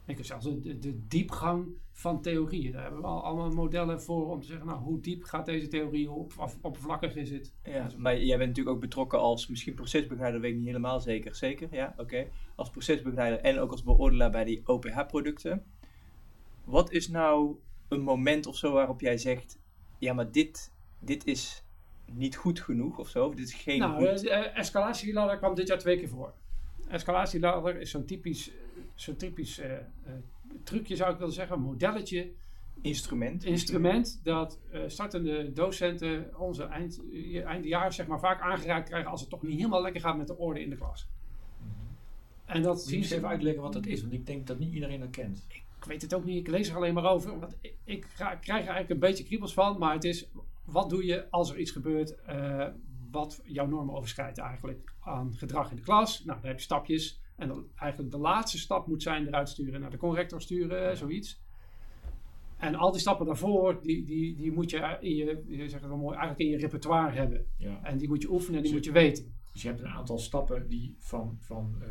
Ik 0.06 0.16
heb 0.16 0.26
zelfs 0.26 0.44
de, 0.44 0.78
de, 0.78 1.06
diepgang 1.06 1.68
van 1.92 2.22
theorieën. 2.22 2.72
Daar 2.72 2.82
hebben 2.82 3.00
we 3.00 3.06
al 3.06 3.22
allemaal 3.24 3.50
modellen 3.50 4.02
voor 4.02 4.30
om 4.30 4.40
te 4.40 4.46
zeggen, 4.46 4.66
nou, 4.66 4.78
hoe 4.80 5.00
diep 5.00 5.22
gaat 5.22 5.46
deze 5.46 5.68
theorie, 5.68 6.08
hoe 6.08 6.18
op, 6.18 6.58
oppervlakkig 6.60 7.16
is 7.16 7.30
het? 7.30 7.52
Ja, 7.62 7.88
maar 7.96 8.18
jij 8.18 8.36
bent 8.36 8.48
natuurlijk 8.48 8.76
ook 8.76 8.82
betrokken 8.82 9.18
als 9.18 9.48
misschien 9.48 9.74
procesbegeleider, 9.74 10.40
weet 10.40 10.50
ik 10.50 10.56
niet 10.56 10.66
helemaal 10.66 11.00
zeker. 11.00 11.34
Zeker, 11.34 11.68
ja, 11.70 11.94
oké. 11.96 12.26
Als 12.54 12.70
procesbegeleider 12.70 13.40
en 13.40 13.58
ook 13.58 13.70
als 13.70 13.82
beoordelaar 13.82 14.30
bij 14.30 14.44
die 14.44 14.62
OPH-producten. 14.64 15.64
Wat 16.64 16.92
is 16.92 17.08
nou 17.08 17.56
een 17.88 18.02
moment 18.02 18.46
of 18.46 18.56
zo 18.56 18.72
waarop 18.72 19.00
jij 19.00 19.18
zegt, 19.18 19.58
ja, 19.98 20.12
maar 20.12 20.32
dit, 20.32 20.72
dit 20.98 21.26
is 21.26 21.64
niet 22.12 22.36
goed 22.36 22.60
genoeg 22.60 22.98
of 22.98 23.08
zo? 23.08 23.26
Of 23.26 23.34
dit 23.34 23.48
is 23.48 23.54
geen 23.54 23.78
nou, 23.78 24.08
goed... 24.08 24.24
Uh, 24.24 24.58
escalatieladder 24.58 25.38
kwam 25.38 25.54
dit 25.54 25.68
jaar 25.68 25.78
twee 25.78 25.98
keer 25.98 26.08
voor. 26.08 26.32
Escalatieladder 26.88 27.80
is 27.80 27.90
zo'n 27.90 28.04
typisch 28.04 28.50
zo'n 28.94 29.16
typisch 29.16 29.59
uh, 29.59 29.72
trucje 30.64 30.96
zou 30.96 31.12
ik 31.12 31.18
willen 31.18 31.35
zeggen, 31.35 31.61
modelletje. 31.61 32.33
Instrument. 32.80 33.44
Instrument 33.44 34.20
dat 34.22 34.59
uh, 34.72 34.80
startende 34.87 35.52
docenten 35.52 36.38
onze 36.38 36.64
eind, 36.64 37.00
eindjaar 37.44 37.92
zeg 37.92 38.07
maar 38.07 38.18
vaak 38.18 38.40
aangereikt 38.40 38.88
krijgen 38.88 39.11
als 39.11 39.20
het 39.20 39.30
toch 39.30 39.42
niet 39.42 39.57
helemaal 39.57 39.83
lekker 39.83 40.00
gaat 40.00 40.16
met 40.16 40.26
de 40.26 40.37
orde 40.37 40.62
in 40.62 40.70
de 40.70 40.76
klas. 40.76 41.09
Mm 41.61 41.68
En 42.44 42.62
dat 42.62 42.83
zien 42.83 43.04
ze 43.04 43.14
even 43.16 43.28
uitleggen 43.28 43.62
wat 43.62 43.72
dat 43.72 43.87
is, 43.87 44.00
want 44.00 44.12
ik 44.12 44.26
denk 44.26 44.46
dat 44.46 44.59
niet 44.59 44.72
iedereen 44.72 45.00
dat 45.00 45.11
kent. 45.11 45.44
Ik 45.48 45.85
weet 45.85 46.02
het 46.02 46.14
ook 46.14 46.24
niet, 46.24 46.38
ik 46.38 46.48
lees 46.48 46.68
er 46.68 46.76
alleen 46.76 46.94
maar 46.94 47.11
over. 47.11 47.38
Want 47.38 47.57
ik, 47.61 47.74
ik, 47.85 48.07
krijg 48.16 48.46
er 48.46 48.52
eigenlijk 48.52 48.90
een 48.90 48.98
beetje 48.98 49.24
kriebels 49.24 49.54
van, 49.54 49.78
maar 49.78 49.92
het 49.92 50.04
is 50.04 50.28
wat 50.64 50.90
doe 50.90 51.04
je 51.04 51.30
als 51.30 51.50
er 51.50 51.59
iets 51.59 51.70
gebeurt 51.70 52.14
uh, 52.28 52.66
wat 53.11 53.40
jouw 53.44 53.66
normen 53.66 53.94
overschrijdt 53.94 54.38
eigenlijk 54.38 54.92
aan 55.00 55.35
gedrag 55.37 55.70
in 55.70 55.76
de 55.76 55.83
klas. 55.83 56.24
Nou, 56.24 56.40
daar 56.40 56.50
heb 56.50 56.59
je 56.59 56.64
stapjes. 56.64 57.20
En 57.37 57.49
dan 57.49 57.66
eigenlijk 57.77 58.12
de 58.12 58.18
laatste 58.18 58.59
stap 58.59 58.87
moet 58.87 59.03
zijn 59.03 59.27
eruit 59.27 59.49
sturen, 59.49 59.81
naar 59.81 59.90
de 59.90 59.97
corrector 59.97 60.42
sturen, 60.42 60.97
zoiets. 60.97 61.42
En 62.59 62.75
al 62.75 62.92
die 62.92 63.01
stappen 63.01 63.27
daarvoor, 63.27 63.83
die, 63.83 64.05
die, 64.05 64.37
die 64.37 64.53
moet 64.53 64.70
je 64.70 64.97
in 65.01 65.14
je, 65.14 65.42
je 65.47 65.68
zegt 65.68 65.83
het 65.83 65.90
wel 65.90 65.97
mooi, 65.97 66.16
eigenlijk 66.16 66.40
in 66.40 66.49
je 66.49 66.59
repertoire 66.59 67.11
hebben. 67.12 67.47
Ja. 67.59 67.81
En 67.83 67.99
die 67.99 68.09
moet 68.09 68.23
je 68.23 68.31
oefenen 68.31 68.57
en 68.57 68.62
die 68.62 68.73
dus 68.73 68.81
moet 68.81 68.94
je 68.94 69.01
weten. 69.01 69.33
Dus 69.53 69.62
je 69.62 69.68
hebt 69.68 69.81
een 69.81 69.88
aantal 69.88 70.18
stappen 70.18 70.68
die, 70.68 70.97
van, 70.99 71.37
van, 71.40 71.75
uh, 71.83 71.88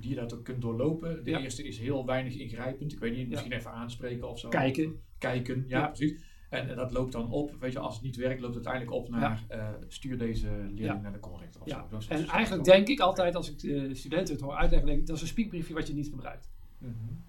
die 0.00 0.10
je 0.10 0.16
dat 0.16 0.34
ook 0.34 0.44
kunt 0.44 0.62
doorlopen. 0.62 1.24
De 1.24 1.30
eerste 1.30 1.62
is 1.62 1.78
heel 1.78 2.06
weinig 2.06 2.34
ingrijpend. 2.34 2.92
Ik 2.92 2.98
weet 2.98 3.16
niet, 3.16 3.28
misschien 3.28 3.52
even 3.52 3.70
aanspreken 3.70 4.28
of 4.28 4.38
zo. 4.38 4.48
Kijken. 4.48 5.00
Kijken, 5.18 5.64
ja, 5.66 5.86
precies. 5.86 6.22
En, 6.54 6.76
dat 6.76 6.92
loopt 6.92 7.12
dan 7.12 7.30
op, 7.30 7.56
weet 7.60 7.72
je, 7.72 7.78
als 7.78 7.94
het 7.94 8.04
niet 8.04 8.16
werkt, 8.16 8.40
loopt 8.40 8.54
het 8.54 8.66
uiteindelijk 8.66 9.04
op 9.04 9.16
naar 9.20 9.44
uh, 9.50 9.68
stuur 9.88 10.18
deze 10.18 10.48
leerling 10.74 11.02
naar 11.02 11.12
de 11.12 11.20
corrector. 11.20 11.62
Ja. 11.64 11.86
Zo. 11.98 11.98
en 12.08 12.26
eigenlijk 12.26 12.64
denk 12.64 12.88
ik 12.88 13.00
altijd, 13.00 13.34
als 13.34 13.50
ik 13.50 13.62
uh, 13.62 13.94
studenten 13.94 14.34
het 14.34 14.42
hoor 14.42 14.54
uitleggen, 14.54 14.88
denk 14.88 15.00
ik, 15.00 15.06
dat 15.06 15.16
is 15.16 15.22
een 15.22 15.28
speakbriefje 15.28 15.74
wat 15.74 15.86
je 15.86 15.94
niet 15.94 16.08
gebruikt. 16.08 16.48
Mm 16.78 16.88
-hmm. 16.88 17.22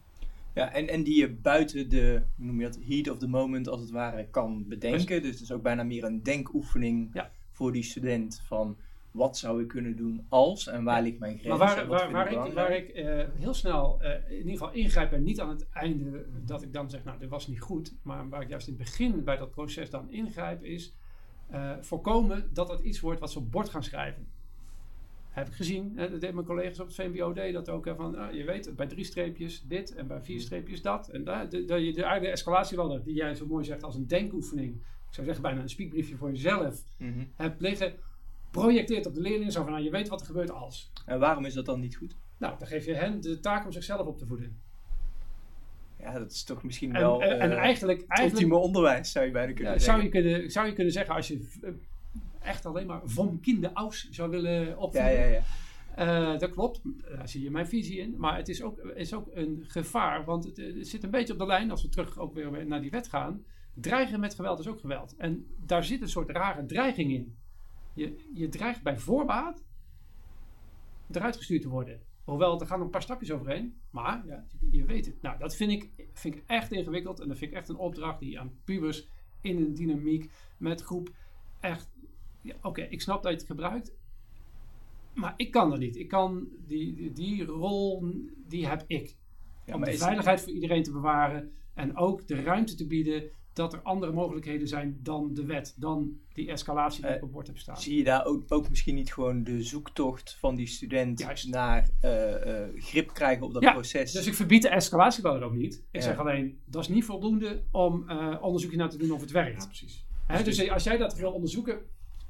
Ja, 0.54 0.74
en, 0.74 0.88
en 0.88 1.04
die 1.04 1.20
je 1.20 1.30
buiten 1.30 1.90
de, 1.90 2.22
hoe 2.36 2.46
noem 2.46 2.60
je 2.60 2.66
dat, 2.66 2.80
heat 2.88 3.10
of 3.10 3.18
the 3.18 3.28
moment 3.28 3.68
als 3.68 3.80
het 3.80 3.90
ware 3.90 4.28
kan 4.28 4.68
bedenken. 4.68 5.22
Dus 5.22 5.32
het 5.32 5.42
is 5.42 5.52
ook 5.52 5.62
bijna 5.62 5.84
meer 5.84 6.04
een 6.04 6.24
denkoefening 6.24 7.22
voor 7.52 7.72
die 7.72 7.84
student 7.84 8.42
van 8.46 8.78
wat 9.16 9.38
zou 9.38 9.62
ik 9.62 9.68
kunnen 9.68 9.96
doen 9.96 10.26
als 10.30 10.68
en 10.68 10.84
waar 10.84 11.02
ligt 11.02 11.20
mijn 11.20 11.38
grens? 11.38 11.60
Maar 11.60 11.76
waar, 11.76 11.88
waar, 11.88 12.12
waar, 12.12 12.32
ik, 12.32 12.54
waar 12.54 12.76
ik 12.76 12.96
uh, 12.96 13.24
heel 13.34 13.54
snel 13.54 14.00
uh, 14.02 14.30
in 14.30 14.38
ieder 14.38 14.52
geval 14.52 14.72
ingrijp 14.72 15.12
en 15.12 15.24
niet 15.24 15.40
aan 15.40 15.50
het 15.50 15.70
einde 15.70 16.26
dat 16.46 16.62
ik 16.62 16.74
dan 16.74 16.90
zeg, 16.90 17.04
nou 17.04 17.20
dit 17.20 17.30
was 17.30 17.48
niet 17.48 17.62
goed, 17.62 17.96
maar 18.02 18.30
waar 18.30 18.42
ik 18.42 18.50
juist 18.50 18.68
in 18.68 18.74
het 18.74 18.84
begin 18.84 19.24
bij 19.24 19.38
dat 19.38 19.52
proces 19.52 19.90
dan 19.90 20.12
ingrijp 20.12 20.64
is 20.64 20.96
uh, 21.52 21.72
voorkomen 21.80 22.50
dat 22.54 22.70
het 22.70 22.80
iets 22.80 23.00
wordt 23.00 23.20
wat 23.20 23.32
ze 23.32 23.40
op 23.40 23.52
bord 23.52 23.70
gaan 23.70 23.84
schrijven. 23.84 24.28
Heb 25.30 25.48
ik 25.48 25.54
gezien. 25.54 25.96
dat 25.96 26.22
deed 26.22 26.34
mijn 26.34 26.46
collega's 26.46 26.80
op 26.80 26.88
het 26.88 26.96
VMBO 26.96 27.34
dat 27.34 27.70
ook. 27.70 27.86
Hè, 27.86 27.96
van, 27.96 28.18
je 28.32 28.44
weet, 28.44 28.76
bij 28.76 28.88
drie 28.88 29.04
streepjes 29.04 29.64
dit 29.68 29.96
en 29.96 30.08
bij 30.08 30.22
vier 30.22 30.40
streepjes 30.40 30.82
dat. 30.82 31.10
En 31.10 31.24
dat 31.24 31.52
je 31.52 31.66
de, 31.66 31.66
de, 31.66 31.92
de 31.92 32.28
escalatieladder, 32.28 33.04
die 33.04 33.14
jij 33.14 33.36
zo 33.36 33.46
mooi 33.46 33.64
zegt 33.64 33.84
als 33.84 33.96
een 33.96 34.08
denkoefening. 34.08 34.76
Ik 34.76 35.14
zou 35.14 35.26
zeggen 35.26 35.44
bijna 35.44 35.62
een 35.62 35.70
speakbriefje 35.70 36.16
voor 36.16 36.32
jezelf. 36.32 36.84
Mm 36.98 37.28
Hebt 37.36 37.62
liggen. 37.62 37.94
Projecteert 38.62 39.06
op 39.06 39.14
de 39.14 39.22
leerlingen 39.22 39.52
zo 39.52 39.64
van, 39.64 39.72
nou, 39.72 39.84
je 39.84 39.90
weet 39.90 40.08
wat 40.08 40.20
er 40.20 40.26
gebeurt 40.26 40.52
als. 40.52 40.92
En 41.06 41.20
waarom 41.20 41.46
is 41.46 41.54
dat 41.54 41.66
dan 41.66 41.80
niet 41.80 41.96
goed? 41.96 42.16
Nou, 42.38 42.58
dan 42.58 42.68
geef 42.68 42.86
je 42.86 42.94
hen 42.94 43.22
de 43.22 43.40
taak 43.40 43.66
om 43.66 43.72
zichzelf 43.72 44.08
op 44.08 44.18
te 44.18 44.26
voeden. 44.26 44.62
Ja, 46.00 46.20
dat 46.20 46.32
is 46.32 46.44
toch 46.44 46.64
misschien 46.64 46.92
wel 46.92 47.22
en, 47.22 47.40
en 47.40 47.52
uh, 47.52 47.58
eigenlijk, 47.58 48.04
eigenlijk, 48.08 48.32
ultieme 48.32 48.56
onderwijs, 48.56 49.12
zou 49.12 49.26
je 49.26 49.32
bijna 49.32 49.54
kunnen 49.54 49.74
ja, 49.74 49.80
zeggen. 49.80 50.02
Zou 50.02 50.14
je 50.14 50.22
kunnen, 50.22 50.52
zou 50.52 50.68
je 50.68 50.74
kunnen 50.74 50.94
zeggen, 50.94 51.16
als 51.16 51.28
je 51.28 51.48
eh, 51.62 51.70
echt 52.42 52.66
alleen 52.66 52.88
maar 52.88 53.02
van 53.04 53.40
kinderaus 53.42 54.10
zou 54.10 54.30
willen 54.30 54.78
opvoeden. 54.78 55.14
Ja, 55.14 55.26
ja, 55.26 55.26
ja. 55.26 55.44
Uh, 56.34 56.40
dat 56.40 56.52
klopt, 56.52 56.82
daar 57.16 57.30
zie 57.30 57.44
je 57.44 57.52
mijn 57.52 57.68
visie 57.68 58.00
in. 58.00 58.16
Maar 58.18 58.38
het 58.38 58.50
is 58.50 58.62
ook, 58.62 58.80
is 58.80 59.14
ook 59.14 59.28
een 59.34 59.64
gevaar, 59.68 60.26
want 60.26 60.44
het, 60.44 60.58
het, 60.58 60.88
zit 60.88 61.04
een 61.04 61.12
beetje 61.12 61.34
op 61.34 61.40
de 61.40 61.46
lijn, 61.46 61.72
als 61.72 61.82
we 61.82 61.90
terug 61.90 62.18
ook 62.18 62.34
weer 62.34 62.66
naar 62.66 62.82
die 62.82 62.92
wet 62.92 63.08
gaan. 63.08 63.44
Dreigen 63.74 64.20
met 64.20 64.36
geweld 64.36 64.60
is 64.60 64.68
ook 64.68 64.80
geweld. 64.80 65.16
En 65.18 65.48
daar 65.58 65.84
zit 65.84 66.02
een 66.02 66.10
soort 66.10 66.30
rare 66.30 66.66
dreiging 66.66 67.12
in. 67.12 67.36
Je, 67.96 68.30
je 68.34 68.50
dreigt 68.50 68.84
bij 68.84 69.00
voorbaat 69.00 69.64
eruit 71.12 71.38
gestuurd 71.38 71.62
te 71.62 71.70
worden. 71.70 72.02
Hoewel, 72.24 72.60
er 72.60 72.68
gaan 72.68 72.78
nog 72.78 72.86
een 72.86 72.92
paar 72.92 73.02
stapjes 73.02 73.32
overheen. 73.32 73.76
Maar 73.90 74.26
ja, 74.26 74.46
je 74.72 74.86
weet 74.86 75.06
het. 75.06 75.22
Nou, 75.22 75.38
dat 75.38 75.56
vind 75.56 75.72
ik, 75.72 76.10
vind 76.14 76.36
ik 76.36 76.44
echt 76.48 76.72
ingewikkeld. 76.72 77.20
En 77.20 77.28
dat 77.28 77.38
vind 77.38 77.52
ik 77.52 77.58
echt 77.58 77.70
een 77.70 77.76
opdracht 77.76 78.20
die 78.20 78.40
aan 78.40 78.60
pubers 78.64 79.08
in 79.42 79.58
een 79.58 79.74
dynamiek 79.74 80.32
met 80.58 80.82
groep 80.82 81.10
echt... 81.60 81.94
Ja, 82.42 82.56
Oké, 82.62 82.82
ik 82.82 83.02
snap 83.02 83.24
dat 83.24 83.32
je 83.32 83.38
het 83.38 83.48
gebruikt. 83.48 83.94
Maar 85.14 85.34
ik 85.38 85.52
kan 85.52 85.70
dat 85.70 85.80
niet. 85.80 85.96
Ik 85.96 86.08
kan 86.08 86.48
die, 86.66 86.94
die, 86.94 87.12
die 87.12 87.46
rol, 87.46 88.08
die 88.48 88.68
heb 88.68 88.84
ik. 88.88 89.16
om 89.66 89.84
de 89.84 89.98
veiligheid 89.98 90.42
voor 90.42 90.52
iedereen 90.52 90.84
te 90.84 90.92
bewaren. 90.92 91.54
En 91.76 91.98
ook 91.98 92.28
de 92.28 92.42
ruimte 92.42 92.76
te 92.76 92.88
bieden 92.88 93.24
dat 93.54 93.74
er 93.74 93.82
andere 93.82 94.12
mogelijkheden 94.12 94.68
zijn 94.68 95.00
dan 95.02 95.34
de 95.34 95.46
wet, 95.46 95.76
dan 95.78 96.20
die 96.34 96.50
escalatie 96.52 97.02
die 97.02 97.10
uh, 97.10 97.16
op 97.16 97.22
het 97.22 97.32
bord 97.32 97.48
hebt 97.48 97.60
staan. 97.60 97.78
Zie 97.78 97.98
je 97.98 98.04
daar 98.04 98.26
ook, 98.26 98.44
ook, 98.48 98.70
misschien 98.70 98.96
niet 98.96 99.14
gewoon 99.14 99.44
de 99.44 99.64
zoektocht 99.64 100.36
van 100.40 100.56
die 100.56 100.68
student 100.68 101.46
naar 101.50 101.90
uh, 102.02 102.12
uh, 102.12 102.68
grip 102.76 103.14
krijgen 103.14 103.46
op 103.46 103.54
dat 103.54 103.64
ja, 103.64 103.72
proces? 103.72 104.12
Dus 104.12 104.28
ik 104.28 104.34
verbied 104.34 104.62
de 104.62 104.70
escalatieladder 104.70 105.44
ook 105.44 105.56
niet. 105.56 105.84
Ik 105.92 106.02
zeg 106.02 106.18
alleen, 106.18 106.60
dat 106.66 106.82
is 106.82 106.88
niet 106.88 107.06
voldoende 107.06 107.64
om 107.72 108.10
onderzoekje 108.42 108.78
naar 108.78 108.90
te 108.90 108.98
doen 108.98 109.12
of 109.12 109.22
het 109.22 109.32
werkt. 109.32 109.62
Ja, 109.62 109.68
precies. 109.68 110.06
Hè, 110.26 110.44
dus, 110.44 110.58
dus 110.58 110.70
als 110.70 110.84
jij 110.84 110.98
dat 110.98 111.16
wil 111.16 111.32
onderzoeken, 111.32 111.80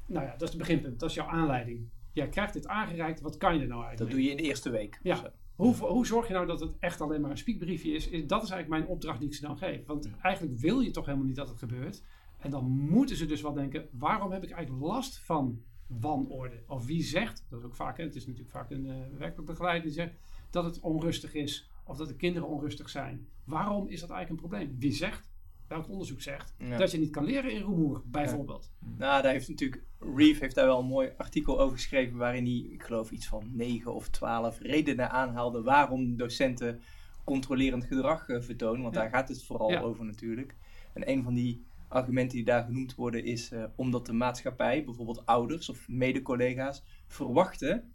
nou 0.05 0.25
ja, 0.25 0.31
dat 0.31 0.41
is 0.41 0.49
het 0.49 0.58
beginpunt, 0.58 0.99
dat 0.99 1.10
is 1.10 1.15
jouw 1.15 1.27
aanleiding. 1.27 1.89
Jij 2.13 2.29
krijgt 2.29 2.53
dit 2.53 2.67
aangereikt, 2.67 3.21
wat 3.21 3.38
kan 3.38 3.55
je 3.55 3.62
er 3.62 3.67
nou 3.67 3.84
eigenlijk? 3.84 4.12
Dat 4.12 4.19
doe 4.19 4.27
je 4.27 4.31
in 4.31 4.43
de 4.43 4.49
eerste 4.49 4.69
week. 4.69 4.99
Ja. 5.03 5.34
Hoe, 5.55 5.75
hoe 5.75 6.05
zorg 6.05 6.27
je 6.27 6.33
nou 6.33 6.45
dat 6.45 6.59
het 6.59 6.73
echt 6.79 7.01
alleen 7.01 7.21
maar 7.21 7.31
een 7.31 7.37
speakbriefje 7.37 7.91
is? 7.91 8.03
Dat 8.03 8.43
is 8.43 8.49
eigenlijk 8.49 8.67
mijn 8.67 8.87
opdracht 8.87 9.19
die 9.19 9.27
ik 9.27 9.33
ze 9.33 9.41
dan 9.41 9.57
geef. 9.57 9.85
Want 9.85 10.09
eigenlijk 10.21 10.59
wil 10.59 10.79
je 10.79 10.91
toch 10.91 11.05
helemaal 11.05 11.27
niet 11.27 11.35
dat 11.35 11.49
het 11.49 11.57
gebeurt. 11.57 12.03
En 12.37 12.49
dan 12.49 12.65
moeten 12.65 13.15
ze 13.15 13.25
dus 13.25 13.41
wel 13.41 13.53
denken: 13.53 13.87
waarom 13.91 14.31
heb 14.31 14.43
ik 14.43 14.51
eigenlijk 14.51 14.85
last 14.85 15.17
van 15.17 15.61
wanorde? 15.87 16.63
Of 16.67 16.85
wie 16.85 17.03
zegt, 17.03 17.45
dat 17.49 17.59
is 17.59 17.65
ook 17.65 17.75
vaak, 17.75 17.97
het 17.97 18.15
is 18.15 18.25
natuurlijk 18.25 18.51
vaak 18.51 18.69
een 18.69 18.85
uh, 18.85 18.95
werkelijk 19.17 19.47
begeleider 19.47 19.83
die 19.83 19.91
zegt 19.91 20.15
dat 20.49 20.63
het 20.63 20.79
onrustig 20.79 21.33
is 21.33 21.69
of 21.83 21.97
dat 21.97 22.07
de 22.07 22.15
kinderen 22.15 22.47
onrustig 22.47 22.89
zijn. 22.89 23.27
Waarom 23.43 23.87
is 23.87 23.99
dat 23.99 24.09
eigenlijk 24.09 24.29
een 24.29 24.49
probleem? 24.49 24.79
Wie 24.79 24.91
zegt 24.91 25.29
welk 25.67 25.89
onderzoek 25.89 26.21
zegt, 26.21 26.56
dat 26.78 26.91
je 26.91 26.97
niet 26.97 27.12
kan 27.12 27.23
leren 27.23 27.51
in 27.51 27.62
rumoer, 27.62 28.01
bijvoorbeeld. 28.06 28.71
Nou, 28.97 29.21
daar 29.21 29.32
heeft 29.32 29.49
natuurlijk, 29.49 29.84
Reeve 29.99 30.39
heeft 30.39 30.56
daar 30.56 30.65
wel 30.65 30.80
een 30.80 30.86
mooi 30.86 31.12
artikel 31.17 31.60
over 31.60 31.75
geschreven, 31.78 32.17
waarin 32.17 32.45
hij, 32.45 32.69
ik 32.71 32.84
geloof, 32.84 33.12
iets 33.12 33.28
van 33.28 33.49
9 33.54 33.93
of 33.93 34.10
12 34.10 34.60
redenen 34.60 35.10
aanhaalde 35.10 35.62
waarom 35.62 36.17
docenten 36.17 36.82
controlerend 37.23 37.86
gedrag 37.86 38.28
uh, 38.28 38.41
vertonen, 38.41 38.82
want 38.82 38.93
daar 38.93 39.10
gaat 39.10 39.30
het 39.30 39.43
vooral 39.43 39.78
over 39.78 40.06
natuurlijk. 40.06 40.56
En 40.93 41.10
een 41.10 41.23
van 41.23 41.34
die 41.34 41.65
argumenten 41.88 42.36
die 42.36 42.45
daar 42.45 42.63
genoemd 42.63 42.95
worden 42.95 43.23
is 43.23 43.51
uh, 43.51 43.63
omdat 43.75 44.06
de 44.06 44.13
maatschappij, 44.13 44.84
bijvoorbeeld 44.84 45.25
ouders 45.25 45.69
of 45.69 45.88
mede-collega's, 45.88 46.84
verwachten, 47.08 47.93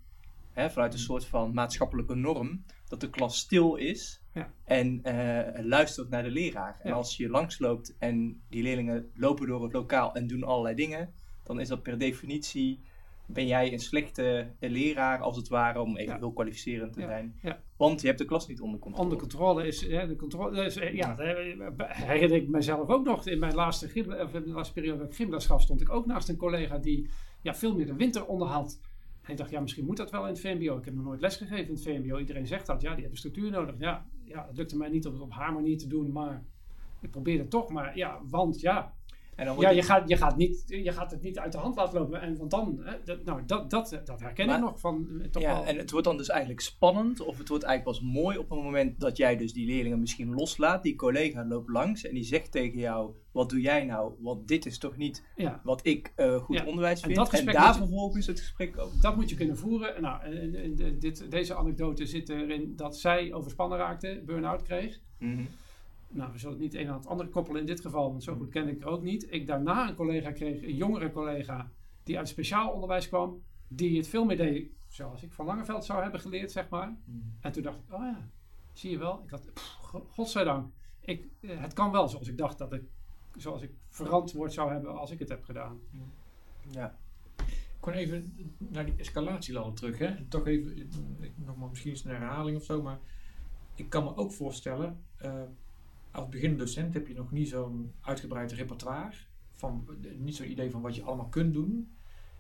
hè, 0.53 0.71
vanuit 0.71 0.93
een 0.93 0.99
mm. 0.99 1.05
soort 1.05 1.25
van 1.25 1.55
maatschappelijke 1.55 2.15
norm, 2.15 2.65
dat 2.89 3.01
de 3.01 3.11
klas 3.11 3.39
stil 3.39 3.75
is 3.75 4.20
ja. 4.33 4.53
En 4.65 5.01
uh, 5.05 5.65
luistert 5.65 6.09
naar 6.09 6.23
de 6.23 6.31
leraar. 6.31 6.81
En 6.83 6.93
als 6.93 7.17
je 7.17 7.29
langsloopt 7.29 7.97
en 7.99 8.43
die 8.49 8.63
leerlingen 8.63 9.11
lopen 9.15 9.47
door 9.47 9.63
het 9.63 9.73
lokaal 9.73 10.15
en 10.15 10.27
doen 10.27 10.45
allerlei 10.45 10.75
dingen, 10.75 11.15
dan 11.45 11.61
is 11.61 11.69
dat 11.69 11.83
per 11.83 11.99
definitie 11.99 12.81
ben 13.33 13.47
jij 13.47 13.73
een 13.73 13.79
slechte 13.79 14.53
leraar, 14.61 15.21
als 15.21 15.37
het 15.37 15.49
ware, 15.49 15.81
om 15.81 15.97
even 15.97 16.17
heel 16.17 16.33
kwalificerend 16.33 16.93
te 16.93 17.01
zijn. 17.01 17.41
Want 17.77 18.01
je 18.01 18.07
hebt 18.07 18.19
de 18.19 18.25
klas 18.25 18.47
niet 18.47 18.61
onder 18.61 18.81
controle. 18.81 19.05
Onder 19.05 19.19
controle 19.19 19.67
is, 19.67 19.81
ja, 19.81 20.07
de 20.07 20.17
controle 20.17 20.65
is, 20.65 20.75
ja, 20.75 21.17
herinner 21.89 22.37
ik 22.37 22.49
mezelf 22.49 22.89
ook 22.89 23.05
nog. 23.05 23.27
In 23.27 23.39
mijn 23.39 23.55
laatste, 23.55 23.89
gym, 23.89 24.13
of 24.13 24.35
in 24.35 24.43
de 24.43 24.51
laatste 24.51 24.75
periode 24.75 24.99
dat 24.99 25.09
ik 25.09 25.15
gymles 25.15 25.47
gaf, 25.47 25.63
stond 25.63 25.81
ik 25.81 25.91
ook 25.91 26.07
naast 26.07 26.29
een 26.29 26.37
collega 26.37 26.79
die 26.79 27.09
ja, 27.43 27.55
veel 27.55 27.75
meer 27.75 27.87
de 27.87 27.95
winter 27.95 28.27
onderhad. 28.27 28.81
En 29.23 29.31
ik 29.31 29.37
dacht, 29.37 29.51
ja, 29.51 29.61
misschien 29.61 29.85
moet 29.85 29.97
dat 29.97 30.11
wel 30.11 30.23
in 30.23 30.29
het 30.29 30.41
VMBO. 30.41 30.79
Ik 30.79 30.85
heb 30.85 30.95
nog 30.95 31.05
nooit 31.05 31.21
lesgegeven 31.21 31.67
in 31.67 31.75
het 31.75 31.83
VMBO. 31.83 32.19
Iedereen 32.19 32.47
zegt 32.47 32.67
dat, 32.67 32.83
ja, 32.83 32.91
die 32.91 33.01
hebben 33.01 33.19
structuur 33.19 33.51
nodig. 33.51 33.75
Ja, 33.79 34.07
ja, 34.31 34.47
het 34.47 34.57
lukte 34.57 34.77
mij 34.77 34.89
niet 34.89 35.07
om 35.07 35.13
het 35.13 35.23
op 35.23 35.33
haar 35.33 35.53
manier 35.53 35.79
te 35.79 35.87
doen, 35.87 36.13
maar 36.13 36.45
ik 37.01 37.11
probeer 37.11 37.39
het 37.39 37.51
toch. 37.51 37.69
Maar 37.69 37.97
ja, 37.97 38.21
want 38.29 38.61
ja, 38.61 38.95
en 39.41 39.47
dan 39.47 39.57
ja, 39.59 39.71
je, 39.71 39.83
gaat, 39.83 40.09
je, 40.09 40.17
gaat 40.17 40.37
niet, 40.37 40.65
je 40.67 40.93
gaat 40.93 41.11
het 41.11 41.23
niet 41.23 41.39
uit 41.39 41.53
de 41.53 41.59
hand 41.59 41.77
laten 41.77 41.99
lopen. 41.99 42.21
En 42.21 42.37
want 42.37 42.51
dan, 42.51 42.81
hè, 42.83 42.97
dat, 43.05 43.25
nou, 43.25 43.43
dat, 43.47 43.71
dat, 43.71 44.01
dat 44.05 44.21
herken 44.21 44.49
ik 44.51 44.61
nog 44.61 44.81
van. 44.81 45.09
Eh, 45.23 45.29
toch 45.31 45.43
ja, 45.43 45.65
en 45.65 45.77
het 45.77 45.91
wordt 45.91 46.07
dan 46.07 46.17
dus 46.17 46.29
eigenlijk 46.29 46.61
spannend, 46.61 47.21
of 47.21 47.39
het 47.39 47.49
wordt 47.49 47.65
eigenlijk 47.65 47.99
pas 47.99 48.13
mooi 48.13 48.39
op 48.39 48.51
het 48.51 48.63
moment 48.63 49.01
dat 49.01 49.17
jij 49.17 49.37
dus 49.37 49.53
die 49.53 49.67
leerlingen 49.67 50.01
misschien 50.01 50.35
loslaat. 50.35 50.83
Die 50.83 50.97
collega 50.97 51.45
loopt 51.47 51.71
langs 51.71 52.07
en 52.07 52.15
die 52.15 52.25
zegt 52.25 52.53
tegen 52.53 52.79
jou: 52.79 53.15
Wat 53.33 53.49
doe 53.49 53.61
jij 53.61 53.85
nou? 53.85 54.13
Want 54.19 54.49
dit 54.49 54.67
is 54.67 54.79
toch 54.79 54.97
niet 54.97 55.25
wat 55.63 55.87
ik 55.87 56.13
uh, 56.17 56.37
goed 56.37 56.65
onderwijs 56.65 57.01
vind. 57.01 57.17
En, 57.17 57.47
en 57.47 57.53
daar 57.53 57.77
vervolgens 57.77 58.27
het 58.27 58.41
gesprek 58.41 58.79
over. 58.79 59.01
Dat 59.01 59.17
moet 59.17 59.31
je 59.31 59.37
kunnen 59.37 59.57
voeren. 59.57 60.03
Nou, 60.03 60.21
dit, 60.99 61.31
deze 61.31 61.55
anekdote 61.55 62.07
zit 62.07 62.29
erin 62.29 62.77
dat 62.77 62.97
zij 62.97 63.33
overspannen 63.33 63.79
raakte, 63.79 64.23
burn-out 64.27 64.63
kreeg. 64.63 65.01
Mm 65.19 65.49
nou, 66.11 66.33
we 66.33 66.39
zullen 66.39 66.55
het 66.55 66.63
niet 66.63 66.75
een 66.75 66.89
aan 66.89 66.99
het 66.99 67.07
andere 67.07 67.29
koppelen 67.29 67.61
in 67.61 67.67
dit 67.67 67.81
geval, 67.81 68.11
want 68.11 68.23
zo 68.23 68.37
goed 68.37 68.49
ken 68.49 68.69
ik 68.69 68.81
er 68.81 68.89
ook 68.89 69.03
niet. 69.03 69.33
Ik 69.33 69.47
daarna 69.47 69.89
een 69.89 69.95
collega 69.95 70.33
kreeg, 70.33 70.63
een 70.63 70.77
jongere 70.77 71.13
collega, 71.13 71.71
die 72.03 72.19
uit 72.19 72.29
speciaal 72.29 72.71
onderwijs 72.71 73.09
kwam, 73.09 73.43
die 73.69 73.97
het 73.97 74.09
veel 74.09 74.25
meer 74.25 74.37
deed 74.37 74.71
zoals 74.89 75.23
ik 75.23 75.33
van 75.33 75.47
Langeveld 75.47 75.85
zou 75.85 76.03
hebben 76.03 76.21
geleerd, 76.21 76.53
zeg 76.53 76.69
maar. 76.69 76.97
Hmm. 77.05 77.37
En 77.41 77.53
toen 77.53 77.63
dacht 77.63 77.79
ik, 77.79 77.95
oh 77.95 78.01
ja, 78.01 78.29
zie 78.73 78.91
je 78.91 78.99
wel. 78.99 79.23
Ik 79.25 79.31
had, 79.31 79.53
pff, 79.55 79.79
godzijdank, 80.11 80.73
ik, 81.01 81.29
eh, 81.41 81.61
het 81.61 81.73
kan 81.73 81.91
wel 81.91 82.09
zoals 82.09 82.29
ik 82.29 82.39
dacht 82.39 82.59
dat 82.59 82.73
ik, 82.73 82.83
zoals 83.37 83.63
ik 83.63 83.71
verantwoord 83.89 84.53
zou 84.53 84.73
hebben 84.73 84.99
als 84.99 85.11
ik 85.11 85.19
het 85.19 85.29
heb 85.29 85.45
gedaan. 85.45 85.81
Ja. 86.71 86.99
Ik 87.47 87.87
kon 87.87 87.93
even 87.93 88.35
naar 88.59 88.85
die 88.85 88.95
escalatieladder 88.97 89.75
terug, 89.75 89.99
hè. 89.99 90.07
En 90.07 90.29
toch 90.29 90.47
even, 90.47 90.91
nog 91.35 91.57
maar 91.57 91.69
misschien 91.69 91.91
eens 91.91 92.05
een 92.05 92.11
herhaling 92.11 92.57
of 92.57 92.65
zo, 92.65 92.83
maar 92.83 92.99
ik 93.75 93.91
kan 93.91 94.05
me 94.05 94.17
ook 94.17 94.33
voorstellen, 94.33 95.05
uh, 95.25 95.43
als 96.13 96.29
beginnende 96.29 96.65
docent 96.65 96.95
heb 96.95 97.07
je 97.07 97.15
nog 97.15 97.31
niet 97.31 97.49
zo'n 97.49 97.93
uitgebreid 98.01 98.53
repertoire. 98.53 99.13
Van, 99.53 99.89
niet 100.19 100.37
zo'n 100.37 100.51
idee 100.51 100.71
van 100.71 100.81
wat 100.81 100.95
je 100.95 101.03
allemaal 101.03 101.29
kunt 101.29 101.53
doen. 101.53 101.95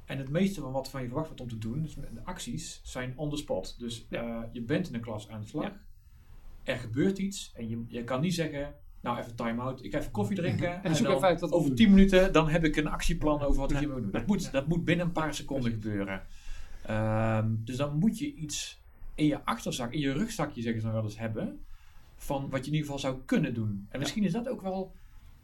En 0.04 0.18
het 0.18 0.28
meeste 0.28 0.61
van 0.61 0.72
wat 0.72 0.90
van 0.90 1.00
je 1.00 1.06
verwacht 1.06 1.26
wordt 1.26 1.42
om 1.42 1.48
te 1.48 1.59
doen, 1.59 1.83
dus 1.83 1.94
de 1.94 2.24
acties, 2.24 2.80
zijn 2.83 3.12
on 3.16 3.30
the 3.30 3.37
spot. 3.37 3.78
Dus 3.78 4.06
uh, 4.11 4.40
je 4.52 4.62
bent 4.62 4.88
in 4.88 4.94
een 4.94 5.00
klas 5.00 5.28
aan 5.28 5.40
de 5.40 5.46
slag. 5.46 5.72
Er 6.62 6.76
gebeurt 6.76 7.18
iets 7.18 7.52
en 7.54 7.68
je, 7.68 7.85
je 7.87 8.04
kan 8.04 8.20
niet 8.20 8.35
zeggen, 8.35 8.74
nou 9.00 9.18
even 9.18 9.37
time-out, 9.37 9.85
ik 9.85 9.92
ga 9.92 9.98
even 9.98 10.11
koffie 10.11 10.37
drinken. 10.37 10.72
en, 10.85 11.02
dan, 11.02 11.24
even 11.24 11.52
over 11.52 11.74
10 11.74 11.90
minuten 11.90 12.33
dan 12.33 12.48
heb 12.48 12.64
ik 12.64 12.76
een 12.76 12.87
actieplan 12.87 13.40
over 13.40 13.61
wat 13.61 13.70
ik 13.70 13.78
hier 13.78 13.88
moet 13.88 14.03
doen. 14.03 14.11
Dat 14.11 14.26
moet, 14.26 14.53
dat 14.53 14.66
moet 14.66 14.84
binnen 14.84 15.07
een 15.07 15.12
paar 15.12 15.34
seconden 15.34 15.70
gebeuren. 15.70 16.22
Um, 16.90 17.61
dus 17.64 17.76
dan 17.76 17.99
moet 17.99 18.18
je 18.18 18.34
iets 18.34 18.82
in 19.14 19.26
je 19.26 19.45
achterzak, 19.45 19.92
in 19.92 20.01
je 20.01 20.12
rugzakje 20.12 20.62
zeggen 20.62 20.80
ze 20.80 20.86
dan 20.86 20.97
wel 20.97 21.05
eens 21.05 21.18
hebben 21.18 21.64
van 22.23 22.51
wat 22.51 22.61
je 22.61 22.71
in 22.71 22.77
ieder 22.77 22.81
geval 22.81 22.99
zou 22.99 23.23
kunnen 23.25 23.55
doen. 23.55 23.87
En 23.89 23.99
misschien 23.99 24.25
is 24.25 24.33
dat 24.33 24.49
ook 24.49 24.61
wel 24.62 24.93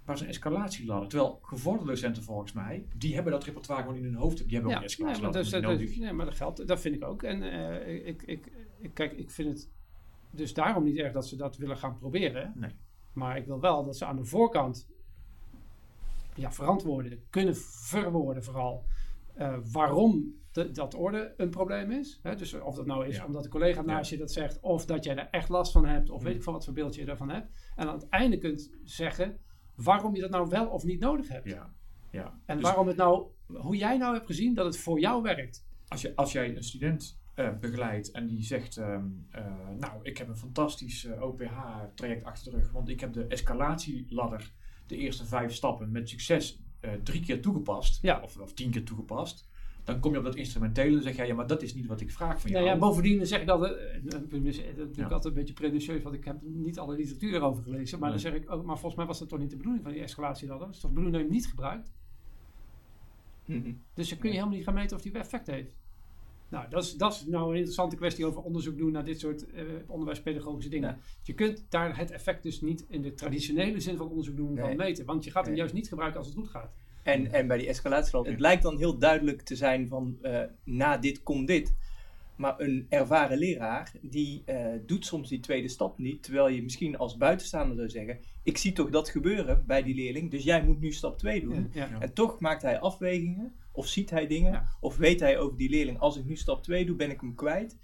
waar 0.04 0.18
ze 0.18 0.26
escalatie 0.26 0.86
ladder. 0.86 1.08
Terwijl 1.08 1.38
gevorderde 1.42 1.90
docenten 1.90 2.22
volgens 2.22 2.52
mij, 2.52 2.86
die 2.96 3.14
hebben 3.14 3.32
dat 3.32 3.44
repertoire 3.44 3.82
gewoon 3.82 3.98
in 3.98 4.04
hun 4.04 4.14
hoofd. 4.14 4.38
Die 4.38 4.54
hebben 4.54 4.70
ook 4.72 4.78
een 4.78 4.84
escalatie 4.84 5.22
nee, 5.22 5.32
maar, 5.32 5.42
dat, 5.42 5.62
dat, 5.62 5.96
nee, 5.98 6.12
maar 6.12 6.26
dat 6.26 6.34
geldt. 6.34 6.66
Dat 6.66 6.80
vind 6.80 6.94
ik 6.94 7.04
ook. 7.04 7.22
En 7.22 7.42
uh, 7.42 8.06
ik, 8.06 8.22
ik, 8.22 8.52
ik, 8.78 8.94
kijk, 8.94 9.12
ik 9.12 9.30
vind 9.30 9.48
het 9.48 9.70
dus 10.30 10.54
daarom 10.54 10.84
niet 10.84 10.96
erg 10.96 11.12
dat 11.12 11.26
ze 11.26 11.36
dat 11.36 11.56
willen 11.56 11.76
gaan 11.76 11.98
proberen. 11.98 12.52
Nee. 12.54 12.70
Maar 13.12 13.36
ik 13.36 13.46
wil 13.46 13.60
wel 13.60 13.84
dat 13.84 13.96
ze 13.96 14.04
aan 14.04 14.16
de 14.16 14.24
voorkant 14.24 14.88
ja, 16.34 16.52
verantwoorden, 16.52 17.24
kunnen 17.30 17.56
verwoorden 17.56 18.44
vooral. 18.44 18.84
Uh, 19.38 19.56
waarom 19.72 20.34
dat 20.72 20.94
orde 20.94 21.34
een 21.36 21.50
probleem 21.50 21.90
is. 21.90 22.20
Hè? 22.22 22.34
Dus 22.34 22.54
of 22.54 22.74
dat 22.74 22.86
nou 22.86 23.06
is 23.06 23.24
omdat 23.24 23.42
de 23.42 23.48
collega 23.48 23.82
naast 23.82 24.10
je 24.10 24.16
dat 24.16 24.32
zegt, 24.32 24.60
of 24.60 24.84
dat 24.84 25.04
jij 25.04 25.16
er 25.16 25.28
echt 25.30 25.48
last 25.48 25.72
van 25.72 25.86
hebt, 25.86 26.10
of 26.10 26.22
weet 26.22 26.34
ik 26.34 26.42
van 26.42 26.52
wat 26.52 26.64
voor 26.64 26.74
beeld 26.74 26.94
je 26.94 27.04
ervan 27.04 27.30
hebt. 27.30 27.50
En 27.74 27.88
aan 27.88 27.94
het 27.94 28.08
einde 28.08 28.38
kunt 28.38 28.70
zeggen 28.84 29.38
waarom 29.74 30.14
je 30.14 30.20
dat 30.20 30.30
nou 30.30 30.48
wel 30.48 30.66
of 30.66 30.84
niet 30.84 31.00
nodig 31.00 31.28
hebt. 31.28 31.48
Ja. 31.48 31.74
Ja. 32.10 32.40
En 32.46 32.56
dus 32.56 32.64
waarom 32.64 32.86
het 32.86 32.96
nou, 32.96 33.26
hoe 33.46 33.76
jij 33.76 33.96
nou 33.96 34.14
hebt 34.14 34.26
gezien 34.26 34.54
dat 34.54 34.64
het 34.64 34.78
voor 34.78 35.00
jou 35.00 35.22
werkt. 35.22 35.66
als, 35.88 36.02
je, 36.02 36.16
als 36.16 36.32
jij 36.32 36.56
een 36.56 36.62
student 36.62 37.20
uh, 37.34 37.58
begeleidt 37.58 38.10
en 38.10 38.26
die 38.26 38.42
zegt, 38.42 38.76
ehm, 38.76 39.06
nou, 39.78 40.00
ik 40.02 40.18
heb 40.18 40.28
een 40.28 40.36
fantastisch 40.36 41.08
OPH-traject 41.20 42.24
achter 42.24 42.52
de 42.52 42.58
rug, 42.58 42.72
want 42.72 42.88
ik 42.88 43.00
heb 43.00 43.12
de 43.12 43.26
escalatieladder, 43.26 44.52
de 44.86 44.96
eerste 44.96 45.26
vijf 45.26 45.52
stappen, 45.52 45.90
met 45.90 46.08
succes 46.08 46.60
drie 47.02 47.20
keer 47.20 47.42
toegepast, 47.42 48.02
ja. 48.02 48.20
of, 48.22 48.38
of 48.38 48.52
tien 48.52 48.70
keer 48.70 48.84
toegepast 48.84 49.48
dan 49.86 50.00
kom 50.00 50.12
je 50.12 50.18
op 50.18 50.24
dat 50.24 50.34
instrumentele 50.34 50.96
en 50.96 51.02
zeg 51.02 51.16
jij, 51.16 51.26
ja, 51.26 51.34
maar 51.34 51.46
dat 51.46 51.62
is 51.62 51.74
niet 51.74 51.86
wat 51.86 52.00
ik 52.00 52.10
vraag 52.10 52.40
van 52.40 52.50
jou. 52.50 52.64
Nou 52.64 52.76
ja, 52.76 52.80
bovendien 52.86 53.26
zeg 53.26 53.42
ik 53.42 53.48
altijd, 53.48 53.76
dat 54.76 54.96
is 54.96 55.02
altijd 55.02 55.24
een 55.24 55.32
beetje 55.34 55.54
pretentieus, 55.54 56.02
want 56.02 56.14
ik 56.14 56.24
heb 56.24 56.36
niet 56.42 56.78
alle 56.78 56.96
literatuur 56.96 57.34
erover 57.34 57.62
gelezen, 57.62 57.98
maar 57.98 58.10
dan 58.10 58.18
zeg 58.18 58.34
ik 58.34 58.50
ook, 58.50 58.64
maar 58.64 58.78
volgens 58.78 58.94
mij 58.94 59.06
was 59.06 59.18
dat 59.18 59.28
toch 59.28 59.38
niet 59.38 59.50
de 59.50 59.56
bedoeling 59.56 59.82
van 59.82 59.92
die 59.92 60.02
escalatie 60.02 60.48
dat? 60.48 60.60
is 60.60 60.80
toch 60.80 60.90
de 60.90 60.96
bedoeling 60.96 61.12
dat 61.12 61.20
je 61.20 61.26
hem 61.26 61.36
niet 61.36 61.46
gebruikt? 61.46 61.92
Dus 63.94 64.08
dan 64.08 64.18
kun 64.18 64.28
je 64.28 64.34
helemaal 64.34 64.56
niet 64.56 64.64
gaan 64.64 64.74
meten 64.74 64.96
of 64.96 65.02
die 65.02 65.12
effect 65.12 65.46
heeft. 65.46 65.76
Nou, 66.56 66.68
dat 66.68 66.84
is, 66.84 66.94
dat 66.94 67.12
is 67.12 67.26
nou 67.26 67.48
een 67.50 67.56
interessante 67.56 67.96
kwestie 67.96 68.26
over 68.26 68.42
onderzoek 68.42 68.78
doen 68.78 68.92
naar 68.92 69.04
dit 69.04 69.20
soort 69.20 69.46
uh, 69.54 69.62
onderwijspedagogische 69.86 70.70
dingen. 70.70 70.98
Je 71.22 71.34
kunt 71.34 71.66
daar 71.68 71.96
het 71.96 72.10
effect 72.10 72.42
dus 72.42 72.60
niet 72.60 72.84
in 72.88 73.02
de 73.02 73.14
traditionele 73.14 73.80
zin 73.80 73.96
van 73.96 74.08
onderzoek 74.08 74.36
doen 74.36 74.56
van 74.56 74.76
meten, 74.76 75.04
want 75.04 75.24
je 75.24 75.30
gaat 75.30 75.46
hem 75.46 75.54
juist 75.54 75.74
niet 75.74 75.88
gebruiken 75.88 76.18
als 76.18 76.28
het 76.28 76.36
goed 76.36 76.48
gaat. 76.48 76.74
En, 77.02 77.32
en 77.32 77.46
bij 77.46 77.58
die 77.58 77.68
escalatieloop, 77.68 78.26
het 78.26 78.40
lijkt 78.40 78.62
dan 78.62 78.78
heel 78.78 78.98
duidelijk 78.98 79.42
te 79.42 79.56
zijn 79.56 79.88
van 79.88 80.18
uh, 80.22 80.40
na 80.64 80.96
dit 80.96 81.22
komt 81.22 81.46
dit. 81.46 81.74
Maar 82.36 82.60
een 82.60 82.86
ervaren 82.88 83.38
leraar, 83.38 83.92
die 84.00 84.42
uh, 84.46 84.66
doet 84.86 85.06
soms 85.06 85.28
die 85.28 85.40
tweede 85.40 85.68
stap 85.68 85.98
niet. 85.98 86.22
Terwijl 86.22 86.48
je 86.48 86.62
misschien 86.62 86.98
als 86.98 87.16
buitenstaander 87.16 87.76
zou 87.76 87.88
zeggen, 87.88 88.18
ik 88.42 88.58
zie 88.58 88.72
toch 88.72 88.90
dat 88.90 89.08
gebeuren 89.08 89.64
bij 89.66 89.82
die 89.82 89.94
leerling, 89.94 90.30
dus 90.30 90.44
jij 90.44 90.64
moet 90.64 90.80
nu 90.80 90.92
stap 90.92 91.18
2 91.18 91.40
doen. 91.40 91.70
En 92.00 92.12
toch 92.12 92.40
maakt 92.40 92.62
hij 92.62 92.80
afwegingen, 92.80 93.54
of 93.76 93.86
ziet 93.86 94.10
hij 94.10 94.26
dingen, 94.26 94.68
of 94.80 94.96
weet 94.96 95.20
hij 95.20 95.38
over 95.38 95.56
die 95.56 95.70
leerling, 95.70 95.98
als 95.98 96.16
ik 96.16 96.24
nu 96.24 96.36
stap 96.36 96.62
2 96.62 96.86
doe, 96.86 96.96
ben 96.96 97.10
ik 97.10 97.20
hem 97.20 97.34
kwijt. 97.34 97.78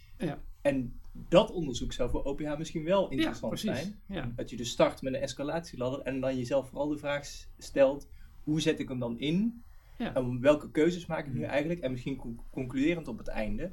En 0.62 1.00
dat 1.28 1.50
onderzoek 1.50 1.92
zou 1.92 2.10
voor 2.10 2.22
OPH 2.22 2.58
misschien 2.58 2.84
wel 2.84 3.08
interessant 3.10 3.60
zijn. 3.60 4.00
Dat 4.36 4.50
je 4.50 4.56
dus 4.56 4.70
start 4.70 5.02
met 5.02 5.14
een 5.14 5.20
escalatieladder 5.20 6.00
en 6.00 6.20
dan 6.20 6.36
jezelf 6.36 6.68
vooral 6.68 6.88
de 6.88 6.98
vraag 6.98 7.26
stelt, 7.58 8.08
hoe 8.42 8.60
zet 8.60 8.78
ik 8.78 8.88
hem 8.88 8.98
dan 8.98 9.18
in? 9.18 9.62
Ja. 9.98 10.14
En 10.14 10.40
welke 10.40 10.70
keuzes 10.70 11.06
maak 11.06 11.26
ik 11.26 11.32
nu 11.32 11.42
eigenlijk? 11.42 11.80
En 11.80 11.90
misschien 11.90 12.40
concluderend 12.50 13.08
op 13.08 13.18
het 13.18 13.28
einde, 13.28 13.72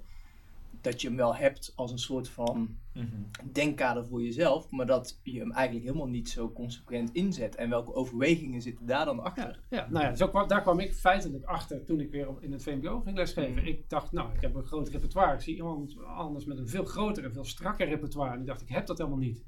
dat 0.82 1.02
je 1.02 1.08
hem 1.08 1.18
wel 1.18 1.36
hebt 1.36 1.74
als 1.76 1.92
een 1.92 2.00
soort 2.00 2.30
van 2.30 2.78
mm 2.94 3.28
denkkader 3.52 4.06
voor 4.06 4.24
jezelf, 4.24 4.70
maar 4.70 4.86
dat 4.86 5.20
je 5.24 5.40
hem 5.40 5.52
eigenlijk 5.52 5.86
helemaal 5.86 6.08
niet 6.08 6.30
zo 6.30 6.52
consequent 6.52 7.14
inzet. 7.14 7.56
En 7.56 7.70
welke 7.70 7.94
overwegingen 7.94 8.62
zitten 8.62 8.86
daar 8.86 9.06
dan 9.06 9.20
achter? 9.20 9.60
Ja, 9.70 9.88
nou 9.90 10.06
ja, 10.06 10.16
zo 10.16 10.46
daar 10.48 10.62
kwam 10.62 10.80
ik 10.80 10.94
feitelijk 10.94 11.44
achter 11.44 11.86
toen 11.86 12.00
ik 12.00 12.12
weer 12.12 12.28
in 12.40 12.52
het 12.52 12.64
VMBO 12.64 13.00
ging 13.00 13.18
lesgeven. 13.18 13.54
Mhm. 13.54 13.66
Ik 13.66 13.90
dacht, 13.90 14.12
nou, 14.12 14.34
ik 14.34 14.42
heb 14.42 14.56
een 14.56 14.66
groot 14.66 14.90
repertoire. 14.90 15.34
Ik 15.34 15.42
zie 15.42 15.56
iemand 15.56 16.04
anders 16.04 16.46
met 16.46 16.58
een 16.58 16.68
veel 16.68 16.86
groter 16.86 17.24
en 17.24 17.34
veel 17.34 17.44
strakker 17.44 17.88
repertoire. 17.88 18.34
En 18.34 18.40
ik 18.40 18.46
dacht, 18.46 18.62
ik 18.62 18.70
heb 18.70 18.86
dat 18.86 18.98
helemaal 18.98 19.20
niet. 19.20 19.44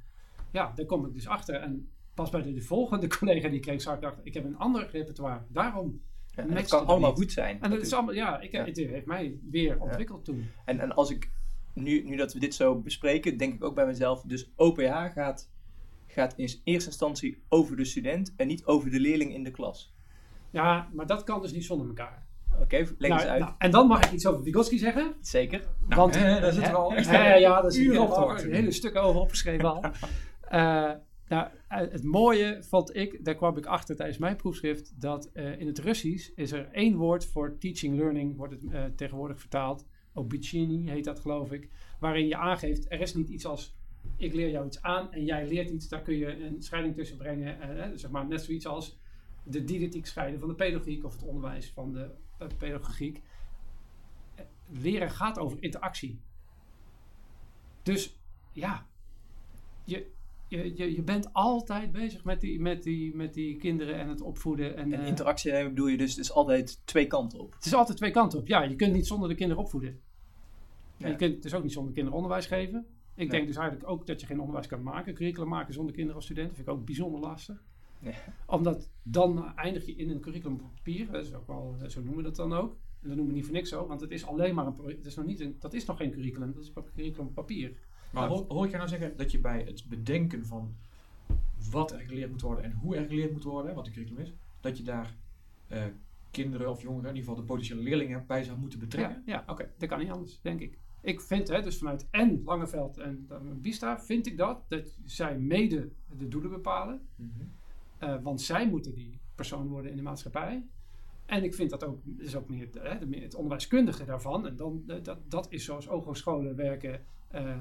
Ja, 0.51 0.71
daar 0.75 0.85
kom 0.85 1.05
ik 1.05 1.13
dus 1.13 1.27
achter. 1.27 1.55
En 1.55 1.89
pas 2.13 2.29
bij 2.29 2.41
de, 2.41 2.61
volgende 2.61 3.07
collega 3.17 3.47
die 3.47 3.57
ik 3.57 3.61
kreeg, 3.61 3.81
zag 3.81 3.95
ik 3.95 4.01
dacht, 4.01 4.19
ik 4.23 4.33
heb 4.33 4.45
een 4.45 4.57
ander 4.57 4.89
repertoire. 4.91 5.41
Daarom 5.47 6.01
ja, 6.35 6.45
het 6.47 6.67
kan 6.67 6.85
allemaal 6.85 7.13
goed 7.13 7.31
zijn. 7.31 7.61
En 7.61 7.71
het 7.71 7.81
is 7.81 7.93
allemaal, 7.93 8.13
ja, 8.13 8.39
ik, 8.39 8.51
het 8.51 8.77
heeft 8.77 9.05
mij 9.05 9.39
weer 9.49 9.79
ontwikkeld 9.79 10.25
toen. 10.25 10.49
En, 10.65 10.79
en 10.79 10.95
als 10.95 11.09
ik, 11.09 11.29
nu, 11.73 12.03
nu 12.03 12.15
dat 12.15 12.33
we 12.33 12.39
dit 12.39 12.55
zo 12.55 12.75
bespreken, 12.75 13.37
denk 13.37 13.53
ik 13.53 13.63
ook 13.63 13.75
bij 13.75 13.85
mezelf, 13.85 14.21
dus 14.21 14.51
OPH 14.55 14.81
gaat, 15.13 15.49
gaat 16.07 16.33
in 16.37 16.49
eerste 16.63 16.89
instantie 16.89 17.43
over 17.49 17.75
de 17.75 17.85
student 17.85 18.33
en 18.37 18.47
niet 18.47 18.65
over 18.65 18.89
de 18.89 18.99
leerling 18.99 19.33
in 19.33 19.43
de 19.43 19.51
klas. 19.51 19.93
Ja, 20.49 20.89
maar 20.93 21.05
dat 21.05 21.23
kan 21.23 21.41
dus 21.41 21.51
niet 21.51 21.65
zonder 21.65 21.87
elkaar. 21.87 22.25
Oké, 22.59 22.77
leg 22.77 23.09
nou, 23.09 23.21
eens 23.21 23.29
uit. 23.29 23.39
Nou, 23.39 23.53
en 23.57 23.71
dan 23.71 23.87
mag 23.87 24.05
ik 24.05 24.11
iets 24.11 24.25
over 24.25 24.43
Vygotsky 24.43 24.77
zeggen. 24.77 25.13
Zeker. 25.21 25.59
Nou, 25.59 26.01
Want, 26.01 26.15
hè, 26.15 26.39
daar 26.39 26.53
zitten 26.53 26.71
we 26.71 26.77
al 26.77 26.93
echt 26.93 27.09
ja, 27.39 27.61
daar 27.61 27.71
zit 27.71 27.95
een 27.95 28.53
hele 28.53 28.71
stuk 28.71 28.95
over 28.95 29.21
opgeschreven 29.21 29.69
al. 29.69 29.85
uh, 30.51 30.91
Nou, 31.31 31.49
eh, 31.67 31.79
het 31.79 32.03
mooie 32.03 32.63
vond 32.63 32.95
ik, 32.95 33.25
daar 33.25 33.35
kwam 33.35 33.57
ik 33.57 33.65
achter 33.65 33.95
tijdens 33.95 34.17
mijn 34.17 34.35
proefschrift, 34.35 35.01
dat 35.01 35.29
uh, 35.33 35.59
in 35.59 35.67
het 35.67 35.79
Russisch 35.79 36.31
is 36.35 36.51
er 36.51 36.69
één 36.71 36.95
woord 36.95 37.25
voor 37.25 37.57
teaching 37.57 37.95
learning, 37.95 38.37
wordt 38.37 38.53
het 38.53 38.63
uh, 38.63 38.85
tegenwoordig 38.85 39.39
vertaald. 39.39 39.85
Obicini 40.13 40.89
heet 40.89 41.03
dat 41.03 41.19
geloof 41.19 41.51
ik. 41.51 41.69
Waarin 41.99 42.27
je 42.27 42.37
aangeeft, 42.37 42.91
er 42.91 43.01
is 43.01 43.13
niet 43.13 43.29
iets 43.29 43.45
als 43.45 43.75
ik 44.17 44.33
leer 44.33 44.49
jou 44.49 44.65
iets 44.65 44.81
aan 44.81 45.13
en 45.13 45.25
jij 45.25 45.47
leert 45.47 45.69
iets. 45.69 45.87
Daar 45.87 46.01
kun 46.01 46.17
je 46.17 46.45
een 46.45 46.61
scheiding 46.61 46.95
tussen 46.95 47.17
brengen. 47.17 47.99
Zeg 47.99 48.11
maar 48.11 48.27
net 48.27 48.41
zoiets 48.41 48.65
als 48.65 48.99
de 49.43 49.63
didactiek 49.63 50.05
scheiden 50.05 50.39
van 50.39 50.49
de 50.49 50.55
pedagogiek 50.55 51.03
of 51.03 51.13
het 51.13 51.23
onderwijs 51.23 51.71
van 51.71 51.93
de 51.93 52.11
pedagogiek. 52.57 53.21
Leren 54.69 55.11
gaat 55.11 55.39
over 55.39 55.63
interactie. 55.63 56.19
Dus 57.83 58.19
ja, 58.51 58.87
je, 59.83 60.11
je, 60.51 60.75
je, 60.75 60.95
je 60.95 61.01
bent 61.01 61.33
altijd 61.33 61.91
bezig 61.91 62.23
met 62.23 62.41
die, 62.41 62.59
met, 62.59 62.83
die, 62.83 63.15
met 63.15 63.33
die 63.33 63.55
kinderen 63.55 63.95
en 63.95 64.09
het 64.09 64.21
opvoeden. 64.21 64.77
En, 64.77 64.93
en 64.93 65.05
interactie 65.05 65.51
uh, 65.51 65.67
bedoel 65.67 65.87
je 65.87 65.97
dus, 65.97 66.09
het 66.09 66.19
is 66.19 66.31
altijd 66.31 66.81
twee 66.85 67.07
kanten 67.07 67.39
op? 67.39 67.53
Het 67.53 67.65
is 67.65 67.73
altijd 67.73 67.97
twee 67.97 68.11
kanten 68.11 68.39
op, 68.39 68.47
ja. 68.47 68.61
Je 68.63 68.75
kunt 68.75 68.93
niet 68.93 69.07
zonder 69.07 69.29
de 69.29 69.35
kinderen 69.35 69.63
opvoeden. 69.63 69.99
Ja. 70.97 71.07
Je 71.07 71.15
kunt 71.15 71.43
dus 71.43 71.53
ook 71.53 71.63
niet 71.63 71.71
zonder 71.71 71.93
kinderen 71.93 72.17
onderwijs 72.17 72.45
geven. 72.45 72.85
Ik 73.15 73.29
denk 73.29 73.47
dus 73.47 73.55
eigenlijk 73.55 73.89
ook 73.89 74.07
dat 74.07 74.19
je 74.21 74.25
geen 74.25 74.39
onderwijs 74.39 74.67
kan 74.67 74.83
maken, 74.83 75.13
curriculum 75.13 75.49
maken 75.49 75.73
zonder 75.73 75.93
kinderen 75.93 76.15
als 76.15 76.25
student. 76.25 76.47
Dat 76.47 76.55
vind 76.55 76.67
ik 76.67 76.73
ook 76.73 76.85
bijzonder 76.85 77.19
lastig. 77.19 77.63
Ja. 77.99 78.13
Omdat 78.45 78.89
dan 79.03 79.55
eindig 79.55 79.85
je 79.85 79.95
in 79.95 80.09
een 80.09 80.19
curriculum 80.19 80.53
op 80.53 80.73
papier. 80.75 81.11
Dat 81.11 81.25
is 81.25 81.33
ook 81.33 81.47
wel, 81.47 81.75
zo 81.87 81.99
noemen 81.99 82.17
we 82.17 82.23
dat 82.23 82.35
dan 82.35 82.53
ook. 82.53 82.71
En 83.01 83.07
dat 83.07 83.15
noemen 83.15 83.27
we 83.27 83.33
niet 83.33 83.45
voor 83.45 83.53
niks 83.53 83.69
zo, 83.69 83.87
want 83.87 84.01
het 84.01 84.11
is 84.11 84.25
alleen 84.25 84.55
maar 84.55 84.65
een, 84.65 84.75
het 84.85 85.05
is 85.05 85.15
nog 85.15 85.25
niet 85.25 85.39
een, 85.39 85.55
dat 85.59 85.73
is 85.73 85.85
nog 85.85 85.97
geen 85.97 86.11
curriculum, 86.11 86.53
dat 86.53 86.63
is 86.63 86.71
een 86.75 86.83
curriculum 86.95 87.33
papier. 87.33 87.77
Maar 88.11 88.27
hoor, 88.27 88.45
hoor 88.47 88.65
ik 88.65 88.71
jou 88.71 88.77
nou 88.77 88.87
zeggen 88.87 89.17
dat 89.17 89.31
je 89.31 89.39
bij 89.39 89.63
het 89.65 89.85
bedenken 89.85 90.45
van 90.45 90.75
wat 91.69 91.91
er 91.91 91.99
geleerd 91.99 92.29
moet 92.29 92.41
worden 92.41 92.63
en 92.63 92.71
hoe 92.71 92.95
er 92.95 93.05
geleerd 93.05 93.31
moet 93.31 93.43
worden, 93.43 93.75
wat 93.75 93.85
de 93.85 93.91
curriculum 93.91 94.21
is, 94.21 94.33
dat 94.59 94.77
je 94.77 94.83
daar 94.83 95.15
uh, 95.67 95.83
kinderen 96.31 96.69
of 96.69 96.81
jongeren, 96.81 97.09
in 97.09 97.15
ieder 97.15 97.29
geval 97.29 97.45
de 97.45 97.53
potentiële 97.53 97.81
leerlingen, 97.81 98.25
bij 98.27 98.43
zou 98.43 98.57
moeten 98.57 98.79
betrekken? 98.79 99.23
Ja, 99.25 99.43
ja 99.45 99.51
oké, 99.51 99.71
dat 99.77 99.89
kan 99.89 99.99
niet 99.99 100.11
anders, 100.11 100.39
denk 100.41 100.59
ik. 100.59 100.77
Ik 101.01 101.21
vind, 101.21 101.47
hè, 101.47 101.61
dus 101.61 101.77
vanuit 101.77 102.07
en 102.11 102.41
Langeveld 102.45 102.97
en 102.97 103.27
Bista, 103.61 103.99
vind 103.99 104.27
ik 104.27 104.37
dat, 104.37 104.63
dat 104.67 104.99
zij 105.05 105.37
mede 105.37 105.89
de 106.17 106.27
doelen 106.27 106.51
bepalen. 106.51 107.07
Mm 107.15 107.31
-hmm. 107.99 108.23
want 108.23 108.41
zij 108.41 108.69
moeten 108.69 108.93
die 108.93 109.19
persoon 109.35 109.67
worden 109.67 109.91
in 109.91 109.97
de 109.97 110.03
maatschappij. 110.03 110.63
En 111.25 111.43
ik 111.43 111.53
vind 111.53 111.69
dat 111.69 111.83
ook, 111.83 111.99
is 112.17 112.35
ook 112.35 112.49
meer, 112.49 112.67
hè, 112.79 113.19
het 113.19 113.35
onderwijskundige 113.35 114.05
daarvan. 114.05 114.47
En 114.47 114.55
dan, 114.55 114.83
dat, 114.85 115.19
dat 115.27 115.47
is 115.49 115.63
zoals 115.63 115.89
OGO-scholen 115.89 116.55
werken 116.55 117.05
uh, 117.35 117.41
uh, 117.41 117.55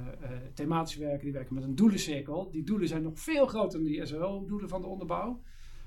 thematisch 0.54 0.96
werken, 0.96 1.24
die 1.24 1.32
werken 1.32 1.54
met 1.54 1.64
een 1.64 1.74
doelencirkel. 1.74 2.50
Die 2.50 2.62
doelen 2.62 2.88
zijn 2.88 3.02
nog 3.02 3.18
veel 3.18 3.46
groter 3.46 3.78
dan 3.78 3.88
die 3.88 4.06
SRO-doelen 4.06 4.68
van 4.68 4.80
de 4.80 4.86
onderbouw. 4.86 5.40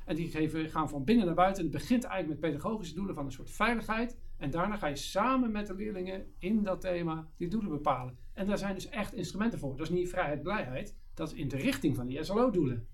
En 0.05 0.15
die 0.15 0.29
geven, 0.29 0.69
gaan 0.69 0.89
van 0.89 1.03
binnen 1.03 1.25
naar 1.25 1.35
buiten. 1.35 1.63
Het 1.63 1.71
begint 1.71 2.03
eigenlijk 2.03 2.41
met 2.41 2.51
pedagogische 2.51 2.95
doelen 2.95 3.15
van 3.15 3.25
een 3.25 3.31
soort 3.31 3.51
veiligheid. 3.51 4.17
En 4.37 4.49
daarna 4.49 4.75
ga 4.75 4.87
je 4.87 4.95
samen 4.95 5.51
met 5.51 5.67
de 5.67 5.75
leerlingen 5.75 6.25
in 6.39 6.63
dat 6.63 6.81
thema 6.81 7.27
die 7.37 7.47
doelen 7.47 7.69
bepalen. 7.69 8.17
En 8.33 8.47
daar 8.47 8.57
zijn 8.57 8.73
dus 8.73 8.89
echt 8.89 9.13
instrumenten 9.13 9.59
voor. 9.59 9.77
Dat 9.77 9.89
is 9.89 9.93
niet 9.93 10.09
vrijheid, 10.09 10.41
blijheid. 10.41 10.95
Dat 11.13 11.31
is 11.31 11.39
in 11.39 11.47
de 11.47 11.57
richting 11.57 11.95
van 11.95 12.07
die 12.07 12.23
SLO-doelen. 12.23 12.87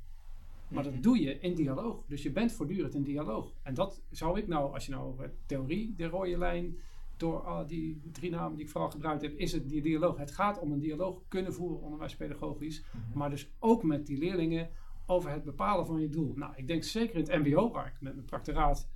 Maar 0.67 0.83
dat 0.83 0.93
mhm. 0.93 1.01
doe 1.01 1.19
je 1.19 1.39
in 1.39 1.55
dialoog. 1.55 2.03
Dus 2.07 2.23
je 2.23 2.31
bent 2.31 2.51
voortdurend 2.51 2.95
in 2.95 3.03
dialoog. 3.03 3.53
En 3.63 3.73
dat 3.73 4.01
zou 4.09 4.39
ik 4.39 4.47
nou, 4.47 4.73
als 4.73 4.85
je 4.85 4.91
nou 4.91 5.07
over 5.07 5.33
theorie, 5.45 5.93
de 5.97 6.05
rode 6.05 6.37
lijn, 6.37 6.77
door 7.19 7.63
die 7.67 8.01
drie 8.11 8.31
namen 8.31 8.55
die 8.55 8.65
ik 8.65 8.71
vooral 8.71 8.89
gebruikt 8.89 9.21
heb, 9.21 9.37
is 9.37 9.51
het 9.51 9.69
die 9.69 9.81
dialoog. 9.81 10.17
Het 10.17 10.31
gaat 10.31 10.59
om 10.59 10.71
een 10.71 10.79
dialoog 10.79 11.21
kunnen 11.27 11.53
voeren 11.53 11.81
onderwijspedagogisch, 11.81 12.83
mm 12.91 12.99
maar 13.13 13.29
dus 13.29 13.51
ook 13.59 13.83
met 13.83 14.05
die 14.05 14.17
leerlingen 14.17 14.69
over 15.05 15.31
het 15.31 15.43
bepalen 15.43 15.85
van 15.85 16.01
je 16.01 16.09
doel. 16.09 16.33
Nou, 16.35 16.53
ik 16.55 16.67
denk 16.67 16.83
zeker 16.83 17.15
in 17.15 17.21
het 17.21 17.45
MBO, 17.45 17.71
waar 17.71 17.87
ik 17.87 18.01
met 18.01 18.13
mijn 18.13 18.25
practoraat 18.25 18.89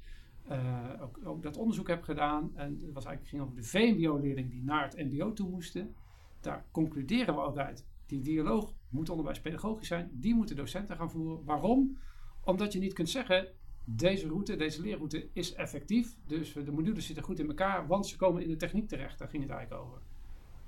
uh, 0.52 1.02
ook, 1.02 1.20
ook, 1.24 1.44
dat 1.44 1.58
onderzoek 1.58 1.88
heb 1.88 2.04
gedaan. 2.04 2.52
En 2.56 2.80
het 2.82 2.94
was 2.94 3.06
eigenlijk 3.06 3.28
ging 3.28 3.42
over 3.42 3.56
de 3.56 3.64
VMBO-leerlingen 3.64 4.50
die 4.50 4.64
naar 4.64 4.84
het 4.84 5.12
MBO 5.12 5.34
toe 5.34 5.50
moesten. 5.50 5.96
Daar 6.42 6.66
concluderen 6.72 7.36
we 7.36 7.42
ook 7.42 7.58
uit. 7.58 7.88
Die 8.06 8.22
dialoog 8.22 8.74
moet 8.90 9.10
onderwijspedagogisch 9.10 9.88
zijn. 9.88 10.10
Die 10.14 10.36
moeten 10.36 10.56
docenten 10.56 10.96
gaan 10.98 11.12
voeren. 11.12 11.46
Waarom? 11.46 11.98
Omdat 12.44 12.74
je 12.74 12.80
niet 12.80 12.94
kunt 12.94 13.10
zeggen, 13.10 13.48
deze 13.86 14.28
route, 14.28 14.56
deze 14.56 14.82
leerroute 14.82 15.30
is 15.34 15.54
effectief. 15.54 16.18
Dus 16.28 16.54
de 16.54 16.72
modules 16.72 17.06
zitten 17.06 17.24
goed 17.24 17.40
in 17.40 17.48
elkaar, 17.48 17.88
want 17.88 18.08
ze 18.08 18.18
komen 18.18 18.42
in 18.42 18.50
de 18.50 18.56
techniek 18.56 18.88
terecht. 18.88 19.20
Daar 19.20 19.30
ging 19.30 19.44
het 19.44 19.52
eigenlijk 19.52 19.84
over. 19.84 20.02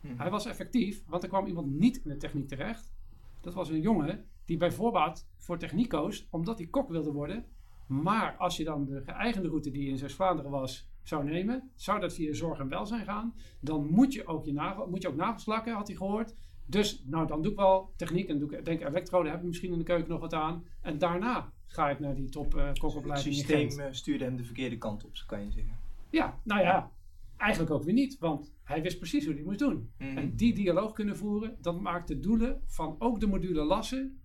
Hmm. 0.01 0.17
Hij 0.17 0.29
was 0.29 0.45
effectief, 0.45 1.03
want 1.07 1.23
er 1.23 1.29
kwam 1.29 1.45
iemand 1.45 1.67
niet 1.67 2.01
in 2.03 2.09
de 2.09 2.17
techniek 2.17 2.47
terecht. 2.47 2.93
Dat 3.41 3.53
was 3.53 3.69
een 3.69 3.81
jongen 3.81 4.25
die 4.45 4.57
bij 4.57 4.71
voorbaat 4.71 5.27
voor 5.37 5.57
techniek 5.57 5.89
koos, 5.89 6.27
omdat 6.29 6.57
hij 6.57 6.67
kok 6.67 6.89
wilde 6.89 7.11
worden. 7.11 7.45
Maar 7.87 8.35
als 8.37 8.57
je 8.57 8.63
dan 8.63 8.85
de 8.85 9.01
geëigende 9.05 9.47
route 9.47 9.71
die 9.71 9.89
in 9.89 9.97
Zuid-Vlaanderen 9.97 10.51
was, 10.51 10.89
zou 11.03 11.23
nemen, 11.23 11.71
zou 11.75 11.99
dat 11.99 12.13
via 12.13 12.33
zorg 12.33 12.59
en 12.59 12.69
welzijn 12.69 13.05
gaan. 13.05 13.35
Dan 13.59 13.87
moet 13.87 14.13
je 14.13 14.27
ook, 14.27 14.45
je 14.45 14.85
moet 14.89 15.01
je 15.01 15.07
ook 15.07 15.15
nagels 15.15 15.45
lakken, 15.45 15.73
had 15.73 15.87
hij 15.87 15.95
gehoord. 15.95 16.33
Dus 16.65 17.03
nou, 17.05 17.27
dan 17.27 17.41
doe 17.41 17.51
ik 17.51 17.57
wel 17.57 17.93
techniek 17.95 18.29
en 18.29 18.39
doe 18.39 18.51
ik, 18.51 18.65
denk 18.65 18.81
elektrode, 18.81 19.29
heb 19.29 19.39
ik 19.39 19.45
misschien 19.45 19.71
in 19.71 19.77
de 19.77 19.83
keuken 19.83 20.09
nog 20.09 20.19
wat 20.19 20.33
aan. 20.33 20.65
En 20.81 20.97
daarna 20.97 21.53
ga 21.75 21.89
ik 21.89 21.99
naar 21.99 22.15
die 22.15 22.29
top 22.29 22.55
uh, 22.55 22.73
kokopleiding. 22.73 23.35
Het 23.35 23.45
systeem 23.45 23.79
uh, 23.79 23.85
stuurde 23.91 24.23
hem 24.23 24.35
de 24.35 24.43
verkeerde 24.43 24.77
kant 24.77 25.05
op, 25.05 25.11
kan 25.27 25.43
je 25.45 25.51
zeggen. 25.51 25.77
Ja, 26.09 26.39
nou 26.43 26.61
ja. 26.61 26.91
eigenlijk 27.37 27.71
ook 27.71 27.83
weer 27.83 27.93
niet, 27.93 28.17
want 28.19 28.53
hij 28.63 28.81
wist 28.81 28.97
precies 28.97 29.25
hoe 29.25 29.33
hij 29.33 29.43
moest 29.43 29.59
doen. 29.59 29.89
Mhm. 29.97 30.17
En 30.17 30.35
die 30.35 30.53
dialoog 30.53 30.93
kunnen 30.93 31.17
voeren, 31.17 31.57
dat 31.61 31.79
maakt 31.79 32.07
de 32.07 32.19
doelen 32.19 32.61
van 32.65 32.95
ook 32.99 33.19
de 33.19 33.27
module 33.27 33.63
lassen, 33.63 34.19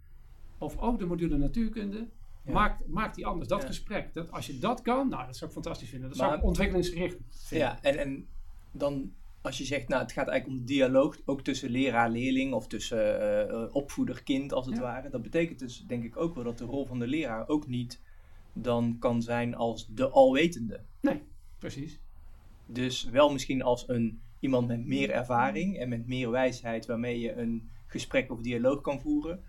of 0.58 0.78
ook 0.78 0.98
de 0.98 1.06
module 1.06 1.36
natuurkunde, 1.36 2.08
maakt, 2.44 2.86
maakt 2.86 3.14
die 3.14 3.26
anders. 3.26 3.48
Dat 3.48 3.64
gesprek, 3.64 4.14
dat, 4.14 4.30
als 4.30 4.46
je 4.46 4.58
dat 4.58 4.82
kan, 4.82 5.08
nou, 5.08 5.26
dat 5.26 5.36
zou 5.36 5.50
ik 5.50 5.56
fantastisch 5.56 5.88
vinden. 5.88 6.08
Dat 6.08 6.18
zou 6.18 6.36
ik 6.36 6.44
ontwikkelingsgericht 6.44 7.16
vinden. 7.28 7.68
Ja, 7.68 7.82
en, 7.82 7.98
en 7.98 8.28
dan 8.72 9.12
als 9.42 9.58
je 9.58 9.64
zegt, 9.64 9.88
nou, 9.88 10.02
het 10.02 10.12
gaat 10.12 10.28
eigenlijk 10.28 10.60
om 10.60 10.66
dialoog 10.66 11.16
ook 11.24 11.42
tussen 11.42 11.70
leraar-leerling 11.70 12.52
of 12.52 12.66
tussen 12.66 13.50
uh, 13.50 13.74
opvoeder-kind 13.74 14.52
als 14.52 14.66
het 14.66 14.78
ware. 14.78 15.10
Dat 15.10 15.22
betekent 15.22 15.58
dus 15.58 15.84
denk 15.86 16.04
ik 16.04 16.16
ook 16.16 16.34
wel 16.34 16.44
dat 16.44 16.58
de 16.58 16.64
rol 16.64 16.86
van 16.86 16.98
de 16.98 17.06
leraar 17.06 17.48
ook 17.48 17.66
niet 17.66 18.00
dan 18.52 18.96
kan 18.98 19.22
zijn 19.22 19.54
als 19.54 19.86
de 19.94 20.08
alwetende. 20.08 20.80
Nee, 21.00 21.22
precies. 21.58 22.00
Dus 22.66 23.04
wel 23.04 23.32
misschien 23.32 23.62
als 23.62 23.88
een, 23.88 24.20
iemand 24.40 24.68
met 24.68 24.86
meer 24.86 25.10
ervaring 25.10 25.78
en 25.78 25.88
met 25.88 26.06
meer 26.06 26.30
wijsheid 26.30 26.86
waarmee 26.86 27.20
je 27.20 27.32
een 27.32 27.70
gesprek 27.86 28.30
of 28.30 28.40
dialoog 28.40 28.80
kan 28.80 29.00
voeren. 29.00 29.42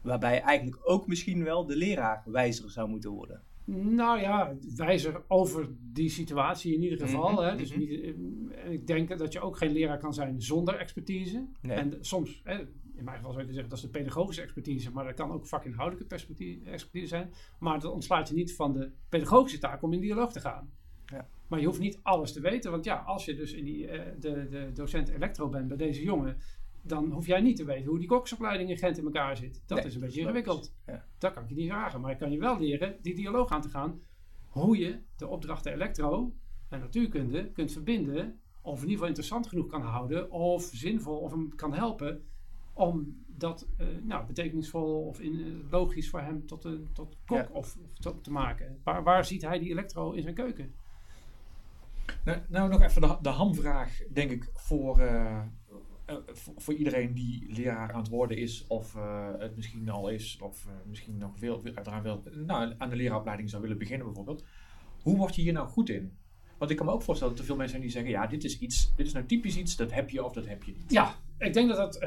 Waarbij 0.00 0.40
eigenlijk 0.40 0.80
ook 0.82 1.06
misschien 1.06 1.44
wel 1.44 1.66
de 1.66 1.76
leraar 1.76 2.22
wijzer 2.24 2.70
zou 2.70 2.88
moeten 2.88 3.10
worden. 3.10 3.42
Nou 3.68 4.20
ja, 4.20 4.56
wijzer 4.76 5.22
over 5.28 5.68
die 5.78 6.08
situatie 6.08 6.74
in 6.74 6.82
ieder 6.82 6.98
geval. 6.98 7.32
Mhm, 7.32 7.42
hè? 7.42 7.56
Dus 7.56 7.70
mhm. 7.70 7.78
niet, 7.78 7.90
eh, 7.90 8.70
ik 8.70 8.86
denk 8.86 9.18
dat 9.18 9.32
je 9.32 9.40
ook 9.40 9.56
geen 9.56 9.72
leraar 9.72 9.98
kan 9.98 10.14
zijn 10.14 10.42
zonder 10.42 10.76
expertise. 10.76 11.46
En 11.60 11.96
soms, 12.00 12.40
hè, 12.44 12.58
in 12.96 13.04
mijn 13.04 13.16
geval 13.16 13.32
zou 13.32 13.46
je 13.46 13.52
zeggen 13.52 13.68
dat 13.68 13.78
is 13.78 13.84
de 13.84 13.90
pedagogische 13.90 14.42
expertise, 14.42 14.90
maar 14.90 15.04
dat 15.04 15.14
kan 15.14 15.30
ook 15.30 15.46
vakinhoudelijke 15.46 16.14
expertise 16.64 17.06
zijn. 17.06 17.32
Maar 17.58 17.80
dat 17.80 17.92
ontslaat 17.92 18.28
je 18.28 18.34
niet 18.34 18.54
van 18.54 18.72
de 18.72 18.90
pedagogische 19.08 19.58
taak 19.58 19.82
om 19.82 19.92
in 19.92 20.00
dialoog 20.00 20.32
te 20.32 20.40
gaan. 20.40 20.70
Ja. 21.06 21.28
Maar 21.48 21.60
je 21.60 21.66
hoeft 21.66 21.78
niet 21.78 21.98
alles 22.02 22.32
te 22.32 22.40
weten, 22.40 22.70
want 22.70 22.84
ja, 22.84 22.96
als 22.96 23.24
je 23.24 23.34
dus 23.34 23.52
in 23.52 23.64
die, 23.64 23.86
uh, 23.86 24.00
de, 24.18 24.48
de 24.48 24.70
docent 24.74 25.08
elektro 25.08 25.48
bent 25.48 25.68
bij 25.68 25.76
deze 25.76 26.02
jongen, 26.02 26.36
dan 26.86 27.10
hoef 27.10 27.26
jij 27.26 27.40
niet 27.40 27.56
te 27.56 27.64
weten 27.64 27.88
hoe 27.88 27.98
die 27.98 28.08
koksopleiding 28.08 28.70
in 28.70 28.76
Gent 28.76 28.98
in 28.98 29.04
elkaar 29.04 29.36
zit. 29.36 29.62
Dat 29.66 29.84
is 29.84 29.94
een 29.94 30.00
beetje 30.00 30.20
ingewikkeld. 30.20 30.74
Ja. 30.86 31.04
Dat 31.18 31.32
kan 31.32 31.42
ik 31.42 31.48
je 31.48 31.54
niet 31.54 31.68
vragen. 31.68 32.00
Maar 32.00 32.10
ik 32.10 32.18
kan 32.18 32.30
je 32.30 32.38
wel 32.38 32.58
leren 32.58 32.96
die 33.02 33.14
dialoog 33.14 33.50
aan 33.50 33.62
te 33.62 33.68
gaan. 33.68 34.00
Hoe 34.48 34.78
je 34.78 34.98
de 35.16 35.26
opdrachten 35.26 35.72
elektro 35.72 36.34
en 36.68 36.80
natuurkunde 36.80 37.50
kunt 37.52 37.72
verbinden. 37.72 38.40
Of 38.60 38.74
in 38.74 38.80
ieder 38.80 38.92
geval 38.92 39.08
interessant 39.08 39.46
genoeg 39.46 39.66
kan 39.66 39.82
houden. 39.82 40.30
Of 40.30 40.62
zinvol 40.62 41.18
of 41.18 41.30
hem 41.30 41.54
kan 41.54 41.74
helpen. 41.74 42.24
Om 42.72 43.24
dat 43.26 43.68
uh, 43.80 43.86
nou, 44.02 44.26
betekenisvol 44.26 45.06
of 45.06 45.20
in, 45.20 45.32
uh, 45.32 45.70
logisch 45.70 46.10
voor 46.10 46.20
hem 46.20 46.46
tot, 46.46 46.64
een 46.64 46.88
tot 46.92 47.16
kok 47.26 47.54
of, 47.54 47.76
of 48.04 48.20
te 48.20 48.30
maken. 48.30 48.80
Waar, 48.84 49.02
waar 49.02 49.24
ziet 49.24 49.42
hij 49.42 49.58
die 49.58 49.70
elektro 49.70 50.12
in 50.12 50.22
zijn 50.22 50.34
keuken? 50.34 50.74
Nou, 52.24 52.38
nou 52.48 52.68
nog 52.68 52.82
even 52.82 53.00
de, 53.00 53.16
de 53.22 53.28
hamvraag, 53.28 54.00
denk 54.12 54.30
ik, 54.30 54.50
voor, 54.54 55.00
uh, 55.00 55.42
uh, 56.10 56.16
voor, 56.34 56.74
iedereen 56.74 57.14
die 57.14 57.46
leraar 57.52 57.92
aan 57.92 58.00
het 58.00 58.08
worden 58.08 58.36
is, 58.36 58.64
of 58.66 58.94
uh, 58.94 59.28
het 59.38 59.56
misschien 59.56 59.88
al 59.88 60.08
is, 60.08 60.38
of 60.42 60.66
misschien 60.86 61.18
nog 61.18 61.38
veel, 61.38 61.62
eraan 61.64 62.02
wil, 62.02 62.22
nou, 62.32 62.74
aan 62.78 62.90
de 62.90 62.96
leraaropleiding 62.96 63.50
zou 63.50 63.62
willen 63.62 63.78
beginnen 63.78 64.06
bijvoorbeeld. 64.06 64.44
Hoe 65.02 65.16
word 65.16 65.34
je 65.34 65.42
hier 65.42 65.52
nou 65.52 65.68
goed 65.68 65.88
in? 65.88 66.16
Want 66.58 66.70
ik 66.70 66.76
kan 66.76 66.86
me 66.86 66.92
ook 66.92 67.02
voorstellen 67.02 67.32
dat 67.32 67.42
er 67.42 67.48
veel 67.48 67.56
mensen 67.56 67.76
zijn 67.78 67.88
die 67.88 67.96
zeggen, 67.96 68.10
ja, 68.10 68.26
dit 68.26 68.44
is 68.44 68.58
iets, 68.58 68.92
dit 68.96 69.06
is 69.06 69.12
nou 69.12 69.26
typisch 69.26 69.56
iets, 69.56 69.76
dat 69.76 69.92
heb 69.92 70.10
je 70.10 70.24
of 70.24 70.32
dat 70.32 70.46
heb 70.46 70.62
je 70.62 70.72
niet. 70.72 70.92
Ja, 70.92 71.14
ik 71.38 71.52
denk 71.52 71.68
dat 71.68 71.76
dat 71.76 71.98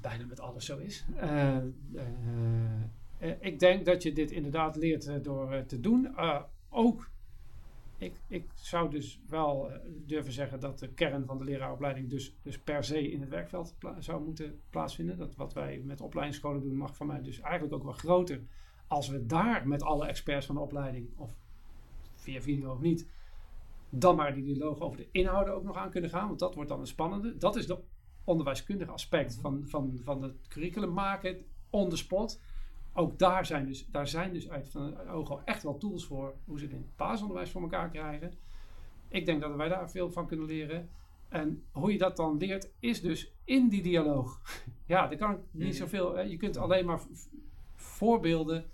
bijna 0.00 0.26
met 0.28 0.40
alles 0.40 0.64
zo 0.64 0.78
is. 0.78 1.04
ik 3.40 3.58
denk 3.58 3.84
dat 3.84 4.02
je 4.02 4.12
dit 4.12 4.30
inderdaad 4.30 4.76
leert 4.76 5.24
door 5.24 5.64
te 5.66 5.80
doen. 5.80 6.14
ook 6.68 7.10
ik, 8.00 8.20
ik 8.26 8.50
zou 8.54 8.90
dus 8.90 9.20
wel 9.28 9.70
eh, 9.70 9.78
durven 10.06 10.32
zeggen 10.32 10.60
dat 10.60 10.78
de 10.78 10.88
kern 10.88 11.26
van 11.26 11.38
de 11.38 11.44
leraaropleiding 11.44 12.10
dus, 12.10 12.36
dus 12.42 12.58
per 12.58 12.84
se 12.84 13.10
in 13.10 13.20
het 13.20 13.28
werkveld 13.28 13.74
zou 13.98 14.24
moeten 14.24 14.60
plaatsvinden. 14.70 15.18
Dat 15.18 15.36
wat 15.36 15.52
wij 15.52 15.82
met 15.84 16.00
opleidingsscholen 16.00 16.62
doen 16.62 16.76
mag 16.76 16.96
van 16.96 17.06
mij 17.06 17.22
dus 17.22 17.40
eigenlijk 17.40 17.74
ook 17.74 17.82
wel 17.82 17.92
groter. 17.92 18.40
Als 18.86 19.08
we 19.08 19.26
daar 19.26 19.68
met 19.68 19.82
alle 19.82 20.06
experts 20.06 20.46
van 20.46 20.54
de 20.54 20.60
opleiding, 20.60 21.08
of 21.16 21.36
via 22.14 22.40
video 22.40 22.72
of 22.72 22.80
niet, 22.80 23.08
dan 23.90 24.16
maar 24.16 24.34
die 24.34 24.44
dialoog 24.44 24.80
over 24.80 24.96
de 24.96 25.08
inhouden 25.10 25.54
ook 25.54 25.64
nog 25.64 25.76
aan 25.76 25.90
kunnen 25.90 26.10
gaan. 26.10 26.26
Want 26.26 26.38
dat 26.38 26.54
wordt 26.54 26.70
dan 26.70 26.80
een 26.80 26.86
spannende. 26.86 27.36
Dat 27.36 27.56
is 27.56 27.66
de 27.66 27.78
onderwijskundige 28.24 28.90
aspect 28.90 29.38
van, 29.40 29.62
van, 29.66 30.00
van 30.02 30.22
het 30.22 30.48
curriculum 30.48 30.92
maken 30.92 31.44
on 31.70 31.88
the 31.88 31.96
spot 31.96 32.40
ook 33.00 33.18
daar 33.18 33.46
zijn 33.46 33.66
dus, 33.66 33.86
daar 33.90 34.08
zijn 34.08 34.32
dus 34.32 34.50
uit 34.50 34.68
van 34.68 34.82
het 34.82 35.08
oog 35.08 35.30
al 35.30 35.40
echt 35.44 35.62
wel 35.62 35.78
tools 35.78 36.04
voor 36.04 36.34
hoe 36.44 36.58
ze 36.58 36.64
het 36.64 36.72
in 36.72 36.80
het 36.80 36.96
basisonderwijs 36.96 37.50
voor 37.50 37.62
elkaar 37.62 37.90
krijgen. 37.90 38.32
Ik 39.08 39.26
denk 39.26 39.40
dat 39.40 39.56
wij 39.56 39.68
daar 39.68 39.90
veel 39.90 40.10
van 40.10 40.26
kunnen 40.26 40.46
leren. 40.46 40.88
En 41.28 41.62
hoe 41.72 41.92
je 41.92 41.98
dat 41.98 42.16
dan 42.16 42.36
leert, 42.36 42.70
is 42.78 43.00
dus 43.00 43.32
in 43.44 43.68
die 43.68 43.82
dialoog. 43.82 44.40
ja, 44.86 45.06
daar 45.06 45.18
kan 45.18 45.30
ik 45.30 45.38
niet 45.50 45.68
mhm. 45.68 45.76
zoveel. 45.76 46.20
Je 46.20 46.36
kunt 46.36 46.56
alleen 46.56 46.86
maar 46.86 47.00
voorbeelden 47.74 48.64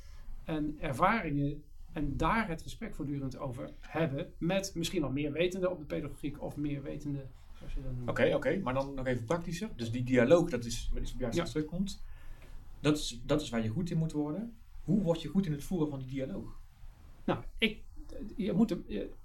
en 0.45 0.77
ervaringen 0.81 1.63
en 1.93 2.17
daar 2.17 2.49
het 2.49 2.63
gesprek 2.63 2.95
voortdurend 2.95 3.39
over 3.39 3.71
hebben. 3.81 4.33
Met 4.39 4.73
misschien 4.75 5.05
al 5.05 5.11
meer 5.11 5.33
wetende 5.33 5.71
op 5.71 5.79
de 5.79 5.85
pedagogiek 5.85 6.43
of 6.43 6.57
meer 6.57 6.83
wetende. 6.83 7.27
Oké, 8.07 8.35
oké, 8.35 8.59
maar 8.59 8.75
dan 8.75 8.95
nog 8.95 9.07
even 9.07 9.25
praktischer. 9.25 9.69
Dus 9.77 9.91
die 9.91 10.05
dialoog, 10.05 10.51
dat 10.51 10.65
is, 10.65 10.91
wat 10.93 11.03
is 11.03 11.15
juist 11.19 11.37
ja. 11.37 11.45
terugkomt. 11.45 12.03
Dat 12.87 12.97
is, 12.97 13.21
dat 13.25 13.41
is 13.41 13.49
waar 13.49 13.63
je 13.63 13.69
goed 13.69 13.91
in 13.91 13.99
moet 13.99 14.13
worden. 14.13 14.57
Hoe 14.85 15.03
word 15.03 15.23
je 15.23 15.29
goed 15.29 15.47
in 15.47 15.53
het 15.53 15.65
voeren 15.65 15.89
van 15.89 15.99
die 15.99 16.09
dialoog? 16.09 16.61
Nou, 17.25 17.45
ik, 17.59 17.83
je 18.37 18.53
moet, 18.53 18.77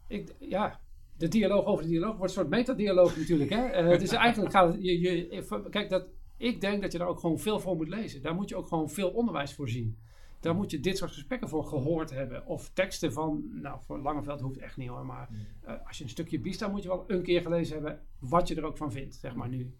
ik, 0.07 0.35
ja, 0.39 0.79
de 1.17 1.27
dialoog 1.27 1.65
over 1.65 1.83
de 1.83 1.89
dialoog 1.89 2.17
wordt 2.17 2.23
een 2.23 2.39
soort 2.39 2.49
metadialoog 2.49 3.17
natuurlijk. 3.17 3.49
Hè? 3.49 3.69
Uh, 3.91 3.99
dus 3.99 4.11
eigenlijk 4.11 4.51
gaat 4.51 4.73
het, 4.73 4.83
je, 4.83 4.99
je, 4.99 5.67
kijk, 5.69 5.89
dat, 5.89 6.05
ik 6.37 6.61
denk 6.61 6.81
dat 6.81 6.91
je 6.91 6.97
daar 6.97 7.07
ook 7.07 7.19
gewoon 7.19 7.39
veel 7.39 7.59
voor 7.59 7.75
moet 7.75 7.87
lezen. 7.87 8.21
Daar 8.21 8.35
moet 8.35 8.49
je 8.49 8.55
ook 8.55 8.67
gewoon 8.67 8.89
veel 8.89 9.09
onderwijs 9.09 9.53
voor 9.53 9.69
zien. 9.69 9.97
Daar 10.39 10.55
moet 10.55 10.71
je 10.71 10.79
dit 10.79 10.97
soort 10.97 11.11
gesprekken 11.11 11.49
voor 11.49 11.65
gehoord 11.65 12.09
hebben. 12.09 12.45
Of 12.45 12.69
teksten 12.73 13.13
van, 13.13 13.43
nou 13.53 13.79
voor 13.81 13.99
Langeveld 13.99 14.41
hoeft 14.41 14.57
echt 14.57 14.77
niet 14.77 14.89
hoor. 14.89 15.05
Maar 15.05 15.29
uh, 15.67 15.73
als 15.87 15.97
je 15.97 16.03
een 16.03 16.09
stukje 16.09 16.39
biest, 16.39 16.59
dan 16.59 16.71
moet 16.71 16.83
je 16.83 16.87
wel 16.87 17.03
een 17.07 17.23
keer 17.23 17.41
gelezen 17.41 17.73
hebben 17.73 18.01
wat 18.19 18.47
je 18.47 18.55
er 18.55 18.65
ook 18.65 18.77
van 18.77 18.91
vindt, 18.91 19.15
zeg 19.15 19.35
maar 19.35 19.49
nu. 19.49 19.73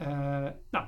Uh, 0.00 0.06
nou, 0.70 0.86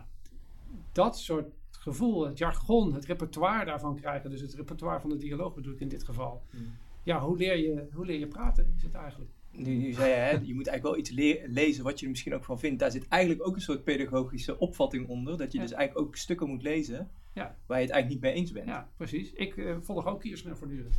dat 0.93 1.19
soort 1.19 1.58
gevoel, 1.89 2.27
het 2.27 2.39
jargon, 2.39 2.95
het 2.95 3.05
repertoire 3.05 3.65
daarvan 3.65 3.97
krijgen. 3.97 4.31
Dus 4.31 4.41
het 4.41 4.55
repertoire 4.55 5.01
van 5.01 5.11
de 5.11 5.17
dialoog 5.17 5.55
bedoel 5.55 5.73
ik 5.73 5.81
in 5.81 5.89
dit 5.89 6.05
geval. 6.05 6.43
Hmm. 6.51 6.73
Ja, 7.03 7.21
hoe 7.21 7.37
leer, 7.37 7.57
je, 7.57 7.89
hoe 7.93 8.07
leer 8.07 8.19
je 8.19 8.27
praten, 8.27 8.73
is 8.77 8.83
het 8.83 8.95
eigenlijk. 8.95 9.31
Nu, 9.51 9.77
nu 9.77 9.93
zei 9.93 10.09
je, 10.09 10.15
hè, 10.15 10.31
je 10.31 10.55
moet 10.55 10.67
eigenlijk 10.67 10.83
wel 10.83 10.97
iets 10.97 11.11
lezen 11.53 11.85
wat 11.85 11.99
je 11.99 12.05
er 12.05 12.11
misschien 12.11 12.35
ook 12.35 12.45
van 12.45 12.59
vindt. 12.59 12.79
Daar 12.79 12.91
zit 12.91 13.09
eigenlijk 13.09 13.47
ook 13.47 13.55
een 13.55 13.61
soort 13.61 13.85
pedagogische 13.85 14.59
opvatting 14.59 15.09
onder. 15.09 15.39
Dat 15.39 15.53
je 15.53 15.59
dus 15.59 15.73
eigenlijk 15.73 16.07
ook 16.07 16.17
stukken 16.17 16.49
moet 16.49 16.63
lezen 16.63 17.11
ja. 17.33 17.57
waar 17.67 17.79
je 17.81 17.85
het 17.85 17.93
eigenlijk 17.93 18.09
niet 18.09 18.21
mee 18.21 18.33
eens 18.33 18.53
bent. 18.53 18.67
Ja, 18.67 18.89
precies. 18.97 19.33
Ik 19.33 19.57
uh, 19.57 19.77
volg 19.81 20.07
ook 20.07 20.21
Kiersner 20.21 20.57
voortdurend. 20.57 20.95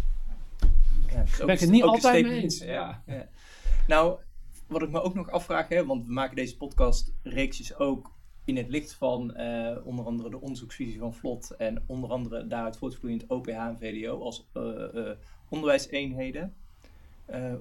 Ja, 1.08 1.24
ben 1.46 1.56
ik 1.56 1.60
het 1.60 1.70
niet 1.70 1.84
altijd 1.84 2.26
mee 2.26 2.42
eens. 2.42 2.60
Ja. 2.60 3.04
ja. 3.06 3.30
Nou, 3.88 4.20
wat 4.68 4.82
ik 4.82 4.90
me 4.90 5.02
ook 5.02 5.14
nog 5.14 5.30
afvraag, 5.30 5.68
hè, 5.68 5.86
want 5.86 6.06
we 6.06 6.12
maken 6.12 6.36
deze 6.36 6.58
podcast 6.58 7.14
reeksjes 7.24 7.78
ook 7.78 8.12
in 8.50 8.58
het 8.58 8.70
licht 8.70 8.94
van 8.94 9.34
uh, 9.38 9.78
onder 9.84 10.06
andere 10.06 10.30
de 10.30 10.42
onderzoeksvisie 10.42 11.00
van 11.00 11.14
Vlot 11.14 11.56
en 11.56 11.84
onder 11.86 12.10
andere 12.10 12.48
daaruit 12.48 12.78
voortvloeiend 12.78 13.28
OPH 13.28 13.48
en 13.48 13.78
VDO 13.78 14.20
als 14.20 14.50
uh, 14.54 15.10
onderwijseenheden. 15.50 16.54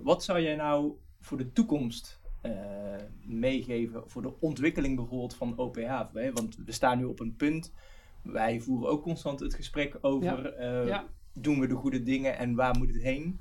wat 0.02 0.24
zou 0.24 0.40
jij 0.40 0.56
nou 0.56 0.92
voor 1.20 1.38
de 1.38 1.52
toekomst 1.52 2.20
meegeven 3.26 4.02
voor 4.06 4.22
de 4.22 4.40
ontwikkeling 4.40 4.96
bijvoorbeeld 4.96 5.34
van 5.34 5.58
OPH? 5.58 6.12
Want 6.12 6.56
we 6.64 6.72
staan 6.72 6.98
nu 6.98 7.04
op 7.04 7.20
een 7.20 7.36
punt, 7.36 7.72
wij 8.22 8.60
voeren 8.60 8.88
ook 8.88 9.02
constant 9.02 9.40
het 9.40 9.54
gesprek 9.54 9.98
over 10.00 10.54
doen 11.32 11.60
we 11.60 11.66
de 11.66 11.74
goede 11.74 12.02
dingen 12.02 12.38
en 12.38 12.54
waar 12.54 12.78
moet 12.78 12.92
het 12.92 13.02
heen? 13.02 13.40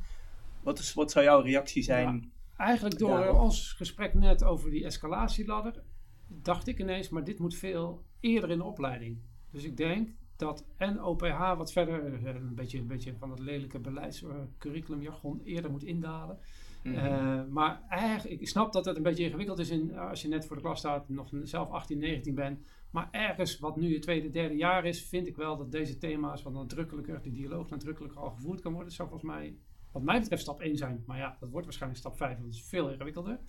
Wat, 0.63 0.79
is, 0.79 0.93
wat 0.93 1.11
zou 1.11 1.25
jouw 1.25 1.41
reactie 1.41 1.83
zijn? 1.83 2.31
eigenlijk 2.57 2.97
door 2.97 3.29
ons 3.29 3.71
gesprek 3.71 4.13
net 4.13 4.43
over 4.43 4.69
die 4.69 4.85
escalatieladder 4.85 5.83
dacht 6.28 6.67
ik 6.67 6.80
ineens, 6.80 7.09
maar 7.09 7.23
dit 7.23 7.39
moet 7.39 7.55
veel 7.55 8.03
eerder 8.19 8.49
in 8.49 8.57
de 8.57 8.63
opleiding. 8.63 9.17
Dus 9.51 9.63
ik 9.63 9.78
denk 9.78 10.09
dat 10.36 10.65
en 10.78 11.03
OPH 11.03 11.53
wat 11.57 11.71
verder, 11.71 12.13
eh, 12.13 12.36
een 12.36 12.55
beetje, 12.55 12.78
een 12.80 12.88
beetje 12.88 13.15
van 13.17 13.30
het 13.30 13.39
lelijke 13.39 13.80
beleidscurriculumjargon, 13.80 15.41
eerder 15.43 15.71
moet 15.71 15.84
indalen. 15.84 16.39
Mhm. 16.84 16.95
Eh, 16.95 17.43
maar 17.49 17.82
eigenlijk, 17.89 18.41
ik 18.41 18.47
snap 18.47 18.73
dat 18.73 18.86
het 18.86 18.97
een 18.97 19.03
beetje 19.03 19.23
ingewikkeld 19.23 19.59
is 19.59 19.69
in, 19.69 19.97
als 19.97 20.21
je 20.21 20.28
net 20.28 20.45
voor 20.45 20.55
de 20.55 20.61
klas 20.61 20.80
staat, 20.80 21.09
nog 21.09 21.30
zelf 21.43 21.69
18, 21.69 21.97
19 21.97 22.36
bent. 22.36 22.59
Maar 22.91 23.07
ergens, 23.11 23.59
wat 23.59 23.78
nu 23.78 23.93
het 23.93 24.01
tweede, 24.01 24.30
derde 24.30 24.55
jaar 24.55 24.86
is, 24.86 25.01
vind 25.01 25.28
ik 25.28 25.36
wel 25.36 25.57
dat 25.57 25.71
deze 25.71 25.97
thema's 25.97 26.43
wat 26.43 26.53
nadrukkelijker, 26.53 27.21
de 27.21 27.32
dialoog 27.32 27.69
nadrukkelijker 27.69 28.19
al 28.19 28.30
gevoerd 28.30 28.61
kan 28.61 28.71
worden. 28.71 28.89
Dat 28.89 28.97
zou 28.97 29.09
volgens 29.09 29.32
mij, 29.32 29.55
wat 29.91 30.03
mij 30.03 30.19
betreft, 30.19 30.41
stap 30.41 30.61
1 30.61 30.78
zijn. 30.78 31.03
Maar 31.05 31.17
ja, 31.17 31.38
dat 31.39 31.49
wordt 31.49 31.65
waarschijnlijk 31.65 32.01
stap 32.01 32.17
5, 32.17 32.32
want 32.32 32.43
dat 32.43 32.53
is 32.53 32.67
veel 32.67 32.89
ingewikkelder. 32.89 33.39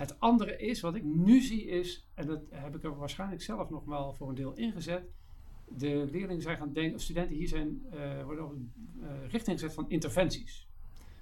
Het 0.00 0.20
andere 0.20 0.56
is, 0.56 0.80
wat 0.80 0.94
ik 0.94 1.04
nu 1.04 1.40
zie 1.40 1.64
is, 1.64 2.08
en 2.14 2.26
dat 2.26 2.40
heb 2.50 2.76
ik 2.76 2.84
er 2.84 2.96
waarschijnlijk 2.96 3.42
zelf 3.42 3.70
nog 3.70 3.84
wel 3.84 4.14
voor 4.14 4.28
een 4.28 4.34
deel 4.34 4.52
ingezet. 4.52 5.10
De 5.68 6.08
leerlingen 6.10 6.42
zijn 6.42 6.56
gaan 6.56 6.72
denken, 6.72 6.94
of 6.94 7.00
studenten 7.00 7.36
hier 7.36 7.48
zijn, 7.48 7.82
uh, 7.94 8.24
worden 8.24 8.44
op 8.44 8.54
uh, 8.54 9.08
richting 9.28 9.60
gezet 9.60 9.74
van 9.74 9.90
interventies. 9.90 10.68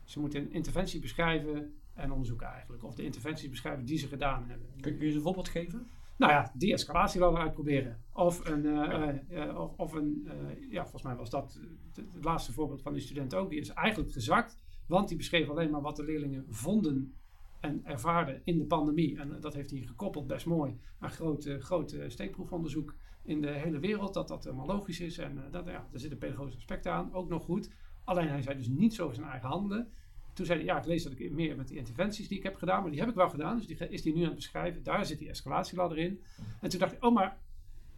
Ze 0.04 0.20
moeten 0.20 0.40
een 0.40 0.52
interventie 0.52 1.00
beschrijven 1.00 1.74
en 1.94 2.10
onderzoeken 2.10 2.46
eigenlijk. 2.46 2.84
Of 2.84 2.94
de 2.94 3.04
interventies 3.04 3.48
beschrijven 3.48 3.84
die 3.84 3.98
ze 3.98 4.06
gedaan 4.06 4.44
hebben. 4.48 4.68
Kun 4.80 4.98
je, 4.98 5.14
een 5.14 5.20
voorbeeld 5.20 5.48
geven? 5.48 5.86
Nou 6.16 6.32
ja, 6.32 6.52
die 6.54 6.72
escalatie 6.72 7.20
wel 7.20 7.38
uitproberen. 7.38 7.98
Of 8.12 8.48
een, 8.48 8.64
uh, 8.64 9.58
of, 9.60 9.76
of, 9.76 9.92
een 9.92 10.28
ja, 10.70 10.82
volgens 10.82 11.02
mij 11.02 11.16
was 11.16 11.30
dat 11.30 11.60
het 11.94 12.24
laatste 12.24 12.52
voorbeeld 12.52 12.82
van 12.82 12.92
die 12.92 13.02
student 13.02 13.34
ook. 13.34 13.50
Die 13.50 13.60
is 13.60 13.68
eigenlijk 13.68 14.12
gezakt, 14.12 14.58
want 14.86 15.08
die 15.08 15.16
beschreef 15.16 15.48
alleen 15.48 15.70
maar 15.70 15.82
wat 15.82 15.96
de 15.96 16.04
leerlingen 16.04 16.46
vonden 16.48 17.17
en 17.60 17.80
ervaren 17.84 18.40
in 18.44 18.58
de 18.58 18.64
pandemie. 18.64 19.18
En 19.18 19.40
dat 19.40 19.54
heeft 19.54 19.70
hij 19.70 19.80
gekoppeld 19.80 20.26
best 20.26 20.46
mooi 20.46 20.78
aan 20.98 21.10
groot, 21.10 21.48
groot 21.58 21.96
steekproefonderzoek 22.06 22.94
in 23.22 23.40
de 23.40 23.50
hele 23.50 23.78
wereld. 23.78 24.14
Dat 24.14 24.28
dat 24.28 24.44
helemaal 24.44 24.66
logisch 24.66 25.00
is. 25.00 25.18
En 25.18 25.44
dat, 25.50 25.66
ja, 25.66 25.86
daar 25.90 26.00
zitten 26.00 26.18
pedagogische 26.18 26.58
aspecten 26.58 26.92
aan, 26.92 27.12
ook 27.12 27.28
nog 27.28 27.44
goed. 27.44 27.70
Alleen 28.04 28.28
hij 28.28 28.42
zei 28.42 28.56
dus 28.56 28.68
niet 28.68 29.00
over 29.00 29.14
zijn 29.14 29.28
eigen 29.28 29.48
handelen. 29.48 29.92
Toen 30.32 30.46
zei 30.46 30.58
hij, 30.58 30.68
ja, 30.68 30.78
ik 30.78 30.86
lees 30.86 31.02
dat 31.02 31.12
ik 31.12 31.32
meer 31.32 31.56
met 31.56 31.68
die 31.68 31.76
interventies 31.76 32.28
die 32.28 32.38
ik 32.38 32.42
heb 32.42 32.56
gedaan, 32.56 32.82
maar 32.82 32.90
die 32.90 33.00
heb 33.00 33.08
ik 33.08 33.14
wel 33.14 33.30
gedaan. 33.30 33.56
Dus 33.56 33.66
die 33.66 33.88
is 33.88 34.02
die 34.02 34.14
nu 34.14 34.20
aan 34.20 34.26
het 34.26 34.34
beschrijven. 34.34 34.82
Daar 34.82 35.06
zit 35.06 35.18
die 35.18 35.28
escalatieladder 35.28 35.98
in. 35.98 36.22
En 36.60 36.68
toen 36.68 36.80
dacht 36.80 36.92
ik, 36.92 37.04
oh, 37.04 37.14
maar 37.14 37.38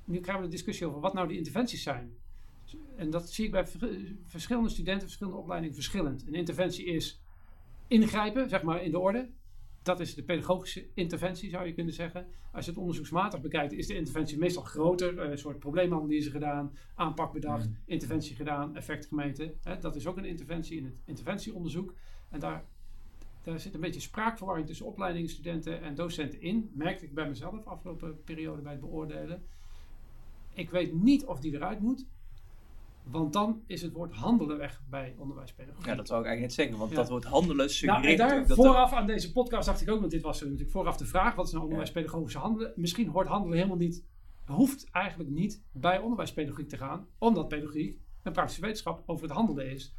nu 0.05 0.21
krijgen 0.21 0.43
we 0.43 0.49
de 0.49 0.57
discussie 0.57 0.87
over 0.87 1.01
wat 1.01 1.15
nou 1.15 1.29
die 1.29 1.37
interventies 1.37 1.83
zijn. 1.83 2.15
En 2.97 3.11
dat 3.11 3.31
zie 3.31 3.45
ik 3.45 3.51
bij 3.51 3.67
verschillende 4.25 4.69
studenten, 4.69 5.03
verschillende 5.03 5.39
opleidingen 5.39 5.75
verschillend. 5.75 6.27
Een 6.27 6.35
interventie 6.35 6.85
is 6.85 7.23
ingrijpen, 7.87 8.49
zeg 8.49 8.63
maar, 8.63 8.83
in 8.83 8.91
de 8.91 8.99
orde. 8.99 9.31
Dat 9.83 10.01
is 10.01 10.15
de 10.15 10.23
pedagogische 10.23 10.87
interventie, 10.95 11.51
zou 11.51 11.67
je 11.67 11.73
kunnen 11.73 11.95
zeggen. 11.95 12.27
Als 12.53 12.65
je 12.65 12.71
het 12.71 12.81
onderzoeksmatig 12.81 13.41
bekijkt, 13.41 13.73
is 13.73 13.87
de 13.87 13.97
interventie 13.97 14.39
meestal 14.39 14.63
groter. 14.63 15.19
Een 15.19 15.39
soort 15.39 15.59
probleemanalyse 15.59 16.31
gedaan, 16.31 16.77
aanpak 16.95 17.33
bedacht, 17.33 17.67
mm. 17.67 17.77
interventie 17.85 18.37
gedaan, 18.37 18.77
effect 18.77 19.07
gemeten. 19.07 19.55
Dat 19.81 19.97
is 19.97 20.07
ook 20.07 20.17
een 20.17 20.25
interventie 20.25 20.79
in 20.79 20.85
het 20.85 21.03
interventieonderzoek. 21.05 21.95
En 22.29 22.41
daar, 22.41 22.65
daar 23.43 23.61
zit 23.61 23.75
een 23.75 23.81
beetje 23.81 24.01
spraakverwarring 24.01 24.67
tussen 24.67 24.87
opleidingsstudenten 24.87 25.83
en 25.83 25.95
docenten 25.95 26.41
in. 26.41 26.71
Merkte 26.75 27.05
ik 27.05 27.15
bij 27.15 27.29
mezelf 27.29 27.65
afgelopen 27.65 28.25
periode 28.25 28.63
bij 28.63 28.73
het 28.73 28.81
beoordelen. 28.81 29.43
Ik 30.55 30.71
weet 30.71 31.03
niet 31.03 31.25
of 31.25 31.41
die 31.41 31.55
eruit 31.55 31.81
moet. 31.81 32.07
Want 33.05 33.33
dan 33.33 33.63
is 33.67 33.83
het 33.83 33.93
woord 33.93 34.13
handelen 34.13 34.59
weg 34.59 34.83
bij 34.91 35.15
onderwijspedagogie. 35.19 35.87
Ja, 35.87 35.95
dat 35.95 36.07
zou 36.07 36.21
ik 36.21 36.27
eigenlijk 36.27 36.57
net 36.57 36.67
zeggen. 36.67 36.87
Want 36.87 36.95
dat 36.95 37.09
woord 37.09 37.25
handelen 37.25 37.71
suggereert 37.71 38.19
nou, 38.19 38.31
en 38.31 38.47
daar, 38.47 38.57
Vooraf 38.57 38.93
aan 38.93 39.07
deze 39.07 39.33
podcast 39.33 39.67
dacht 39.67 39.81
ik 39.81 39.91
ook, 39.91 40.01
want 40.01 40.13
dit 40.13 40.23
was 40.23 40.41
natuurlijk 40.41 40.71
vooraf 40.71 40.97
de 40.97 41.07
vraag. 41.07 41.35
Wat 41.35 41.47
is 41.47 41.53
nou 41.53 41.65
onderwijspedagogische 41.65 42.39
handelen? 42.39 42.73
Misschien 42.77 43.09
hoort 43.09 43.29
handelen 43.29 43.57
helemaal 43.57 43.77
niet, 43.77 44.05
hoeft 44.47 44.91
eigenlijk 44.91 45.31
niet 45.31 45.63
bij 45.73 45.99
onderwijspedagogiek 45.99 46.69
te 46.69 46.77
gaan. 46.77 47.07
Omdat 47.19 47.49
pedagogiek 47.49 47.99
een 48.23 48.33
praktische 48.33 48.61
wetenschap 48.61 49.03
over 49.07 49.23
het 49.25 49.33
handelen 49.33 49.71
is. 49.71 49.95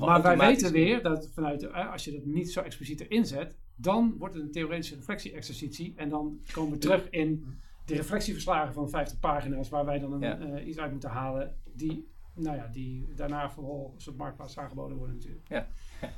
maar 0.00 0.22
wij 0.22 0.38
weten 0.38 0.72
weer 0.72 1.02
dat 1.02 1.28
vanuit, 1.32 1.72
als 1.72 2.04
je 2.04 2.12
dat 2.12 2.24
niet 2.24 2.52
zo 2.52 2.60
expliciet 2.60 3.00
erin 3.00 3.26
zet, 3.26 3.56
dan 3.76 4.14
wordt 4.18 4.34
het 4.34 4.42
een 4.42 4.50
theoretische 4.50 4.94
reflectie-exercitie. 4.94 5.92
En 5.96 6.08
dan 6.08 6.40
komen 6.52 6.72
we 6.72 6.78
terug 6.78 7.10
in 7.10 7.58
de 7.84 7.94
reflectieverslagen 7.94 8.74
van 8.74 8.90
50 8.90 9.18
pagina's, 9.18 9.68
waar 9.68 9.84
wij 9.84 9.98
dan 9.98 10.12
een, 10.12 10.22
eh, 10.22 10.66
iets 10.66 10.78
uit 10.78 10.90
moeten 10.90 11.10
halen, 11.10 11.56
die, 11.80 12.08
nou 12.34 12.56
ja, 12.56 12.66
die 12.66 13.14
daarna 13.14 13.50
vooral 13.50 13.96
op 14.08 14.16
marktplaats 14.16 14.58
aangeboden 14.58 14.96
worden 14.96 15.16
natuurlijk. 15.16 15.48
Ja. 15.48 15.68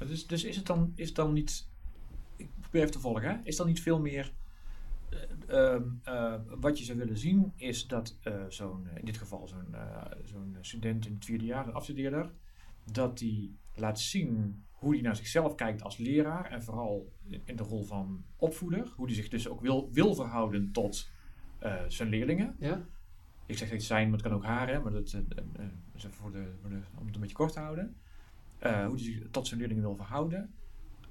Dus, 0.07 0.27
dus 0.27 0.45
is 0.45 0.57
het 0.57 0.67
dan, 0.67 0.93
is 0.95 1.07
het 1.07 1.17
dan 1.17 1.33
niet, 1.33 1.69
ik 2.37 2.51
probeer 2.61 2.81
even 2.81 2.93
te 2.93 3.01
volgen, 3.01 3.41
is 3.45 3.57
dan 3.57 3.67
niet 3.67 3.83
veel 3.83 4.01
meer 4.01 4.33
uh, 5.51 5.77
uh, 6.09 6.35
wat 6.61 6.79
je 6.79 6.85
zou 6.85 6.99
willen 6.99 7.19
zien 7.19 7.53
is 7.57 7.87
dat 7.87 8.19
uh, 8.25 8.45
zo'n, 8.49 8.89
in 8.95 9.05
dit 9.05 9.17
geval 9.17 9.49
zo'n, 9.49 9.75
zo'n 10.25 10.57
student 10.61 11.07
in 11.07 11.15
het 11.15 11.25
vierde 11.25 11.45
jaar, 11.45 11.67
een 11.67 11.75
afstudeerder, 11.75 12.33
dat 12.93 13.19
die 13.19 13.57
laat 13.75 14.01
zien 14.01 14.65
hoe 14.71 14.93
hij 14.93 15.03
naar 15.03 15.17
zichzelf 15.17 15.55
kijkt 15.55 15.83
als 15.83 15.97
leraar 15.97 16.51
en 16.51 16.63
vooral 16.63 17.13
in 17.45 17.57
de 17.57 17.63
rol 17.63 17.85
van 17.85 18.25
opvoeder, 18.37 18.93
hoe 18.97 19.07
hij 19.07 19.15
zich 19.15 19.29
dus 19.29 19.49
ook 19.49 19.61
wil, 19.61 19.89
wil 19.93 20.15
verhouden 20.15 20.73
tot 20.73 21.11
zijn 21.89 22.09
leerlingen. 22.09 22.57
Ja. 22.59 22.87
Ik 23.53 23.59
zeg 23.59 23.72
niet 23.72 23.84
zijn, 23.84 24.05
maar 24.05 24.18
het 24.18 24.28
kan 24.28 24.36
ook 24.36 24.44
haar, 24.44 24.68
hè, 24.68 24.80
maar 24.80 24.92
dat 24.92 25.03
is 25.03 25.16
voor 26.11 26.32
de, 26.32 26.53
voor 26.61 26.70
de, 26.70 26.78
om 26.98 27.07
het 27.07 27.14
een 27.14 27.20
beetje 27.20 27.36
kort 27.36 27.53
te 27.53 27.61
houden. 27.61 27.96
hoe 28.61 28.70
hij 28.70 28.98
zich 28.98 29.22
tot 29.30 29.46
zijn 29.46 29.61
leerlingen 29.61 29.82
wil 29.82 29.96
verhouden. 29.96 30.55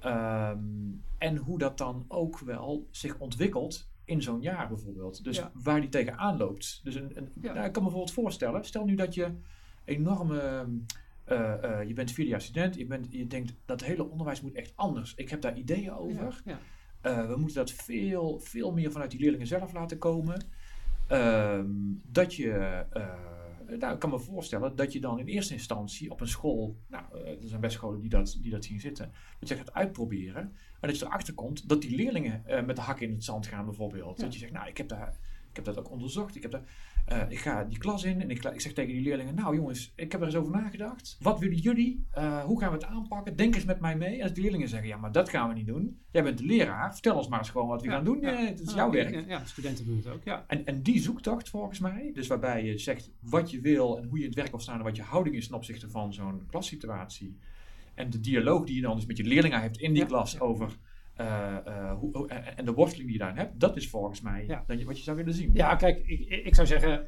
Um, 0.04 1.02
en 1.18 1.36
hoe 1.36 1.58
dat 1.58 1.78
dan 1.78 2.04
ook 2.08 2.38
wel 2.38 2.88
zich 2.90 3.18
ontwikkelt 3.18 3.90
in 4.04 4.22
zo'n 4.22 4.40
jaar 4.40 4.68
bijvoorbeeld. 4.68 5.24
Dus 5.24 5.42
waar 5.52 5.80
die 5.80 5.90
tegenaan 5.90 6.36
loopt. 6.36 6.80
Dus 6.84 6.94
een, 6.94 7.10
een 7.14 7.32
nou, 7.34 7.56
ik 7.56 7.72
kan 7.72 7.82
me 7.82 7.88
bijvoorbeeld 7.88 8.12
voorstellen, 8.12 8.64
stel 8.64 8.84
nu 8.84 8.94
dat 8.94 9.14
je 9.14 9.34
enorme. 9.84 10.66
Uh, 11.28 11.54
uh, 11.62 11.84
je 11.86 11.92
bent 11.92 12.12
vierde 12.12 12.30
jaar 12.30 12.40
student, 12.40 12.74
je, 12.74 12.86
bent, 12.86 13.06
je 13.10 13.26
denkt 13.26 13.54
dat 13.64 13.80
hele 13.80 14.08
onderwijs 14.08 14.40
moet 14.40 14.54
echt 14.54 14.72
anders. 14.74 15.14
Ik 15.14 15.28
heb 15.28 15.40
daar 15.40 15.56
ideeën 15.56 15.92
over. 15.92 16.42
Ja, 16.44 16.58
uh, 17.02 17.26
we 17.28 17.36
moeten 17.36 17.56
dat 17.56 17.70
veel, 17.70 18.38
veel 18.38 18.72
meer 18.72 18.92
vanuit 18.92 19.10
die 19.10 19.20
leerlingen 19.20 19.46
zelf 19.46 19.72
laten 19.72 19.98
komen. 19.98 20.44
Ehm, 21.12 21.66
dat 22.02 22.34
je 22.34 22.84
nou, 23.78 23.94
ik 23.94 23.98
kan 23.98 24.10
me 24.10 24.18
voorstellen 24.18 24.76
dat 24.76 24.92
je 24.92 25.00
dan 25.00 25.18
in 25.18 25.26
eerste 25.26 25.52
instantie 25.52 26.10
op 26.10 26.20
een 26.20 26.28
school, 26.28 26.76
nou, 26.86 27.04
eh, 27.12 27.42
er 27.42 27.48
zijn 27.48 27.60
best 27.60 27.74
scholen 27.74 28.00
die 28.00 28.10
dat, 28.10 28.38
die 28.40 28.50
dat 28.50 28.64
zien 28.64 28.80
zitten, 28.80 29.12
dat 29.38 29.48
je 29.48 29.56
gaat 29.56 29.72
uitproberen. 29.72 30.52
Maar 30.80 30.90
dat 30.90 30.98
je 30.98 31.06
erachter 31.06 31.34
komt 31.34 31.68
dat 31.68 31.80
die 31.80 31.96
leerlingen 31.96 32.42
uh, 32.46 32.64
met 32.64 32.76
de 32.76 32.82
hakken 32.82 33.06
in 33.06 33.12
het 33.12 33.24
zand 33.24 33.46
gaan 33.46 33.64
bijvoorbeeld. 33.64 34.20
Dat 34.20 34.32
je 34.32 34.38
zegt, 34.38 34.52
nou, 34.52 34.68
ik 34.68 34.76
heb, 34.76 34.88
daar, 34.88 35.16
ik 35.50 35.56
heb 35.56 35.64
dat 35.64 35.78
ook 35.78 35.90
onderzocht. 35.90 36.36
Ik 36.36 36.42
heb 36.42 36.50
daar, 36.50 36.64
uh, 37.08 37.22
ik 37.28 37.38
ga 37.38 37.64
die 37.64 37.78
klas 37.78 38.04
in 38.04 38.20
en 38.20 38.30
ik, 38.30 38.44
ik, 38.44 38.60
zeg 38.60 38.72
tegen 38.72 38.92
die 38.92 39.02
leerlingen: 39.02 39.34
Nou, 39.34 39.54
jongens, 39.54 39.92
ik 39.96 40.12
heb 40.12 40.20
er 40.20 40.26
eens 40.26 40.36
over 40.36 40.52
nagedacht. 40.52 41.16
Wat 41.20 41.38
willen 41.38 41.56
jullie? 41.56 42.06
Uh, 42.18 42.44
hoe 42.44 42.60
gaan 42.60 42.68
we 42.68 42.74
het 42.74 42.84
aanpakken? 42.84 43.36
Denk 43.36 43.54
eens 43.54 43.64
met 43.64 43.80
mij 43.80 43.96
mee. 43.96 44.16
En 44.16 44.22
als 44.22 44.32
de 44.32 44.40
leerlingen 44.40 44.68
zeggen: 44.68 44.88
Ja, 44.88 44.96
maar 44.96 45.12
dat 45.12 45.28
gaan 45.28 45.48
we 45.48 45.54
niet 45.54 45.66
doen. 45.66 46.00
Jij 46.10 46.22
bent 46.22 46.38
de 46.38 46.44
leraar. 46.44 46.92
Vertel 46.92 47.16
ons 47.16 47.28
maar 47.28 47.38
eens 47.38 47.50
gewoon 47.50 47.68
wat 47.68 47.82
we 47.82 47.88
gaan 47.88 48.04
doen. 48.04 48.20
Ja. 48.20 48.36
het 48.36 48.60
is 48.60 48.74
jouw 48.74 48.90
werk. 48.90 49.28
Ja, 49.28 49.44
studenten 49.44 49.86
doen 49.86 49.96
het 49.96 50.06
ook. 50.06 50.24
Ja. 50.24 50.44
En, 50.46 50.66
en 50.66 50.82
die 50.82 51.00
zoektocht, 51.00 51.48
volgens 51.48 51.78
mij, 51.78 52.10
dus 52.14 52.26
waarbij 52.26 52.64
je 52.64 52.78
zegt 52.78 53.10
wat 53.20 53.50
je 53.50 53.60
wil 53.60 53.98
en 53.98 54.04
hoe 54.04 54.16
je 54.16 54.22
in 54.22 54.28
het 54.28 54.38
werk 54.38 54.50
wil 54.50 54.60
staan 54.60 54.78
en 54.78 54.84
wat 54.84 54.96
je 54.96 55.02
houding 55.02 55.36
is 55.36 55.46
ten 55.46 55.56
opzichte 55.56 55.90
van 55.90 56.12
zo'n 56.12 56.46
klassituatie. 56.46 57.38
En 57.94 58.10
de 58.10 58.20
dialoog 58.20 58.64
die 58.64 58.74
je 58.74 58.82
dan 58.82 58.96
dus 58.96 59.06
met 59.06 59.16
je 59.16 59.24
leerlingen 59.24 59.60
hebt 59.60 59.78
in 59.78 59.92
die 59.92 60.06
klas 60.06 60.40
over 60.40 60.78
uh, 61.22 61.56
uh, 61.66 61.92
hoe, 61.98 62.30
uh, 62.30 62.58
en 62.58 62.64
de 62.64 62.72
worsteling 62.72 63.08
die 63.08 63.18
je 63.18 63.24
daarin 63.24 63.38
hebt, 63.44 63.60
dat 63.60 63.76
is 63.76 63.88
volgens 63.88 64.20
mij 64.20 64.44
ja. 64.46 64.64
wat 64.66 64.98
je 64.98 65.02
zou 65.02 65.16
willen 65.16 65.34
zien. 65.34 65.50
Ja, 65.54 65.76
kijk, 65.76 66.06
ik, 66.06 66.28
ik 66.28 66.54
zou 66.54 66.66
zeggen, 66.66 67.06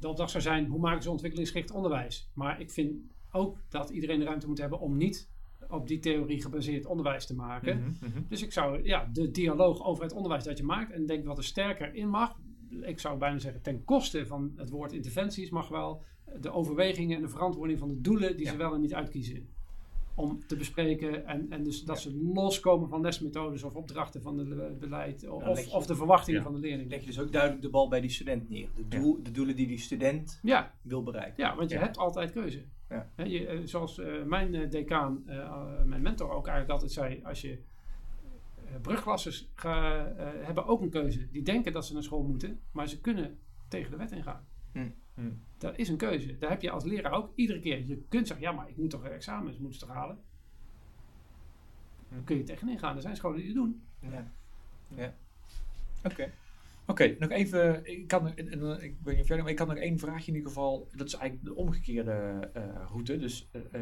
de 0.00 0.08
opdracht 0.08 0.30
zou 0.30 0.42
zijn, 0.42 0.66
hoe 0.66 0.80
maken 0.80 1.02
ze 1.02 1.10
ontwikkelingsgericht 1.10 1.70
onderwijs? 1.70 2.30
Maar 2.34 2.60
ik 2.60 2.70
vind 2.70 2.96
ook 3.30 3.58
dat 3.68 3.90
iedereen 3.90 4.18
de 4.18 4.24
ruimte 4.24 4.46
moet 4.46 4.58
hebben 4.58 4.80
om 4.80 4.96
niet 4.96 5.30
op 5.68 5.88
die 5.88 5.98
theorie 5.98 6.42
gebaseerd 6.42 6.86
onderwijs 6.86 7.26
te 7.26 7.34
maken. 7.34 7.78
Mm 7.78 7.94
-hmm. 8.00 8.26
Dus 8.28 8.42
ik 8.42 8.52
zou 8.52 8.84
ja, 8.84 9.08
de 9.12 9.30
dialoog 9.30 9.84
over 9.84 10.02
het 10.02 10.12
onderwijs 10.12 10.44
dat 10.44 10.58
je 10.58 10.64
maakt 10.64 10.92
en 10.92 11.06
denk 11.06 11.24
wat 11.24 11.38
er 11.38 11.44
sterker 11.44 11.94
in 11.94 12.08
mag. 12.08 12.36
Ik 12.80 12.98
zou 12.98 13.18
bijna 13.18 13.38
zeggen, 13.38 13.62
ten 13.62 13.84
koste 13.84 14.26
van 14.26 14.52
het 14.56 14.70
woord 14.70 14.92
interventies 14.92 15.50
mag 15.50 15.68
wel 15.68 16.02
de 16.40 16.50
overwegingen 16.50 17.16
en 17.16 17.22
de 17.22 17.28
verantwoording 17.28 17.78
van 17.78 17.88
de 17.88 18.00
doelen 18.00 18.36
die 18.36 18.46
ja. 18.46 18.52
ze 18.52 18.56
wel 18.56 18.74
en 18.74 18.80
niet 18.80 18.94
uitkiezen 18.94 19.48
om 20.18 20.46
te 20.46 20.56
bespreken. 20.56 21.26
En, 21.26 21.46
en 21.50 21.62
dus 21.62 21.84
dat 21.84 22.00
ze 22.00 22.30
loskomen 22.34 22.88
van 22.88 23.00
lesmethodes 23.00 23.62
of 23.62 23.74
opdrachten 23.74 24.22
van 24.22 24.38
het 24.38 24.78
beleid 24.78 25.28
of, 25.28 25.72
of 25.72 25.86
de 25.86 25.96
verwachtingen 25.96 26.42
van 26.42 26.52
de 26.52 26.58
leerling. 26.58 26.90
Leg 26.90 27.00
je 27.00 27.06
dus 27.06 27.20
ook 27.20 27.32
duidelijk 27.32 27.62
de 27.62 27.70
bal 27.70 27.88
bij 27.88 28.00
die 28.00 28.10
student 28.10 28.48
neer. 28.48 28.68
De, 28.74 28.88
doel, 28.88 29.22
de 29.22 29.30
doelen 29.30 29.56
die 29.56 29.66
die 29.66 29.78
student 29.78 30.40
wil 30.82 31.02
bereiken. 31.02 31.44
Ja, 31.44 31.56
want 31.56 31.70
je 31.70 31.78
hebt 31.78 31.98
altijd 31.98 32.32
keuze. 32.32 32.64
Ja. 32.88 33.10
je, 33.24 33.46
eh, 33.46 33.58
zoals 33.64 33.98
uh, 33.98 34.24
mijn 34.24 34.54
uh, 34.54 34.70
decaan, 34.70 35.22
uh, 35.26 35.82
mijn 35.84 36.02
mentor 36.02 36.30
ook 36.30 36.46
eigenlijk 36.46 36.70
altijd 36.70 36.92
zei, 36.92 37.20
als 37.24 37.40
je 37.40 37.58
brugklassers 38.82 39.50
ga, 39.54 40.12
hebben 40.18 40.66
ook 40.66 40.80
een 40.80 40.90
keuze. 40.90 41.30
Die 41.30 41.42
denken 41.42 41.72
dat 41.72 41.86
ze 41.86 41.92
naar 41.92 42.02
school 42.02 42.22
moeten, 42.22 42.60
maar 42.72 42.88
ze 42.88 43.00
kunnen 43.00 43.38
tegen 43.68 43.90
de 43.90 43.96
wet 43.96 44.10
ingaan. 44.10 44.46
Hm. 44.72 44.90
Hm. 45.14 45.30
Dat 45.58 45.78
is 45.78 45.88
een 45.88 45.96
keuze. 45.96 46.38
Daar 46.38 46.50
heb 46.50 46.62
je 46.62 46.70
als 46.70 46.84
leraar 46.84 47.12
ook 47.12 47.32
iedere 47.34 47.60
keer. 47.60 47.86
Je 47.86 48.02
kunt 48.08 48.26
zeggen, 48.26 48.46
ja, 48.46 48.52
maar 48.52 48.68
ik 48.68 48.76
moet 48.76 48.90
toch 48.90 49.04
examens 49.04 49.58
moeten 49.58 49.80
toch 49.80 49.88
halen. 49.88 50.18
Dan 52.08 52.24
kun 52.24 52.36
je 52.36 52.42
tegenin 52.42 52.78
gaan. 52.78 52.96
Er 52.96 53.02
zijn 53.02 53.16
scholen 53.16 53.36
die 53.38 53.46
het 53.46 53.54
doen. 53.54 53.82
Ja. 54.00 54.32
ja. 54.96 55.14
Oké. 56.04 56.32
Oké, 56.86 57.16
nog 57.18 57.30
even. 57.30 57.86
Ik 57.86 58.08
kan, 58.08 58.36
ik 58.36 58.94
weet 59.02 59.16
niet 59.16 59.28
maar 59.28 59.48
ik 59.48 59.56
kan 59.56 59.68
nog 59.68 59.76
één 59.76 59.98
vraagje 59.98 60.30
in 60.30 60.36
ieder 60.36 60.48
geval. 60.48 60.88
Dat 60.96 61.06
is 61.06 61.14
eigenlijk 61.14 61.44
de 61.44 61.54
omgekeerde 61.54 62.50
uh, 62.56 62.62
route. 62.88 63.18
Dus 63.18 63.48
uh, 63.72 63.80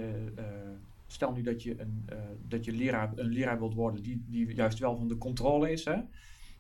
stel 1.07 1.33
nu 1.33 1.43
dat 1.43 1.62
je, 1.62 1.81
een, 1.81 2.09
dat 2.49 2.64
je 2.64 2.72
leraar, 2.72 3.12
een 3.14 3.29
leraar 3.29 3.59
wilt 3.59 3.74
worden 3.74 4.03
die, 4.03 4.24
die 4.29 4.55
juist 4.55 4.79
wel 4.79 4.97
van 4.97 5.09
de 5.09 5.18
controle 5.18 5.70
is. 5.70 5.85
Hè? 5.85 6.01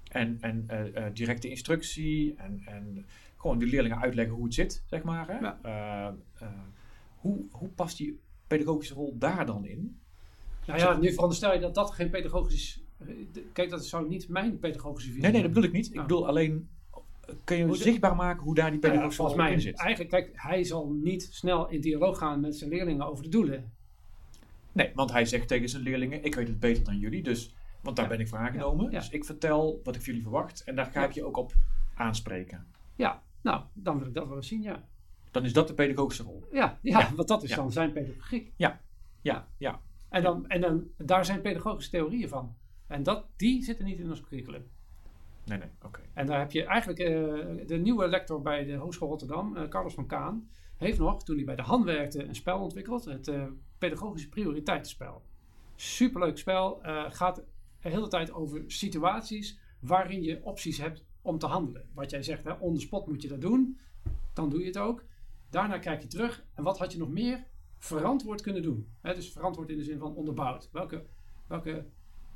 En, 0.08 0.38
en 0.40 0.66
directe 1.12 1.48
instructie 1.48 2.34
en, 2.34 2.62
en 2.64 3.06
gewoon 3.36 3.58
die 3.58 3.68
leerlingen 3.68 4.00
uitleggen 4.00 4.34
hoe 4.34 4.44
het 4.44 4.54
zit, 4.54 4.84
zeg 4.86 5.02
maar. 5.02 5.28
Hè? 5.28 5.38
Uh, 5.40 6.12
uh, 6.42 6.48
hoe, 7.16 7.44
hoe 7.50 7.68
past 7.68 7.96
die 7.96 8.20
pedagogische 8.46 8.94
rol 8.94 9.18
daar 9.18 9.46
dan 9.46 9.64
in? 9.64 10.00
Nou 10.66 10.78
ja, 10.78 10.96
nu 10.96 11.12
veronderstel 11.12 11.52
je 11.52 11.60
dat 11.60 11.74
dat 11.74 11.90
geen 11.90 12.10
pedagogisch... 12.10 12.84
Eh, 12.98 13.08
kijk, 13.52 13.70
dat 13.70 13.86
zou 13.86 14.08
niet 14.08 14.28
mijn 14.28 14.58
pedagogische 14.58 15.08
visie 15.08 15.22
Nee, 15.22 15.32
nee, 15.32 15.42
dat 15.42 15.52
bedoel 15.52 15.68
ik 15.68 15.72
niet. 15.72 15.86
Ik 15.86 16.00
bedoel 16.00 16.26
alleen... 16.26 16.68
Kun 17.44 17.56
je 17.56 17.74
zichtbaar 17.74 18.16
maken 18.16 18.42
hoe 18.42 18.54
daar 18.54 18.70
die 18.70 18.80
nou 18.80 18.92
pedagogische 18.92 19.22
rol 19.22 19.36
mij, 19.36 19.52
in 19.52 19.60
zit? 19.60 19.78
Eigenlijk, 19.78 20.10
kijk, 20.10 20.30
hij 20.32 20.64
zal 20.64 20.90
niet 20.90 21.28
snel 21.30 21.68
in 21.68 21.80
dialoog 21.80 22.18
gaan 22.18 22.40
met 22.40 22.56
zijn 22.56 22.70
leerlingen 22.70 23.06
over 23.06 23.24
de 23.24 23.30
doelen. 23.30 23.72
Nee, 24.72 24.90
want 24.94 25.12
hij 25.12 25.24
zegt 25.24 25.48
tegen 25.48 25.68
zijn 25.68 25.82
leerlingen: 25.82 26.24
Ik 26.24 26.34
weet 26.34 26.48
het 26.48 26.60
beter 26.60 26.84
dan 26.84 26.98
jullie, 26.98 27.22
dus, 27.22 27.54
want 27.82 27.96
daar 27.96 28.08
ben 28.08 28.20
ik 28.20 28.28
voor 28.28 28.38
aangenomen. 28.38 28.90
Dus 28.90 29.08
ik 29.08 29.24
vertel 29.24 29.80
wat 29.84 29.94
ik 29.94 30.00
van 30.00 30.12
jullie 30.12 30.22
verwacht 30.22 30.64
en 30.64 30.76
daar 30.76 30.86
ga 30.86 31.04
ik 31.04 31.12
je 31.12 31.24
ook 31.24 31.36
op 31.36 31.52
aanspreken. 31.94 32.66
Ja, 32.96 33.22
nou, 33.46 33.62
dan 33.72 33.98
wil 33.98 34.06
ik 34.06 34.14
dat 34.14 34.26
wel 34.26 34.36
eens 34.36 34.48
zien, 34.48 34.62
ja. 34.62 34.88
Dan 35.30 35.44
is 35.44 35.52
dat 35.52 35.68
de 35.68 35.74
pedagogische 35.74 36.22
rol. 36.22 36.46
Ja, 36.52 36.78
ja, 36.82 37.14
want 37.14 37.28
dat 37.28 37.42
is 37.42 37.54
dan 37.54 37.72
zijn 37.72 37.92
pedagogiek. 37.92 38.52
Ja, 38.56 38.80
ja, 39.20 39.48
ja. 39.58 39.80
En, 40.08 40.22
dan, 40.22 40.48
en 40.48 40.60
dan, 40.60 40.88
daar 40.96 41.24
zijn 41.24 41.40
pedagogische 41.40 41.90
theorieën 41.90 42.28
van. 42.28 42.56
En 42.86 43.02
dat, 43.02 43.26
die 43.36 43.62
zitten 43.62 43.84
niet 43.84 43.98
in 43.98 44.08
ons 44.08 44.20
curriculum. 44.20 44.70
Nee, 45.44 45.58
nee, 45.58 45.68
oké. 45.82 46.00
En 46.14 46.26
daar 46.26 46.38
heb 46.38 46.52
je 46.52 46.64
eigenlijk 46.64 46.98
uh, 46.98 47.66
de 47.66 47.76
nieuwe 47.76 48.08
lector 48.08 48.42
bij 48.42 48.64
de 48.64 48.74
Hogeschool 48.74 49.08
Rotterdam, 49.08 49.56
uh, 49.56 49.68
Carlos 49.68 49.94
van 49.94 50.06
Kaan, 50.06 50.48
heeft 50.76 50.98
nog, 50.98 51.24
toen 51.24 51.36
hij 51.36 51.44
bij 51.44 51.56
de 51.56 51.62
Han 51.62 51.84
werkte, 51.84 52.24
een 52.24 52.34
spel 52.34 52.60
ontwikkeld. 52.60 53.04
Het 53.04 53.28
uh, 53.28 53.44
pedagogische 53.78 54.28
prioriteitenspel. 54.28 55.22
Superleuk 55.74 56.38
spel. 56.38 56.80
gaat 57.08 57.36
de 57.36 57.44
hele 57.78 58.08
tijd 58.08 58.32
over 58.32 58.64
situaties 58.66 59.58
waarin 59.80 60.22
je 60.22 60.44
opties 60.44 60.78
hebt 60.78 61.04
om 61.26 61.38
te 61.38 61.46
handelen. 61.46 61.88
Wat 61.94 62.10
jij 62.10 62.22
zegt, 62.22 62.44
hè, 62.44 62.52
on 62.52 62.74
the 62.74 62.80
spot 62.80 63.06
moet 63.06 63.22
je 63.22 63.28
dat 63.28 63.40
doen. 63.40 63.78
Dan 64.32 64.50
doe 64.50 64.60
je 64.60 64.66
het 64.66 64.78
ook. 64.78 65.04
Daarna 65.50 65.78
kijk 65.78 66.02
je 66.02 66.08
terug. 66.08 66.44
En 66.54 66.62
wat 66.62 66.78
had 66.78 66.92
je 66.92 66.98
nog 66.98 67.10
meer 67.10 67.44
verantwoord 67.78 68.40
kunnen 68.40 68.62
doen? 68.62 68.88
Hè, 69.00 69.14
dus 69.14 69.32
verantwoord 69.32 69.70
in 69.70 69.76
de 69.76 69.84
zin 69.84 69.98
van 69.98 70.14
onderbouwd. 70.14 70.68
Welke, 70.72 71.04
welke, 71.46 71.84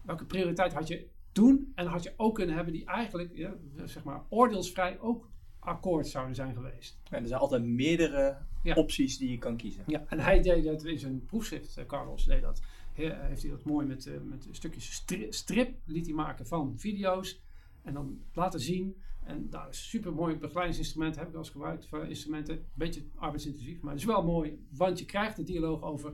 welke 0.02 0.24
prioriteit 0.24 0.72
had 0.72 0.88
je 0.88 1.06
toen? 1.32 1.72
En 1.74 1.86
had 1.86 2.02
je 2.02 2.12
ook 2.16 2.34
kunnen 2.34 2.54
hebben 2.54 2.72
die 2.72 2.84
eigenlijk, 2.84 3.36
ja, 3.36 3.54
zeg 3.84 4.04
maar, 4.04 4.22
oordeelsvrij 4.28 5.00
ook 5.00 5.28
akkoord 5.58 6.06
zouden 6.06 6.34
zijn 6.34 6.54
geweest. 6.54 6.98
En 7.10 7.22
er 7.22 7.28
zijn 7.28 7.40
altijd 7.40 7.64
meerdere 7.64 8.36
opties 8.74 9.18
die 9.18 9.30
je 9.30 9.38
kan 9.38 9.56
kiezen. 9.56 9.84
Ja, 9.86 10.04
en 10.08 10.18
hij 10.18 10.42
deed 10.42 10.64
dat 10.64 10.84
in 10.84 10.98
zijn 10.98 11.24
proefschrift, 11.24 11.76
eh, 11.76 11.86
Carlos 11.86 12.24
deed 12.24 12.42
dat. 12.42 12.62
heeft 12.92 13.42
hij 13.42 13.50
dat 13.50 13.64
mooi 13.64 13.86
met, 13.86 14.06
uh, 14.06 14.14
met 14.22 14.48
stukjes 14.50 14.92
strip, 14.92 15.32
strip 15.32 15.78
liet 15.84 16.06
hij 16.06 16.14
maken 16.14 16.46
van 16.46 16.74
video's. 16.78 17.40
En 17.82 17.94
dan 17.94 18.20
laten 18.32 18.60
zien. 18.60 18.96
En 19.24 19.50
dat 19.50 19.68
is 19.70 19.78
een 19.78 19.84
super 19.84 20.12
mooi 20.12 20.36
begeleidingsinstrument. 20.36 21.16
Heb 21.16 21.26
ik 21.26 21.32
wel 21.32 21.40
eens 21.40 21.50
gebruikt 21.50 21.86
voor 21.86 22.06
instrumenten. 22.06 22.56
Een 22.56 22.64
beetje 22.74 23.04
arbeidsintensief, 23.14 23.80
maar 23.80 23.92
het 23.92 24.00
is 24.00 24.06
wel 24.06 24.24
mooi. 24.24 24.66
Want 24.70 24.98
je 24.98 25.04
krijgt 25.04 25.36
de 25.36 25.44
dialoog 25.44 25.82
over. 25.82 26.12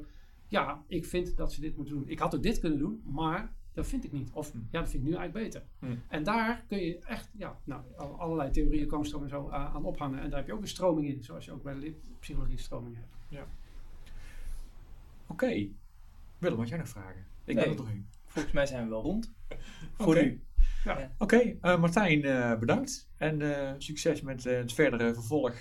Ja, 0.49 0.85
ik 0.87 1.05
vind 1.05 1.37
dat 1.37 1.53
ze 1.53 1.61
dit 1.61 1.77
moeten 1.77 1.95
doen. 1.95 2.09
Ik 2.09 2.19
had 2.19 2.35
ook 2.35 2.43
dit 2.43 2.59
kunnen 2.59 2.79
doen, 2.79 3.03
maar 3.05 3.55
dat 3.73 3.87
vind 3.87 4.05
ik 4.05 4.13
niet. 4.13 4.31
Of 4.33 4.53
hm. 4.53 4.59
ja, 4.59 4.81
dat 4.81 4.91
vind 4.91 5.03
ik 5.03 5.09
nu 5.09 5.17
eigenlijk 5.17 5.45
beter. 5.45 5.69
Hm. 5.79 5.97
En 6.09 6.25
daar 6.25 6.65
kun 6.69 6.79
je 6.79 6.99
echt, 6.99 7.31
ja, 7.37 7.61
nou, 7.65 7.83
allerlei 7.97 8.51
theorieën 8.51 8.87
komen 8.87 9.23
en 9.23 9.29
zo 9.29 9.51
aan 9.51 9.85
ophangen. 9.85 10.21
En 10.21 10.31
daar 10.31 10.39
heb 10.39 10.49
je 10.49 10.55
ook 10.55 10.61
een 10.61 10.69
stroming 10.69 11.09
in, 11.09 11.25
zoals 11.25 11.45
je 11.45 11.53
ook 11.53 11.63
bij 11.63 11.75
de 11.75 11.95
psychologie 12.21 12.59
stroming 12.59 12.97
hebt. 12.97 13.17
Ja. 13.29 13.47
Oké. 15.27 15.69
Willem, 16.39 16.59
wat 16.59 16.69
jij 16.69 16.79
nog 16.79 16.89
vragen? 16.89 17.27
Ik 17.45 17.55
ben 17.55 17.67
er 17.67 17.77
doorheen. 17.77 18.07
Volgens 18.25 18.55
mij 18.55 18.67
zijn 18.67 18.85
we 18.85 18.91
wel 18.91 19.03
rond. 19.03 19.35
Voor 19.99 20.15
nu. 20.15 20.43
Ja. 20.95 21.15
Oké, 21.19 21.57
eh, 21.61 21.81
Martijn, 21.81 22.25
uh, 22.25 22.59
bedankt. 22.59 23.11
En 23.17 23.41
uh, 23.41 23.73
succes 23.79 24.21
met 24.21 24.45
het 24.45 24.73
verdere 24.73 25.15
vervolg. 25.15 25.61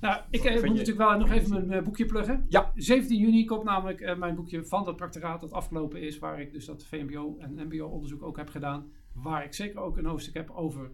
nou, 0.00 0.20
ik 0.30 0.42
moet 0.42 0.52
je... 0.52 0.60
natuurlijk 0.60 0.98
wel 0.98 1.18
nog 1.18 1.30
even 1.30 1.66
mijn 1.66 1.84
boekje 1.84 2.06
pluggen. 2.06 2.46
Ja. 2.48 2.72
17 2.74 3.18
juni 3.18 3.44
komt 3.44 3.64
namelijk 3.64 4.16
mijn 4.18 4.34
boekje 4.34 4.64
van 4.64 4.84
dat 4.84 4.96
practoraat 4.96 5.40
dat 5.40 5.52
afgelopen 5.52 6.00
is, 6.00 6.18
waar 6.18 6.40
ik 6.40 6.52
dus 6.52 6.64
dat 6.64 6.84
VMBO 6.84 7.36
en 7.38 7.54
MBO-onderzoek 7.54 8.22
ook 8.22 8.36
heb 8.36 8.48
gedaan. 8.48 8.92
Waar 9.12 9.44
ik 9.44 9.54
zeker 9.54 9.80
ook 9.80 9.96
een 9.96 10.04
hoofdstuk 10.04 10.34
heb 10.34 10.50
over 10.50 10.90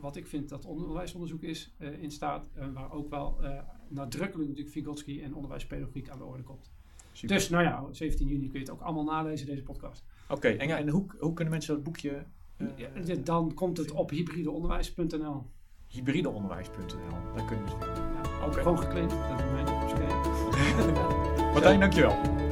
wat 0.00 0.16
ik 0.16 0.26
vind 0.26 0.48
dat 0.48 0.64
onderwijsonderzoek 0.64 1.42
is, 1.42 1.74
in 2.00 2.10
staat. 2.10 2.46
En 2.54 2.72
waar 2.72 2.92
ook 2.92 3.10
wel 3.10 3.40
nadrukkelijk 3.88 4.48
natuurlijk 4.48 4.76
Vygotsky 4.76 5.22
en 5.22 5.34
onderwijspedagogiek 5.34 6.08
aan 6.08 6.18
de 6.18 6.24
orde 6.24 6.42
komt. 6.42 6.72
Super. 7.12 7.36
Dus 7.36 7.48
nou 7.48 7.64
ja, 7.64 7.86
17 7.90 8.26
juni 8.26 8.48
kun 8.48 8.60
je 8.60 8.64
het 8.64 8.70
ook 8.70 8.80
allemaal 8.80 9.04
nalezen, 9.04 9.46
deze 9.46 9.62
podcast. 9.62 10.04
Oké, 10.28 10.48
en, 10.48 10.76
en 10.76 10.88
hoe, 10.88 11.06
hoe 11.18 11.32
kunnen 11.32 11.52
mensen 11.52 11.74
dat 11.74 11.82
boekje 11.82 12.26
uh, 12.58 13.16
dan 13.24 13.54
komt 13.54 13.76
het 13.76 13.90
op 13.90 14.10
hybrideonderwijs.nl. 14.10 15.46
Hybrideonderwijs.nl, 15.86 17.34
daar 17.36 17.46
kunnen 17.46 17.64
we 17.64 17.70
het 17.70 17.84
vinden. 17.84 18.12
Ja. 18.40 18.52
Gewoon 18.52 18.78
gekleed, 18.78 19.10
dat 19.10 19.40
is 19.40 19.50
mijn 19.52 19.64
Martijn, 21.52 21.80
dankjewel. 21.80 22.43